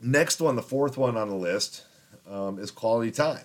Next 0.00 0.40
one, 0.40 0.56
the 0.56 0.62
fourth 0.62 0.96
one 0.98 1.16
on 1.16 1.28
the 1.28 1.36
list, 1.36 1.84
um, 2.28 2.58
is 2.58 2.70
quality 2.70 3.10
time. 3.10 3.44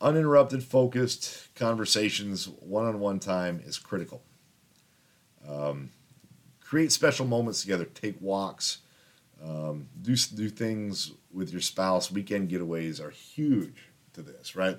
Uninterrupted, 0.00 0.64
focused 0.64 1.54
conversations, 1.54 2.48
one 2.48 2.86
on 2.86 2.98
one 2.98 3.20
time 3.20 3.60
is 3.64 3.78
critical. 3.78 4.22
Um, 5.46 5.90
create 6.60 6.92
special 6.92 7.26
moments 7.26 7.60
together. 7.60 7.84
Take 7.84 8.20
walks. 8.20 8.78
Um, 9.44 9.88
do 10.00 10.16
do 10.16 10.48
things 10.48 11.12
with 11.32 11.52
your 11.52 11.60
spouse. 11.60 12.10
Weekend 12.10 12.50
getaways 12.50 13.00
are 13.00 13.10
huge 13.10 13.88
to 14.14 14.22
this, 14.22 14.56
right? 14.56 14.78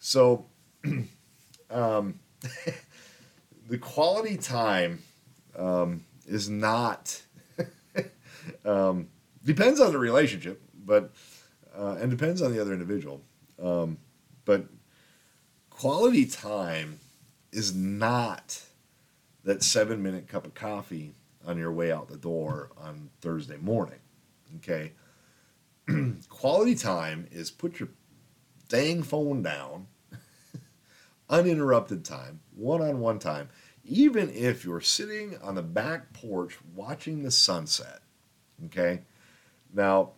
So, 0.00 0.46
um, 1.70 2.18
the 3.68 3.78
quality 3.78 4.36
time 4.36 5.02
um, 5.56 6.04
is 6.26 6.48
not 6.48 7.22
um, 8.64 9.08
depends 9.44 9.78
on 9.78 9.92
the 9.92 9.98
relationship, 9.98 10.60
but 10.84 11.12
uh, 11.78 11.98
and 12.00 12.10
depends 12.10 12.42
on 12.42 12.52
the 12.52 12.60
other 12.60 12.72
individual. 12.72 13.20
Um, 13.62 13.98
but 14.46 14.64
quality 15.68 16.24
time 16.24 16.98
is 17.52 17.74
not 17.74 18.62
that 19.44 19.62
seven 19.62 20.02
minute 20.02 20.28
cup 20.28 20.46
of 20.46 20.54
coffee 20.54 21.14
on 21.46 21.58
your 21.58 21.72
way 21.72 21.92
out 21.92 22.08
the 22.08 22.16
door 22.16 22.70
on 22.78 23.10
Thursday 23.20 23.58
morning. 23.58 23.98
Okay. 24.56 24.92
quality 26.28 26.74
time 26.74 27.26
is 27.30 27.50
put 27.50 27.80
your 27.80 27.88
dang 28.68 29.02
phone 29.02 29.42
down, 29.42 29.86
uninterrupted 31.30 32.04
time, 32.04 32.40
one 32.54 32.82
on 32.82 33.00
one 33.00 33.18
time, 33.18 33.48
even 33.84 34.28
if 34.30 34.64
you're 34.64 34.80
sitting 34.80 35.38
on 35.42 35.54
the 35.54 35.62
back 35.62 36.12
porch 36.12 36.58
watching 36.74 37.22
the 37.22 37.30
sunset. 37.30 38.00
Okay? 38.66 39.00
Now, 39.72 40.10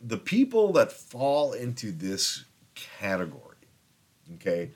the 0.00 0.18
people 0.18 0.72
that 0.74 0.92
fall 0.92 1.52
into 1.52 1.90
this 1.90 2.44
category, 2.74 3.56
okay, 4.34 4.70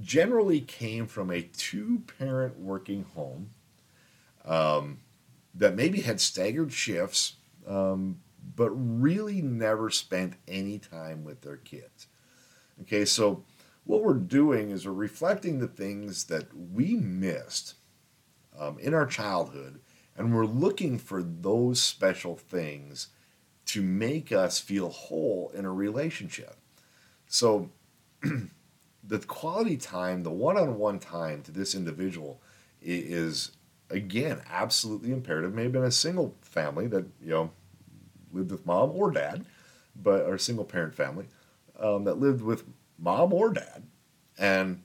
generally 0.00 0.60
came 0.60 1.06
from 1.06 1.30
a 1.30 1.42
two 1.42 2.02
parent 2.18 2.58
working 2.58 3.04
home 3.14 3.50
um, 4.44 4.98
that 5.54 5.74
maybe 5.74 6.00
had 6.00 6.20
staggered 6.20 6.72
shifts, 6.72 7.34
um, 7.66 8.20
but 8.56 8.70
really 8.70 9.40
never 9.40 9.90
spent 9.90 10.34
any 10.48 10.78
time 10.78 11.24
with 11.24 11.40
their 11.40 11.56
kids. 11.56 12.08
Okay, 12.82 13.04
so 13.04 13.44
what 13.84 14.02
we're 14.02 14.14
doing 14.14 14.70
is 14.70 14.86
we're 14.86 14.92
reflecting 14.92 15.58
the 15.58 15.68
things 15.68 16.24
that 16.24 16.48
we 16.56 16.94
missed 16.94 17.74
um, 18.58 18.78
in 18.78 18.94
our 18.94 19.06
childhood, 19.06 19.80
and 20.16 20.34
we're 20.34 20.46
looking 20.46 20.98
for 20.98 21.22
those 21.22 21.82
special 21.82 22.36
things 22.36 23.08
to 23.66 23.82
make 23.82 24.32
us 24.32 24.58
feel 24.58 24.88
whole 24.88 25.50
in 25.54 25.64
a 25.64 25.72
relationship. 25.72 26.56
So, 27.26 27.70
the 29.04 29.18
quality 29.20 29.76
time, 29.76 30.22
the 30.22 30.30
one 30.30 30.56
on 30.56 30.78
one 30.78 30.98
time 30.98 31.42
to 31.42 31.52
this 31.52 31.74
individual 31.74 32.40
is, 32.80 33.52
again, 33.90 34.40
absolutely 34.50 35.12
imperative. 35.12 35.54
Maybe 35.54 35.78
in 35.78 35.84
a 35.84 35.90
single 35.90 36.36
family 36.42 36.86
that, 36.88 37.04
you 37.20 37.30
know, 37.30 37.50
lived 38.32 38.50
with 38.50 38.66
mom 38.66 38.92
or 38.92 39.10
dad, 39.10 39.44
but 39.96 40.22
or 40.22 40.38
single 40.38 40.64
parent 40.64 40.94
family 40.94 41.26
um, 41.78 42.04
that 42.04 42.18
lived 42.18 42.42
with 42.42 42.64
mom 42.98 43.32
or 43.32 43.52
dad, 43.52 43.84
and 44.38 44.82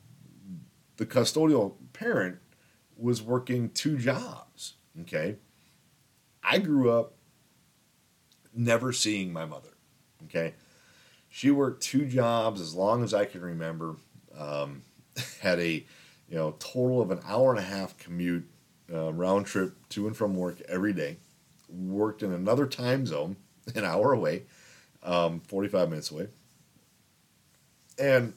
the 0.97 1.05
custodial 1.05 1.74
parent 1.93 2.39
was 2.97 3.22
working 3.22 3.70
two 3.70 3.97
jobs. 3.97 4.74
Okay, 5.01 5.38
I 6.43 6.60
grew 6.60 6.91
up 6.91 7.14
never 8.53 8.91
seeing 8.91 9.32
my 9.32 9.45
mother. 9.45 9.70
Okay, 10.26 10.53
she 11.30 11.51
worked 11.51 11.84
two 11.84 12.05
jobs 12.05 12.62
as 12.62 12.76
long 12.76 13.03
as 13.03 13.14
I 13.14 13.26
can 13.26 13.41
remember. 13.41 13.95
Um, 14.38 14.84
had 15.41 15.60
a 15.60 15.86
you 16.28 16.36
know 16.36 16.55
total 16.60 17.01
of 17.01 17.12
an 17.12 17.20
hour 17.26 17.51
and 17.51 17.60
a 17.60 17.64
half 17.64 17.97
commute 17.97 18.49
uh, 18.93 19.12
round 19.14 19.45
trip 19.45 19.76
to 19.89 20.07
and 20.07 20.16
from 20.16 20.36
work 20.36 20.62
every 20.68 20.93
day 20.93 21.18
worked 21.70 22.24
in 22.24 22.34
another 22.34 22.66
time 22.66 23.05
zone, 23.05 23.36
an 23.76 23.86
hour 23.86 24.14
away, 24.14 24.43
um, 25.03 25.39
45 25.41 25.89
minutes 25.89 26.12
away. 26.12 26.28
And 28.00 28.34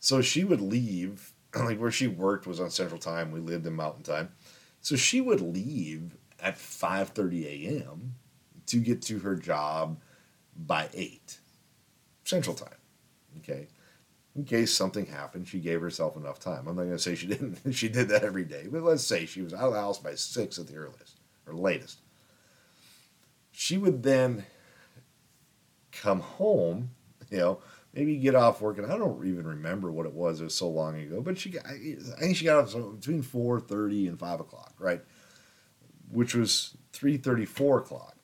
So 0.00 0.22
she 0.22 0.44
would 0.44 0.60
leave, 0.60 1.32
like 1.54 1.78
where 1.78 1.90
she 1.90 2.06
worked 2.06 2.46
was 2.46 2.60
on 2.60 2.70
Central 2.70 3.00
Time. 3.00 3.30
We 3.30 3.40
lived 3.40 3.66
in 3.66 3.74
Mountain 3.74 4.04
Time. 4.04 4.30
So 4.80 4.96
she 4.96 5.20
would 5.20 5.40
leave 5.40 6.16
at 6.40 6.56
5:30 6.56 7.44
a.m. 7.46 8.14
to 8.66 8.78
get 8.78 9.02
to 9.02 9.20
her 9.20 9.34
job 9.36 10.00
by 10.56 10.88
8 10.94 11.38
Central 12.24 12.54
Time. 12.56 12.78
Okay. 13.38 13.68
In 14.36 14.44
case 14.44 14.74
something 14.74 15.06
happened, 15.06 15.48
she 15.48 15.58
gave 15.60 15.80
herself 15.80 16.16
enough 16.16 16.38
time. 16.40 16.68
I'm 16.68 16.76
not 16.76 16.84
going 16.84 16.90
to 16.92 16.98
say 16.98 17.14
she 17.16 17.26
didn't. 17.34 17.72
She 17.74 17.88
did 17.88 18.08
that 18.10 18.24
every 18.24 18.44
day, 18.44 18.66
but 18.70 18.82
let's 18.82 19.04
say 19.04 19.26
she 19.26 19.42
was 19.42 19.54
out 19.54 19.68
of 19.68 19.74
the 19.74 19.80
house 19.80 19.98
by 19.98 20.14
six 20.14 20.58
at 20.58 20.68
the 20.68 20.76
earliest 20.76 21.20
or 21.46 21.54
latest. 21.54 22.00
She 23.52 23.76
would 23.78 24.02
then 24.02 24.44
come 25.92 26.20
home, 26.20 26.90
you 27.30 27.38
know, 27.38 27.58
maybe 27.98 28.12
you 28.12 28.20
get 28.20 28.36
off 28.36 28.60
work, 28.60 28.78
and 28.78 28.86
I 28.86 28.96
don't 28.96 29.26
even 29.26 29.44
remember 29.44 29.90
what 29.90 30.06
it 30.06 30.12
was. 30.12 30.40
It 30.40 30.44
was 30.44 30.54
so 30.54 30.68
long 30.68 30.96
ago, 31.00 31.20
but 31.20 31.36
she, 31.36 31.58
I 31.58 31.96
think 32.20 32.36
she 32.36 32.44
got 32.44 32.62
off 32.62 33.00
between 33.00 33.22
four 33.22 33.58
thirty 33.58 34.06
and 34.06 34.16
five 34.16 34.38
o'clock, 34.38 34.74
right? 34.78 35.02
Which 36.08 36.32
was 36.32 36.76
three 36.92 37.16
thirty, 37.16 37.44
four 37.44 37.78
o'clock, 37.78 38.14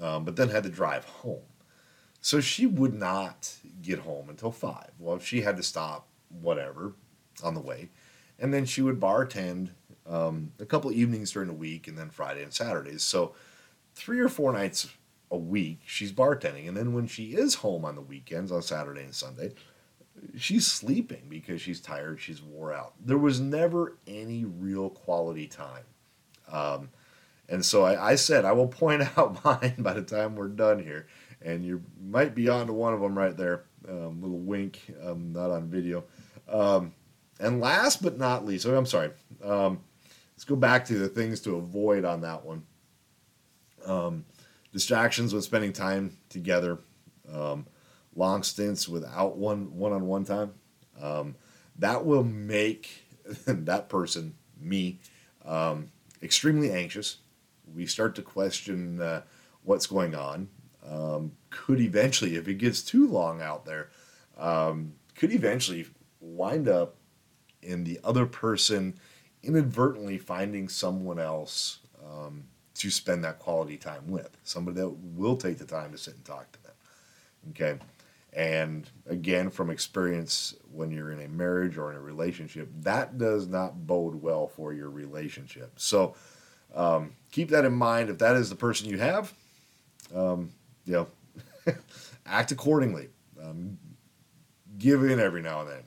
um, 0.00 0.24
but 0.24 0.36
then 0.36 0.48
had 0.48 0.62
to 0.62 0.70
drive 0.70 1.04
home. 1.04 1.42
So 2.22 2.40
she 2.40 2.64
would 2.64 2.94
not 2.94 3.52
get 3.82 3.98
home 3.98 4.30
until 4.30 4.50
five. 4.50 4.92
Well, 4.98 5.18
she 5.18 5.42
had 5.42 5.58
to 5.58 5.62
stop, 5.62 6.08
whatever, 6.30 6.94
on 7.42 7.52
the 7.52 7.60
way, 7.60 7.90
and 8.38 8.54
then 8.54 8.64
she 8.64 8.80
would 8.80 8.98
bartend 8.98 9.72
um, 10.06 10.52
a 10.58 10.64
couple 10.64 10.90
evenings 10.90 11.30
during 11.30 11.48
the 11.48 11.54
week, 11.54 11.88
and 11.88 11.98
then 11.98 12.08
Friday 12.08 12.42
and 12.42 12.54
Saturdays. 12.54 13.02
So 13.02 13.34
three 13.94 14.20
or 14.20 14.30
four 14.30 14.50
nights 14.50 14.88
a 15.34 15.38
week 15.38 15.80
she's 15.86 16.12
bartending, 16.12 16.68
and 16.68 16.76
then 16.76 16.92
when 16.92 17.06
she 17.06 17.34
is 17.34 17.56
home 17.56 17.84
on 17.84 17.94
the 17.94 18.00
weekends 18.00 18.52
on 18.52 18.62
Saturday 18.62 19.02
and 19.02 19.14
Sunday, 19.14 19.52
she's 20.36 20.66
sleeping 20.66 21.24
because 21.28 21.60
she's 21.60 21.80
tired, 21.80 22.20
she's 22.20 22.40
wore 22.40 22.72
out. 22.72 22.94
There 23.04 23.18
was 23.18 23.40
never 23.40 23.96
any 24.06 24.44
real 24.44 24.90
quality 24.90 25.46
time. 25.46 25.84
Um, 26.50 26.90
and 27.48 27.64
so 27.64 27.84
I, 27.84 28.12
I, 28.12 28.14
said, 28.14 28.44
I 28.44 28.52
will 28.52 28.68
point 28.68 29.02
out 29.18 29.44
mine 29.44 29.74
by 29.78 29.92
the 29.92 30.02
time 30.02 30.36
we're 30.36 30.48
done 30.48 30.78
here 30.78 31.06
and 31.44 31.64
you 31.64 31.82
might 32.02 32.34
be 32.34 32.48
onto 32.48 32.72
one 32.72 32.94
of 32.94 33.00
them 33.00 33.16
right 33.16 33.36
there. 33.36 33.64
Um, 33.88 34.22
little 34.22 34.38
wink, 34.38 34.80
um, 35.04 35.32
not 35.32 35.50
on 35.50 35.68
video. 35.68 36.04
Um, 36.48 36.94
and 37.38 37.60
last 37.60 38.02
but 38.02 38.18
not 38.18 38.46
least, 38.46 38.66
oh, 38.66 38.74
I'm 38.74 38.86
sorry. 38.86 39.10
Um, 39.44 39.80
let's 40.34 40.44
go 40.44 40.56
back 40.56 40.86
to 40.86 40.94
the 40.94 41.08
things 41.08 41.40
to 41.40 41.56
avoid 41.56 42.04
on 42.04 42.22
that 42.22 42.44
one. 42.44 42.62
Um, 44.74 44.78
distractions 44.78 45.32
when 45.32 45.42
spending 45.42 45.72
time 45.72 46.16
together. 46.28 46.78
Um, 47.32 47.66
long 48.16 48.42
stints 48.42 48.88
without 48.88 49.36
one 49.36 49.76
one-on-one 49.76 50.24
time. 50.24 50.54
that 51.78 52.04
will 52.04 52.24
make 52.24 53.04
that 53.46 53.88
person, 53.88 54.34
me, 54.60 55.00
extremely 56.22 56.70
anxious. 56.70 57.18
We 57.74 57.86
start 57.86 58.14
to 58.16 58.22
question 58.22 59.00
uh, 59.00 59.22
what's 59.62 59.86
going 59.86 60.14
on 60.14 60.48
um, 60.88 61.32
could 61.50 61.80
eventually, 61.80 62.36
if 62.36 62.46
it 62.48 62.54
gets 62.54 62.82
too 62.82 63.08
long 63.08 63.40
out 63.40 63.64
there, 63.64 63.90
um, 64.36 64.94
could 65.14 65.32
eventually 65.32 65.86
wind 66.20 66.68
up 66.68 66.96
in 67.62 67.84
the 67.84 67.98
other 68.04 68.26
person 68.26 68.98
inadvertently 69.42 70.18
finding 70.18 70.68
someone 70.68 71.18
else 71.18 71.78
um, 72.04 72.44
to 72.74 72.90
spend 72.90 73.24
that 73.24 73.38
quality 73.38 73.76
time 73.76 74.08
with, 74.08 74.36
somebody 74.42 74.80
that 74.80 74.88
will 74.88 75.36
take 75.36 75.58
the 75.58 75.64
time 75.64 75.92
to 75.92 75.98
sit 75.98 76.14
and 76.14 76.24
talk 76.24 76.50
to 76.52 76.62
them. 76.62 76.72
Okay. 77.50 77.78
And 78.32 78.88
again, 79.06 79.48
from 79.48 79.70
experience, 79.70 80.54
when 80.72 80.90
you're 80.90 81.12
in 81.12 81.20
a 81.20 81.28
marriage 81.28 81.78
or 81.78 81.90
in 81.92 81.96
a 81.96 82.00
relationship, 82.00 82.68
that 82.80 83.16
does 83.16 83.46
not 83.46 83.86
bode 83.86 84.20
well 84.20 84.48
for 84.48 84.72
your 84.72 84.90
relationship. 84.90 85.72
So 85.76 86.16
um, 86.74 87.12
keep 87.30 87.50
that 87.50 87.64
in 87.64 87.74
mind. 87.74 88.10
If 88.10 88.18
that 88.18 88.34
is 88.34 88.50
the 88.50 88.56
person 88.56 88.88
you 88.88 88.98
have, 88.98 89.32
um, 90.14 90.50
you 90.84 90.94
know, 90.94 91.06
act 92.26 92.50
accordingly. 92.50 93.08
Um, 93.40 93.78
give 94.78 95.04
in 95.04 95.20
every 95.20 95.42
now 95.42 95.60
and 95.60 95.70
then. 95.70 95.82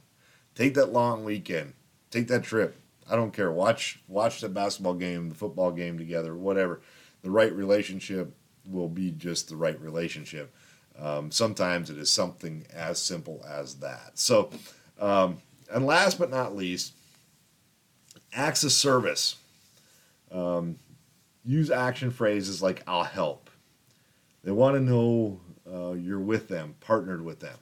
Take 0.55 0.75
that 0.75 0.93
long 0.93 1.25
weekend. 1.25 1.73
Take 2.11 2.29
that 2.29 2.43
trip. 2.43 2.79
I 3.09 3.15
don't 3.15 3.31
care. 3.31 3.51
Watch 3.51 3.99
watch 4.07 4.41
the 4.41 4.49
basketball 4.49 4.93
game, 4.93 5.29
the 5.29 5.35
football 5.35 5.71
game 5.71 5.97
together, 5.97 6.35
whatever. 6.35 6.81
The 7.23 7.31
right 7.31 7.53
relationship 7.53 8.33
will 8.69 8.89
be 8.89 9.11
just 9.11 9.49
the 9.49 9.55
right 9.55 9.79
relationship. 9.81 10.53
Um, 10.99 11.31
sometimes 11.31 11.89
it 11.89 11.97
is 11.97 12.11
something 12.11 12.65
as 12.73 12.99
simple 12.99 13.45
as 13.47 13.75
that. 13.75 14.11
So, 14.15 14.49
um, 14.99 15.37
and 15.71 15.85
last 15.85 16.17
but 16.17 16.31
not 16.31 16.55
least, 16.55 16.93
acts 18.33 18.63
of 18.63 18.71
service. 18.71 19.35
Um, 20.31 20.77
use 21.45 21.71
action 21.71 22.11
phrases 22.11 22.61
like 22.61 22.83
"I'll 22.87 23.03
help," 23.03 23.49
They 24.43 24.51
want 24.51 24.75
to 24.75 24.81
know 24.81 25.41
uh, 25.69 25.91
you're 25.91 26.19
with 26.19 26.47
them, 26.47 26.75
partnered 26.79 27.21
with 27.21 27.41
them. 27.41 27.57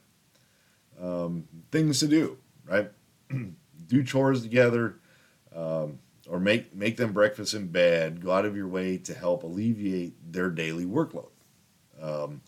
Um, 1.02 1.48
things 1.72 2.00
to 2.02 2.08
do, 2.08 2.38
right? 2.64 2.92
do 3.88 4.04
chores 4.04 4.44
together, 4.44 5.00
um, 5.56 6.00
or 6.28 6.40
make 6.40 6.76
make 6.76 6.98
them 6.98 7.14
breakfast 7.14 7.54
in 7.54 7.68
bed. 7.68 8.22
Go 8.22 8.32
out 8.32 8.46
of 8.46 8.56
your 8.56 8.68
way 8.68 8.98
to 9.00 9.14
help 9.14 9.44
alleviate 9.44 10.14
their 10.32 10.50
daily 10.50 10.86
workload. 10.86 11.30
Um, 12.02 12.42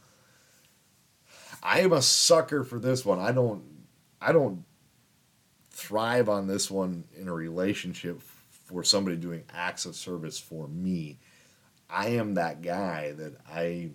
I 1.63 1.79
am 1.81 1.93
a 1.93 2.01
sucker 2.01 2.63
for 2.63 2.79
this 2.79 3.05
one. 3.05 3.19
I 3.19 3.31
don't 3.31 3.63
I 4.21 4.31
don't 4.31 4.65
thrive 5.69 6.27
on 6.27 6.47
this 6.47 6.71
one 6.71 7.05
in 7.15 7.27
a 7.27 7.33
relationship 7.33 8.21
for 8.21 8.83
somebody 8.83 9.15
doing 9.15 9.43
acts 9.53 9.85
of 9.85 9.95
service 9.95 10.39
for 10.39 10.67
me. 10.67 11.19
I 11.89 12.09
am 12.09 12.33
that 12.33 12.61
guy 12.61 13.13
that 13.13 13.33
I 13.49 13.91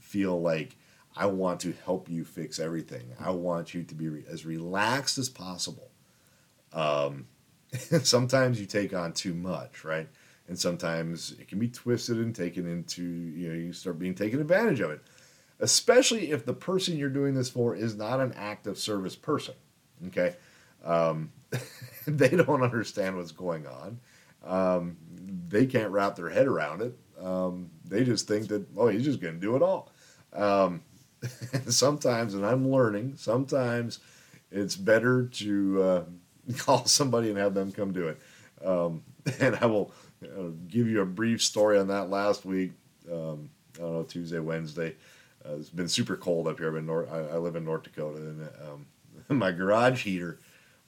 feel 0.00 0.40
like 0.40 0.76
I 1.14 1.26
want 1.26 1.60
to 1.60 1.74
help 1.84 2.08
you 2.08 2.24
fix 2.24 2.58
everything. 2.58 3.12
I 3.20 3.30
want 3.30 3.74
you 3.74 3.82
to 3.84 3.94
be 3.94 4.08
re- 4.08 4.24
as 4.28 4.46
relaxed 4.46 5.18
as 5.18 5.28
possible. 5.28 5.90
Um, 6.72 7.26
sometimes 8.02 8.60
you 8.60 8.66
take 8.66 8.94
on 8.94 9.12
too 9.12 9.34
much, 9.34 9.84
right? 9.84 10.08
And 10.48 10.58
sometimes 10.58 11.32
it 11.38 11.48
can 11.48 11.58
be 11.58 11.68
twisted 11.68 12.16
and 12.18 12.34
taken 12.34 12.66
into, 12.66 13.02
you 13.02 13.48
know, 13.48 13.54
you 13.54 13.72
start 13.72 13.98
being 13.98 14.14
taken 14.14 14.40
advantage 14.40 14.80
of 14.80 14.90
it. 14.90 15.02
Especially 15.60 16.30
if 16.30 16.46
the 16.46 16.54
person 16.54 16.96
you're 16.96 17.08
doing 17.10 17.34
this 17.34 17.50
for 17.50 17.74
is 17.74 17.96
not 17.96 18.20
an 18.20 18.32
acts 18.34 18.66
of 18.66 18.78
service 18.78 19.16
person. 19.16 19.54
Okay. 20.06 20.36
Um, 20.84 21.32
they 22.06 22.30
don't 22.30 22.62
understand 22.62 23.16
what's 23.16 23.32
going 23.32 23.66
on. 23.66 24.00
Um, 24.44 24.96
they 25.48 25.66
can't 25.66 25.90
wrap 25.90 26.16
their 26.16 26.30
head 26.30 26.46
around 26.46 26.80
it. 26.80 26.96
Um, 27.20 27.70
they 27.84 28.04
just 28.04 28.28
think 28.28 28.48
that, 28.48 28.64
oh, 28.76 28.88
he's 28.88 29.04
just 29.04 29.20
going 29.20 29.34
to 29.34 29.40
do 29.40 29.56
it 29.56 29.62
all. 29.62 29.92
Um, 30.32 30.82
sometimes, 31.68 32.34
and 32.34 32.46
I'm 32.46 32.70
learning, 32.70 33.14
sometimes 33.16 33.98
it's 34.50 34.76
better 34.76 35.26
to 35.26 35.82
uh, 35.82 36.04
call 36.56 36.86
somebody 36.86 37.28
and 37.28 37.38
have 37.38 37.54
them 37.54 37.72
come 37.72 37.92
do 37.92 38.08
it. 38.08 38.20
Um, 38.64 39.02
and 39.40 39.56
I 39.60 39.66
will 39.66 39.92
uh, 40.24 40.50
give 40.66 40.88
you 40.88 41.00
a 41.02 41.06
brief 41.06 41.42
story 41.42 41.78
on 41.78 41.88
that 41.88 42.10
last 42.10 42.44
week. 42.44 42.72
Um, 43.10 43.50
I 43.76 43.80
don't 43.80 43.92
know, 43.92 44.02
Tuesday, 44.02 44.38
Wednesday. 44.38 44.96
Uh, 45.44 45.54
it's 45.54 45.70
been 45.70 45.88
super 45.88 46.16
cold 46.16 46.48
up 46.48 46.58
here. 46.58 46.68
I've 46.68 46.74
been 46.74 46.86
North, 46.86 47.10
I, 47.10 47.18
I, 47.18 47.36
live 47.36 47.56
in 47.56 47.64
North 47.64 47.84
Dakota, 47.84 48.18
and 48.18 48.48
um, 48.68 48.86
my 49.38 49.52
garage 49.52 50.02
heater 50.02 50.38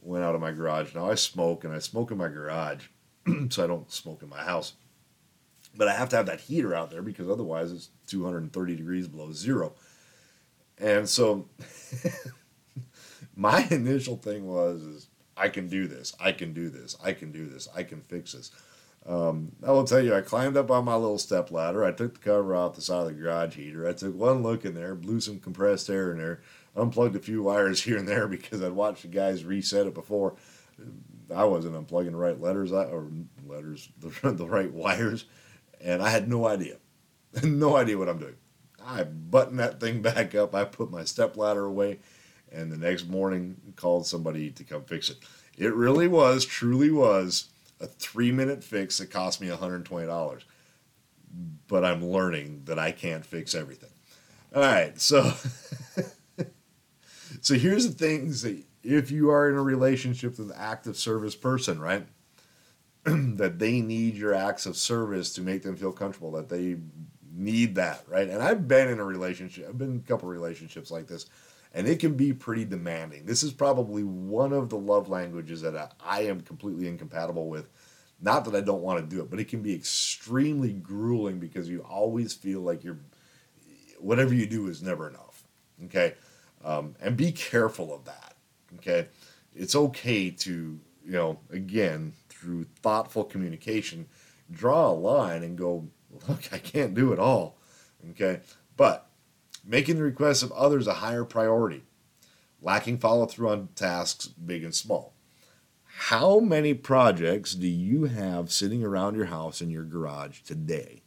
went 0.02 0.24
out 0.24 0.34
of 0.34 0.40
my 0.40 0.52
garage. 0.52 0.94
Now 0.94 1.10
I 1.10 1.14
smoke, 1.14 1.64
and 1.64 1.72
I 1.72 1.78
smoke 1.78 2.10
in 2.10 2.18
my 2.18 2.28
garage, 2.28 2.86
so 3.50 3.62
I 3.64 3.66
don't 3.66 3.90
smoke 3.90 4.22
in 4.22 4.28
my 4.28 4.42
house. 4.42 4.74
But 5.76 5.86
I 5.86 5.94
have 5.94 6.08
to 6.08 6.16
have 6.16 6.26
that 6.26 6.40
heater 6.40 6.74
out 6.74 6.90
there 6.90 7.02
because 7.02 7.28
otherwise 7.28 7.70
it's 7.70 7.90
230 8.08 8.74
degrees 8.74 9.06
below 9.06 9.30
zero. 9.30 9.72
And 10.78 11.08
so 11.08 11.48
my 13.36 13.66
initial 13.70 14.16
thing 14.16 14.46
was 14.46 14.82
is 14.82 15.09
I 15.40 15.48
can 15.48 15.68
do 15.68 15.86
this. 15.86 16.14
I 16.20 16.32
can 16.32 16.52
do 16.52 16.68
this. 16.68 16.96
I 17.02 17.12
can 17.12 17.32
do 17.32 17.46
this. 17.46 17.68
I 17.74 17.82
can 17.82 18.00
fix 18.00 18.32
this. 18.32 18.50
Um, 19.06 19.52
I 19.66 19.70
will 19.70 19.84
tell 19.84 20.00
you, 20.00 20.14
I 20.14 20.20
climbed 20.20 20.56
up 20.56 20.70
on 20.70 20.84
my 20.84 20.94
little 20.94 21.18
step 21.18 21.50
ladder. 21.50 21.84
I 21.84 21.92
took 21.92 22.14
the 22.14 22.20
cover 22.20 22.54
off 22.54 22.74
the 22.74 22.82
side 22.82 23.00
of 23.00 23.06
the 23.06 23.12
garage 23.14 23.56
heater. 23.56 23.88
I 23.88 23.92
took 23.94 24.14
one 24.14 24.42
look 24.42 24.64
in 24.64 24.74
there, 24.74 24.94
blew 24.94 25.20
some 25.20 25.40
compressed 25.40 25.88
air 25.88 26.12
in 26.12 26.18
there, 26.18 26.42
unplugged 26.76 27.16
a 27.16 27.20
few 27.20 27.42
wires 27.44 27.82
here 27.82 27.96
and 27.96 28.06
there 28.06 28.28
because 28.28 28.62
I'd 28.62 28.72
watched 28.72 29.02
the 29.02 29.08
guys 29.08 29.44
reset 29.44 29.86
it 29.86 29.94
before. 29.94 30.34
I 31.34 31.44
wasn't 31.44 31.74
unplugging 31.74 32.10
the 32.10 32.16
right 32.16 32.40
letters 32.40 32.72
or 32.72 33.08
letters, 33.46 33.88
the, 33.98 34.32
the 34.32 34.46
right 34.46 34.70
wires 34.70 35.24
and 35.80 36.02
I 36.02 36.10
had 36.10 36.28
no 36.28 36.46
idea, 36.46 36.76
no 37.42 37.76
idea 37.76 37.98
what 37.98 38.08
I'm 38.08 38.18
doing. 38.18 38.36
I 38.84 39.04
buttoned 39.04 39.58
that 39.58 39.80
thing 39.80 40.02
back 40.02 40.34
up. 40.34 40.54
I 40.54 40.64
put 40.64 40.90
my 40.90 41.04
step 41.04 41.36
ladder 41.36 41.64
away, 41.64 41.98
and 42.52 42.70
the 42.70 42.76
next 42.76 43.08
morning 43.08 43.56
called 43.76 44.06
somebody 44.06 44.50
to 44.50 44.64
come 44.64 44.84
fix 44.84 45.10
it. 45.10 45.18
It 45.56 45.74
really 45.74 46.08
was, 46.08 46.44
truly 46.44 46.90
was, 46.90 47.48
a 47.80 47.86
three 47.86 48.32
minute 48.32 48.62
fix 48.62 48.98
that 48.98 49.10
cost 49.10 49.40
me 49.40 49.48
$120. 49.48 50.42
But 51.68 51.84
I'm 51.84 52.04
learning 52.04 52.62
that 52.64 52.78
I 52.78 52.92
can't 52.92 53.24
fix 53.24 53.54
everything. 53.54 53.90
All 54.54 54.62
right, 54.62 55.00
so 55.00 55.32
so 57.40 57.54
here's 57.54 57.86
the 57.86 57.94
things 57.94 58.42
that 58.42 58.64
if 58.82 59.10
you 59.10 59.30
are 59.30 59.48
in 59.48 59.56
a 59.56 59.62
relationship 59.62 60.38
with 60.38 60.50
an 60.50 60.56
acts 60.56 60.86
of 60.88 60.96
service 60.96 61.36
person, 61.36 61.80
right? 61.80 62.06
that 63.04 63.58
they 63.58 63.80
need 63.80 64.14
your 64.14 64.34
acts 64.34 64.66
of 64.66 64.76
service 64.76 65.32
to 65.34 65.40
make 65.40 65.62
them 65.62 65.76
feel 65.76 65.92
comfortable, 65.92 66.32
that 66.32 66.48
they 66.48 66.76
need 67.32 67.76
that, 67.76 68.04
right? 68.08 68.28
And 68.28 68.42
I've 68.42 68.66
been 68.66 68.88
in 68.88 68.98
a 68.98 69.04
relationship, 69.04 69.68
I've 69.68 69.78
been 69.78 69.92
in 69.92 70.02
a 70.04 70.08
couple 70.08 70.28
relationships 70.28 70.90
like 70.90 71.06
this, 71.06 71.26
and 71.72 71.86
it 71.86 72.00
can 72.00 72.14
be 72.14 72.32
pretty 72.32 72.64
demanding. 72.64 73.26
This 73.26 73.42
is 73.42 73.52
probably 73.52 74.02
one 74.02 74.52
of 74.52 74.68
the 74.68 74.78
love 74.78 75.08
languages 75.08 75.62
that 75.62 75.94
I 76.04 76.22
am 76.22 76.40
completely 76.40 76.88
incompatible 76.88 77.48
with. 77.48 77.68
Not 78.20 78.44
that 78.44 78.54
I 78.54 78.60
don't 78.60 78.82
want 78.82 79.00
to 79.00 79.16
do 79.16 79.22
it, 79.22 79.30
but 79.30 79.40
it 79.40 79.48
can 79.48 79.62
be 79.62 79.74
extremely 79.74 80.72
grueling 80.72 81.38
because 81.38 81.68
you 81.68 81.80
always 81.80 82.34
feel 82.34 82.60
like 82.60 82.84
you're, 82.84 82.98
whatever 83.98 84.34
you 84.34 84.46
do 84.46 84.66
is 84.66 84.82
never 84.82 85.08
enough. 85.08 85.44
Okay. 85.84 86.14
Um, 86.64 86.96
and 87.00 87.16
be 87.16 87.32
careful 87.32 87.94
of 87.94 88.04
that. 88.04 88.34
Okay. 88.76 89.08
It's 89.54 89.74
okay 89.74 90.30
to, 90.30 90.78
you 91.04 91.12
know, 91.12 91.38
again, 91.50 92.12
through 92.28 92.64
thoughtful 92.82 93.24
communication, 93.24 94.06
draw 94.50 94.90
a 94.90 94.92
line 94.92 95.42
and 95.42 95.56
go, 95.56 95.88
look, 96.28 96.52
I 96.52 96.58
can't 96.58 96.94
do 96.94 97.12
it 97.12 97.18
all. 97.18 97.58
Okay. 98.10 98.40
But 98.76 99.09
making 99.64 99.96
the 99.96 100.02
requests 100.02 100.42
of 100.42 100.52
others 100.52 100.86
a 100.86 100.94
higher 100.94 101.24
priority, 101.24 101.82
lacking 102.60 102.98
follow 102.98 103.26
through 103.26 103.50
on 103.50 103.68
tasks 103.74 104.26
big 104.28 104.64
and 104.64 104.74
small. 104.74 105.12
How 105.84 106.40
many 106.40 106.72
projects 106.74 107.54
do 107.54 107.66
you 107.66 108.04
have 108.04 108.50
sitting 108.50 108.84
around 108.84 109.16
your 109.16 109.26
house 109.26 109.60
in 109.60 109.70
your 109.70 109.84
garage 109.84 110.40
today? 110.40 111.02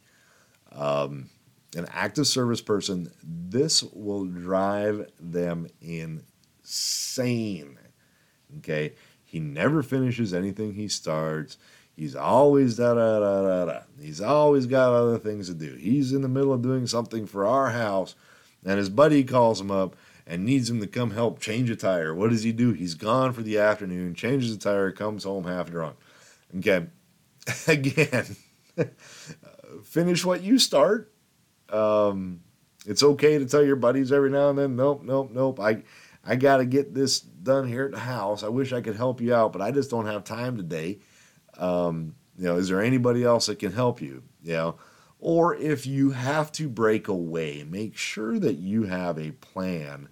Um, 0.70 1.30
an 1.76 1.86
acts 1.90 2.18
of 2.18 2.26
service 2.26 2.60
person, 2.60 3.10
this 3.22 3.82
will 3.82 4.26
drive 4.26 5.10
them 5.18 5.66
insane. 5.80 7.78
Okay. 8.58 8.92
He 9.24 9.40
never 9.40 9.82
finishes 9.82 10.32
anything 10.32 10.74
he 10.74 10.86
starts. 10.86 11.58
He's 11.96 12.14
always 12.14 12.76
da 12.76 12.94
da 12.94 13.18
da 13.18 13.42
da 13.42 13.64
da. 13.64 13.80
He's 14.00 14.20
always 14.20 14.66
got 14.66 14.92
other 14.92 15.18
things 15.18 15.48
to 15.48 15.54
do. 15.54 15.74
He's 15.74 16.12
in 16.12 16.22
the 16.22 16.28
middle 16.28 16.52
of 16.52 16.62
doing 16.62 16.86
something 16.86 17.26
for 17.26 17.44
our 17.44 17.70
house, 17.70 18.14
and 18.64 18.78
his 18.78 18.88
buddy 18.88 19.24
calls 19.24 19.60
him 19.60 19.70
up 19.70 19.96
and 20.26 20.44
needs 20.44 20.70
him 20.70 20.80
to 20.80 20.86
come 20.86 21.10
help 21.10 21.38
change 21.38 21.70
a 21.70 21.76
tire. 21.76 22.14
What 22.14 22.30
does 22.30 22.42
he 22.42 22.52
do? 22.52 22.72
He's 22.72 22.94
gone 22.94 23.32
for 23.32 23.42
the 23.42 23.58
afternoon, 23.58 24.14
changes 24.14 24.56
the 24.56 24.62
tire, 24.62 24.90
comes 24.90 25.24
home 25.24 25.44
half 25.44 25.70
drunk. 25.70 25.96
Okay, 26.56 26.86
again, 27.68 28.36
finish 29.84 30.24
what 30.24 30.42
you 30.42 30.58
start. 30.58 31.12
Um, 31.68 32.40
it's 32.86 33.02
okay 33.02 33.38
to 33.38 33.46
tell 33.46 33.64
your 33.64 33.76
buddies 33.76 34.12
every 34.12 34.30
now 34.30 34.50
and 34.50 34.58
then, 34.58 34.76
nope, 34.76 35.02
nope, 35.02 35.30
nope. 35.32 35.60
I 35.60 35.82
I 36.26 36.36
got 36.36 36.58
to 36.58 36.64
get 36.64 36.94
this 36.94 37.20
done 37.20 37.68
here 37.68 37.84
at 37.84 37.92
the 37.92 37.98
house. 37.98 38.42
I 38.42 38.48
wish 38.48 38.72
I 38.72 38.80
could 38.80 38.96
help 38.96 39.20
you 39.20 39.34
out, 39.34 39.52
but 39.52 39.60
I 39.60 39.70
just 39.70 39.90
don't 39.90 40.06
have 40.06 40.24
time 40.24 40.56
today. 40.56 41.00
Um, 41.58 42.14
you 42.36 42.44
know, 42.44 42.56
is 42.56 42.68
there 42.68 42.82
anybody 42.82 43.24
else 43.24 43.46
that 43.46 43.58
can 43.58 43.72
help 43.72 44.00
you? 44.00 44.22
You 44.42 44.52
know, 44.52 44.76
or 45.24 45.56
if 45.56 45.86
you 45.86 46.10
have 46.10 46.52
to 46.52 46.68
break 46.68 47.08
away, 47.08 47.64
make 47.66 47.96
sure 47.96 48.38
that 48.38 48.56
you 48.56 48.82
have 48.82 49.18
a 49.18 49.30
plan, 49.30 50.06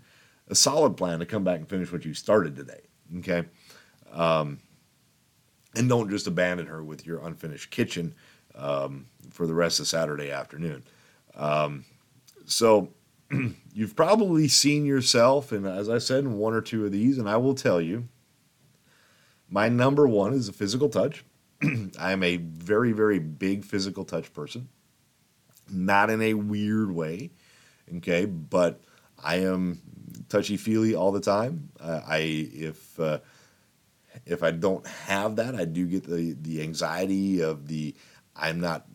a 0.49 0.55
solid 0.55 0.97
plan 0.97 1.19
to 1.19 1.27
come 1.27 1.45
back 1.45 1.59
and 1.59 1.69
finish 1.69 1.93
what 1.93 2.07
you 2.07 2.15
started 2.15 2.57
today. 2.57 2.81
Okay. 3.19 3.45
Um, 4.11 4.61
and 5.77 5.87
don't 5.87 6.09
just 6.09 6.27
abandon 6.27 6.67
her 6.67 6.83
with 6.83 7.07
your 7.07 7.19
unfinished 7.27 7.71
kitchen 7.71 8.15
um, 8.55 9.05
for 9.29 9.47
the 9.47 9.53
rest 9.53 9.81
of 9.81 9.87
Saturday 9.87 10.31
afternoon. 10.31 10.83
Um, 11.35 11.85
so 12.47 12.89
you've 13.75 13.95
probably 13.95 14.49
seen 14.49 14.87
yourself, 14.87 15.53
and 15.53 15.67
as 15.67 15.91
I 15.91 15.99
said, 15.99 16.25
in 16.25 16.39
one 16.39 16.55
or 16.55 16.63
two 16.63 16.87
of 16.87 16.93
these, 16.93 17.19
and 17.19 17.29
I 17.29 17.37
will 17.37 17.55
tell 17.55 17.83
you, 17.83 18.09
my 19.51 19.69
number 19.69 20.09
one 20.09 20.33
is 20.33 20.49
a 20.49 20.55
physical 20.55 20.89
touch. 20.89 21.23
I 21.99 22.13
am 22.13 22.23
a 22.23 22.39
very, 22.39 22.93
very 22.93 23.19
big 23.19 23.63
physical 23.63 24.07
touch 24.07 24.33
person, 24.33 24.71
not 25.73 26.11
in 26.11 26.23
a 26.23 26.35
weird 26.35 26.91
way, 26.91 27.31
okay, 27.97 28.25
but 28.25 28.81
I 29.23 29.37
am 29.37 29.81
touchy 30.29 30.57
feely 30.57 30.95
all 30.95 31.13
the 31.13 31.21
time. 31.21 31.71
Uh, 31.81 32.01
I 32.07 32.19
if 32.19 32.99
uh, 33.01 33.19
if 34.27 34.43
I 34.43 34.51
don't 34.51 34.87
have 34.87 35.37
that, 35.37 35.55
I 35.55 35.65
do 35.65 35.87
get 35.87 36.05
the 36.05 36.37
the 36.41 36.63
anxiety 36.63 37.41
of 37.41 37.69
the 37.69 37.95
I'm 38.37 38.61
not 38.61 38.87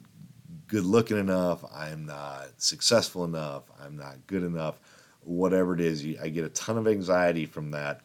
good 0.67 0.85
looking 0.85 1.17
enough, 1.17 1.63
I'm 1.73 2.05
not 2.05 2.47
successful 2.57 3.23
enough, 3.23 3.63
I'm 3.83 3.95
not 3.95 4.27
good 4.27 4.43
enough, 4.43 4.79
whatever 5.21 5.73
it 5.73 5.79
is. 5.79 6.05
I 6.21 6.29
get 6.29 6.43
a 6.43 6.49
ton 6.49 6.77
of 6.77 6.87
anxiety 6.87 7.45
from 7.45 7.71
that 7.71 8.01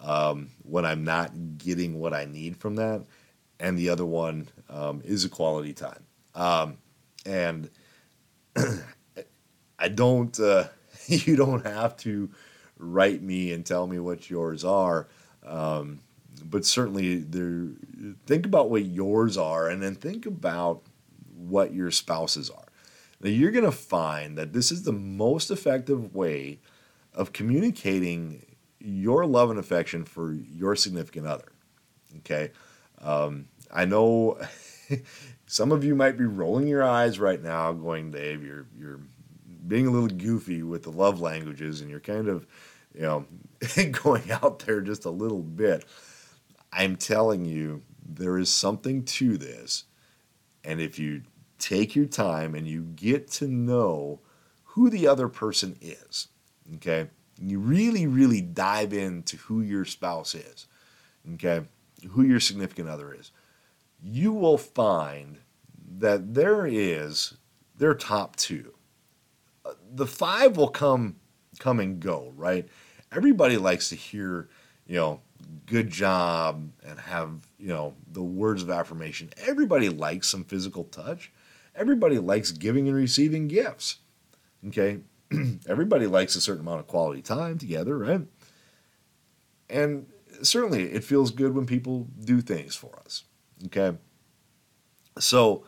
um, 0.00 0.50
when 0.62 0.84
I'm 0.86 1.04
not 1.04 1.58
getting 1.58 1.98
what 1.98 2.14
I 2.14 2.24
need 2.24 2.56
from 2.56 2.76
that. 2.76 3.02
And 3.58 3.78
the 3.78 3.90
other 3.90 4.04
one 4.04 4.48
um, 4.68 5.02
is 5.04 5.24
a 5.24 5.28
quality 5.28 5.72
time. 5.72 6.04
Um, 6.34 6.78
and 7.24 7.70
I 9.78 9.88
don't, 9.88 10.38
uh, 10.38 10.68
you 11.06 11.36
don't 11.36 11.66
have 11.66 11.96
to 11.98 12.30
write 12.78 13.22
me 13.22 13.52
and 13.52 13.64
tell 13.64 13.86
me 13.86 13.98
what 13.98 14.28
yours 14.30 14.64
are. 14.64 15.08
Um, 15.44 16.00
but 16.44 16.64
certainly 16.64 17.16
there, 17.16 17.68
think 18.26 18.46
about 18.46 18.70
what 18.70 18.84
yours 18.84 19.36
are 19.36 19.68
and 19.68 19.82
then 19.82 19.94
think 19.94 20.26
about 20.26 20.82
what 21.34 21.72
your 21.72 21.90
spouses 21.90 22.50
are. 22.50 22.64
Now, 23.20 23.30
you're 23.30 23.50
going 23.50 23.64
to 23.64 23.72
find 23.72 24.36
that 24.36 24.52
this 24.52 24.70
is 24.70 24.82
the 24.82 24.92
most 24.92 25.50
effective 25.50 26.14
way 26.14 26.58
of 27.14 27.32
communicating 27.32 28.44
your 28.78 29.24
love 29.26 29.50
and 29.50 29.58
affection 29.58 30.04
for 30.04 30.32
your 30.32 30.76
significant 30.76 31.26
other. 31.26 31.52
Okay. 32.18 32.50
Um, 33.00 33.46
I 33.72 33.84
know 33.84 34.38
some 35.46 35.72
of 35.72 35.84
you 35.84 35.94
might 35.94 36.18
be 36.18 36.24
rolling 36.24 36.66
your 36.66 36.82
eyes 36.82 37.18
right 37.18 37.42
now, 37.42 37.72
going, 37.72 38.10
Dave, 38.10 38.44
you're, 38.44 38.66
you're 38.78 39.00
being 39.66 39.86
a 39.86 39.90
little 39.90 40.08
goofy 40.08 40.62
with 40.62 40.82
the 40.82 40.90
love 40.90 41.20
languages 41.20 41.80
and 41.80 41.90
you're 41.90 42.00
kind 42.00 42.28
of, 42.28 42.46
you 42.94 43.02
know, 43.02 43.26
going 44.02 44.30
out 44.30 44.60
there 44.60 44.80
just 44.80 45.04
a 45.04 45.10
little 45.10 45.42
bit. 45.42 45.84
I'm 46.72 46.96
telling 46.96 47.44
you, 47.44 47.82
there 48.08 48.38
is 48.38 48.52
something 48.52 49.04
to 49.04 49.36
this. 49.36 49.84
And 50.64 50.80
if 50.80 50.98
you 50.98 51.22
take 51.58 51.94
your 51.94 52.06
time 52.06 52.54
and 52.54 52.66
you 52.66 52.82
get 52.96 53.30
to 53.32 53.46
know 53.46 54.20
who 54.64 54.90
the 54.90 55.06
other 55.06 55.28
person 55.28 55.76
is, 55.80 56.28
okay, 56.76 57.08
you 57.40 57.58
really, 57.58 58.06
really 58.06 58.40
dive 58.40 58.92
into 58.92 59.36
who 59.36 59.60
your 59.60 59.84
spouse 59.84 60.34
is, 60.34 60.66
okay, 61.34 61.62
who 62.10 62.22
your 62.22 62.40
significant 62.40 62.88
other 62.88 63.14
is, 63.14 63.30
you 64.06 64.32
will 64.32 64.58
find 64.58 65.38
that 65.98 66.34
there 66.34 66.64
is 66.66 67.36
their 67.76 67.94
top 67.94 68.36
two. 68.36 68.72
Uh, 69.64 69.72
the 69.94 70.06
five 70.06 70.56
will 70.56 70.68
come 70.68 71.16
come 71.58 71.80
and 71.80 71.98
go, 72.00 72.32
right? 72.36 72.68
Everybody 73.10 73.56
likes 73.56 73.88
to 73.88 73.96
hear, 73.96 74.48
you 74.86 74.96
know, 74.96 75.20
good 75.64 75.90
job 75.90 76.70
and 76.86 77.00
have, 77.00 77.30
you 77.58 77.68
know, 77.68 77.94
the 78.12 78.22
words 78.22 78.62
of 78.62 78.70
affirmation. 78.70 79.30
Everybody 79.38 79.88
likes 79.88 80.28
some 80.28 80.44
physical 80.44 80.84
touch. 80.84 81.32
Everybody 81.74 82.18
likes 82.18 82.52
giving 82.52 82.88
and 82.88 82.96
receiving 82.96 83.48
gifts. 83.48 83.96
Okay? 84.68 84.98
Everybody 85.68 86.06
likes 86.06 86.36
a 86.36 86.40
certain 86.40 86.60
amount 86.60 86.80
of 86.80 86.86
quality 86.86 87.22
time 87.22 87.58
together, 87.58 87.96
right? 87.96 88.20
And 89.70 90.06
certainly 90.42 90.92
it 90.92 91.04
feels 91.04 91.30
good 91.30 91.54
when 91.54 91.66
people 91.66 92.06
do 92.22 92.40
things 92.40 92.76
for 92.76 93.00
us. 93.04 93.24
Okay? 93.64 93.96
So 95.18 95.64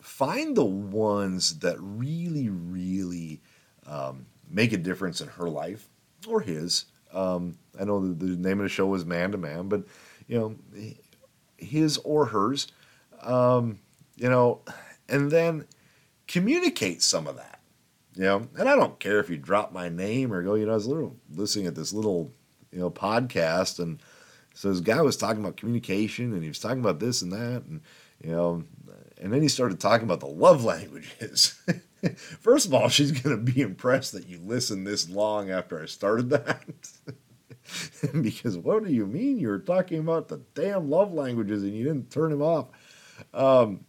find 0.00 0.56
the 0.56 0.64
ones 0.64 1.60
that 1.60 1.76
really, 1.78 2.48
really 2.48 3.40
um, 3.86 4.26
make 4.50 4.72
a 4.72 4.76
difference 4.76 5.20
in 5.20 5.28
her 5.28 5.48
life 5.48 5.88
or 6.26 6.40
his 6.40 6.86
um, 7.12 7.58
I 7.78 7.84
know 7.84 8.00
the, 8.00 8.26
the, 8.26 8.36
name 8.36 8.60
of 8.60 8.64
the 8.64 8.68
show 8.68 8.86
was 8.86 9.04
Man 9.04 9.32
to 9.32 9.38
Man, 9.38 9.68
but 9.68 9.84
you 10.26 10.38
know, 10.38 10.94
his 11.56 11.98
or 11.98 12.26
hers, 12.26 12.68
um, 13.22 13.78
you 14.16 14.28
know, 14.28 14.62
and 15.08 15.30
then 15.30 15.66
communicate 16.26 17.02
some 17.02 17.26
of 17.26 17.36
that, 17.36 17.60
you 18.14 18.24
know. 18.24 18.48
And 18.56 18.68
I 18.68 18.76
don't 18.76 18.98
care 18.98 19.20
if 19.20 19.28
you 19.28 19.36
drop 19.36 19.72
my 19.72 19.88
name 19.88 20.32
or 20.32 20.42
go, 20.42 20.54
you 20.54 20.66
know, 20.66 20.72
I 20.72 20.76
was 20.76 20.88
listening 21.34 21.66
at 21.66 21.74
this 21.74 21.92
little, 21.92 22.32
you 22.70 22.78
know, 22.78 22.90
podcast, 22.90 23.78
and 23.78 24.00
so 24.54 24.70
this 24.70 24.80
guy 24.80 25.00
was 25.02 25.16
talking 25.16 25.42
about 25.42 25.56
communication, 25.56 26.32
and 26.32 26.42
he 26.42 26.48
was 26.48 26.58
talking 26.58 26.80
about 26.80 27.00
this 27.00 27.22
and 27.22 27.32
that, 27.32 27.64
and 27.64 27.80
you 28.22 28.30
know, 28.30 28.64
and 29.20 29.32
then 29.32 29.42
he 29.42 29.48
started 29.48 29.80
talking 29.80 30.04
about 30.04 30.20
the 30.20 30.26
love 30.26 30.64
languages. 30.64 31.60
First 32.40 32.66
of 32.66 32.74
all, 32.74 32.88
she's 32.88 33.12
going 33.12 33.36
to 33.36 33.52
be 33.52 33.60
impressed 33.60 34.12
that 34.12 34.28
you 34.28 34.38
listened 34.38 34.86
this 34.86 35.08
long 35.08 35.50
after 35.50 35.80
I 35.80 35.86
started 35.86 36.30
that. 36.30 36.64
because 38.22 38.58
what 38.58 38.84
do 38.84 38.92
you 38.92 39.06
mean 39.06 39.38
you 39.38 39.48
were 39.48 39.60
talking 39.60 40.00
about 40.00 40.28
the 40.28 40.40
damn 40.54 40.90
love 40.90 41.12
languages 41.12 41.62
and 41.62 41.74
you 41.74 41.84
didn't 41.84 42.10
turn 42.10 42.32
him 42.32 42.42
off? 42.42 42.66
Um, 43.32 43.84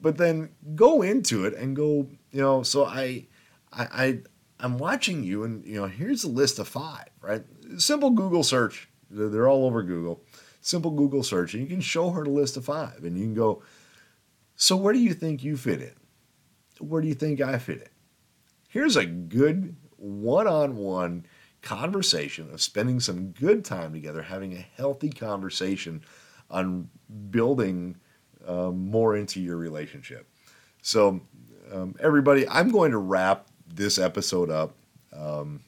but 0.00 0.16
then 0.16 0.50
go 0.74 1.02
into 1.02 1.44
it 1.44 1.54
and 1.54 1.76
go, 1.76 2.08
you 2.30 2.40
know, 2.40 2.62
so 2.62 2.86
I, 2.86 3.26
I, 3.72 3.84
I, 3.84 4.18
I'm 4.60 4.78
watching 4.78 5.22
you, 5.22 5.44
and 5.44 5.64
you 5.66 5.80
know, 5.80 5.86
here's 5.86 6.24
a 6.24 6.28
list 6.28 6.58
of 6.58 6.68
five, 6.68 7.08
right? 7.20 7.44
Simple 7.76 8.10
Google 8.10 8.42
search. 8.42 8.88
They're 9.10 9.48
all 9.48 9.64
over 9.64 9.82
Google. 9.82 10.22
Simple 10.60 10.90
Google 10.90 11.22
search, 11.22 11.54
and 11.54 11.62
you 11.62 11.68
can 11.68 11.80
show 11.80 12.10
her 12.10 12.24
the 12.24 12.30
list 12.30 12.56
of 12.56 12.64
five, 12.64 13.04
and 13.04 13.16
you 13.16 13.24
can 13.24 13.34
go. 13.34 13.62
So 14.56 14.76
where 14.76 14.92
do 14.92 14.98
you 14.98 15.14
think 15.14 15.44
you 15.44 15.56
fit 15.56 15.80
in? 15.80 15.94
Where 16.80 17.00
do 17.00 17.08
you 17.08 17.14
think 17.14 17.40
I 17.40 17.58
fit 17.58 17.82
in? 17.82 17.88
Here's 18.68 18.96
a 18.96 19.06
good 19.06 19.76
one-on-one 19.96 21.26
conversation 21.62 22.50
of 22.52 22.60
spending 22.60 23.00
some 23.00 23.30
good 23.30 23.64
time 23.64 23.92
together, 23.92 24.22
having 24.22 24.54
a 24.54 24.66
healthy 24.76 25.10
conversation 25.10 26.02
on 26.50 26.88
building 27.30 27.96
um, 28.46 28.90
more 28.90 29.16
into 29.16 29.40
your 29.40 29.56
relationship. 29.56 30.28
So, 30.82 31.20
um, 31.72 31.94
everybody, 32.00 32.48
I'm 32.48 32.70
going 32.70 32.90
to 32.92 32.98
wrap 32.98 33.46
this 33.66 33.98
episode 33.98 34.50
up. 34.50 34.74
Um, 35.12 35.60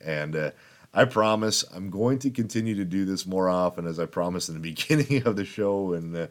and 0.00 0.36
uh, 0.36 0.50
I 0.94 1.04
promise 1.04 1.64
I'm 1.74 1.90
going 1.90 2.20
to 2.20 2.30
continue 2.30 2.76
to 2.76 2.84
do 2.84 3.04
this 3.04 3.26
more 3.26 3.48
often, 3.48 3.86
as 3.86 3.98
I 3.98 4.06
promised 4.06 4.48
in 4.48 4.54
the 4.54 4.60
beginning 4.74 5.26
of 5.26 5.36
the 5.36 5.44
show. 5.44 5.92
And 5.92 6.16
uh, 6.16 6.26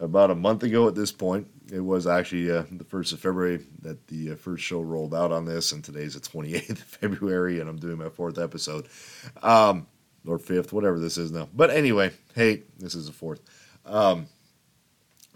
about 0.00 0.30
a 0.30 0.34
month 0.34 0.62
ago 0.62 0.88
at 0.88 0.94
this 0.94 1.12
point, 1.12 1.48
it 1.70 1.80
was 1.80 2.06
actually 2.06 2.50
uh, 2.50 2.64
the 2.70 2.84
1st 2.84 3.12
of 3.12 3.20
February 3.20 3.60
that 3.82 4.06
the 4.08 4.32
uh, 4.32 4.36
first 4.36 4.64
show 4.64 4.80
rolled 4.80 5.14
out 5.14 5.32
on 5.32 5.44
this. 5.44 5.72
And 5.72 5.84
today's 5.84 6.14
the 6.14 6.20
28th 6.20 6.70
of 6.70 6.78
February, 6.78 7.60
and 7.60 7.68
I'm 7.68 7.78
doing 7.78 7.98
my 7.98 8.08
fourth 8.08 8.38
episode. 8.38 8.88
Um, 9.42 9.86
or 10.26 10.38
fifth, 10.38 10.72
whatever 10.72 10.98
this 10.98 11.18
is 11.18 11.32
now. 11.32 11.48
But 11.54 11.70
anyway, 11.70 12.12
hey, 12.34 12.62
this 12.78 12.94
is 12.94 13.06
the 13.06 13.12
fourth. 13.12 13.40
Um, 13.86 14.26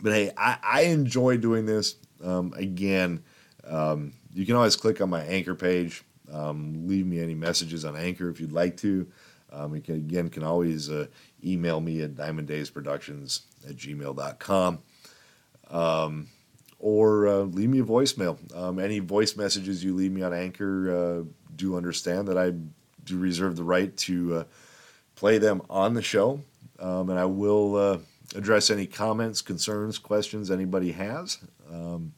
but 0.01 0.12
hey, 0.12 0.31
I, 0.37 0.59
I 0.62 0.81
enjoy 0.83 1.37
doing 1.39 1.67
this. 1.67 1.97
Um, 2.23 2.53
again, 2.57 3.23
um, 3.67 4.12
you 4.33 4.45
can 4.45 4.57
always 4.57 4.77
click 4.77 5.01
on 5.01 5.11
my 5.11 5.23
anchor 5.23 5.55
page. 5.55 6.03
Um, 6.33 6.87
leave 6.87 7.07
me 7.07 7.20
any 7.20 7.35
messages 7.35 7.85
on 7.85 7.97
Anchor 7.97 8.29
if 8.29 8.41
you'd 8.41 8.53
like 8.53 8.77
to. 8.79 9.07
Um, 9.53 9.75
you 9.75 9.83
can, 9.83 9.95
again 9.97 10.31
can 10.31 10.43
always 10.43 10.91
uh, 10.91 11.07
email 11.45 11.81
me 11.81 12.03
at 12.03 12.14
diamonddaysproductions 12.14 13.43
at 13.68 13.77
gmail.com 13.77 14.81
um, 15.70 16.29
or 16.79 17.29
uh, 17.29 17.39
leave 17.39 17.70
me 17.70 17.81
a 17.81 17.85
voicemail. 17.85 18.39
Um, 18.57 18.79
any 18.79 18.99
voice 18.99 19.37
messages 19.37 19.85
you 19.85 19.95
leave 19.95 20.12
me 20.12 20.22
on 20.22 20.35
Anchor, 20.35 20.95
uh, 20.95 21.25
do 21.57 21.77
understand 21.77 22.29
that 22.29 22.39
I 22.39 22.53
do 23.05 23.18
reserve 23.18 23.57
the 23.57 23.64
right 23.64 23.95
to 23.99 24.37
uh, 24.39 24.45
play 25.14 25.39
them 25.39 25.62
on 25.70 25.95
the 25.95 26.03
show. 26.03 26.41
Um, 26.79 27.11
and 27.11 27.18
I 27.18 27.25
will 27.27 27.77
uh, 27.77 27.99
address 28.35 28.70
any 28.70 28.87
comments, 28.87 29.41
concerns, 29.41 29.99
questions 29.99 30.51
anybody 30.51 30.93
has. 30.93 31.39
Um, 31.70 32.12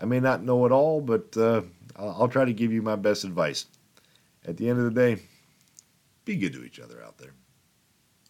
I 0.00 0.04
may 0.04 0.20
not 0.20 0.42
know 0.42 0.64
it 0.66 0.72
all, 0.72 1.00
but 1.00 1.36
uh, 1.98 2.14
I'll 2.18 2.28
try 2.28 2.44
to 2.44 2.52
give 2.52 2.72
you 2.72 2.82
my 2.82 2.96
best 2.96 3.24
advice. 3.24 3.66
At 4.44 4.56
the 4.56 4.68
end 4.68 4.78
of 4.78 4.84
the 4.84 4.90
day, 4.90 5.22
be 6.24 6.36
good 6.36 6.52
to 6.52 6.64
each 6.64 6.78
other 6.78 7.02
out 7.02 7.18
there. 7.18 7.32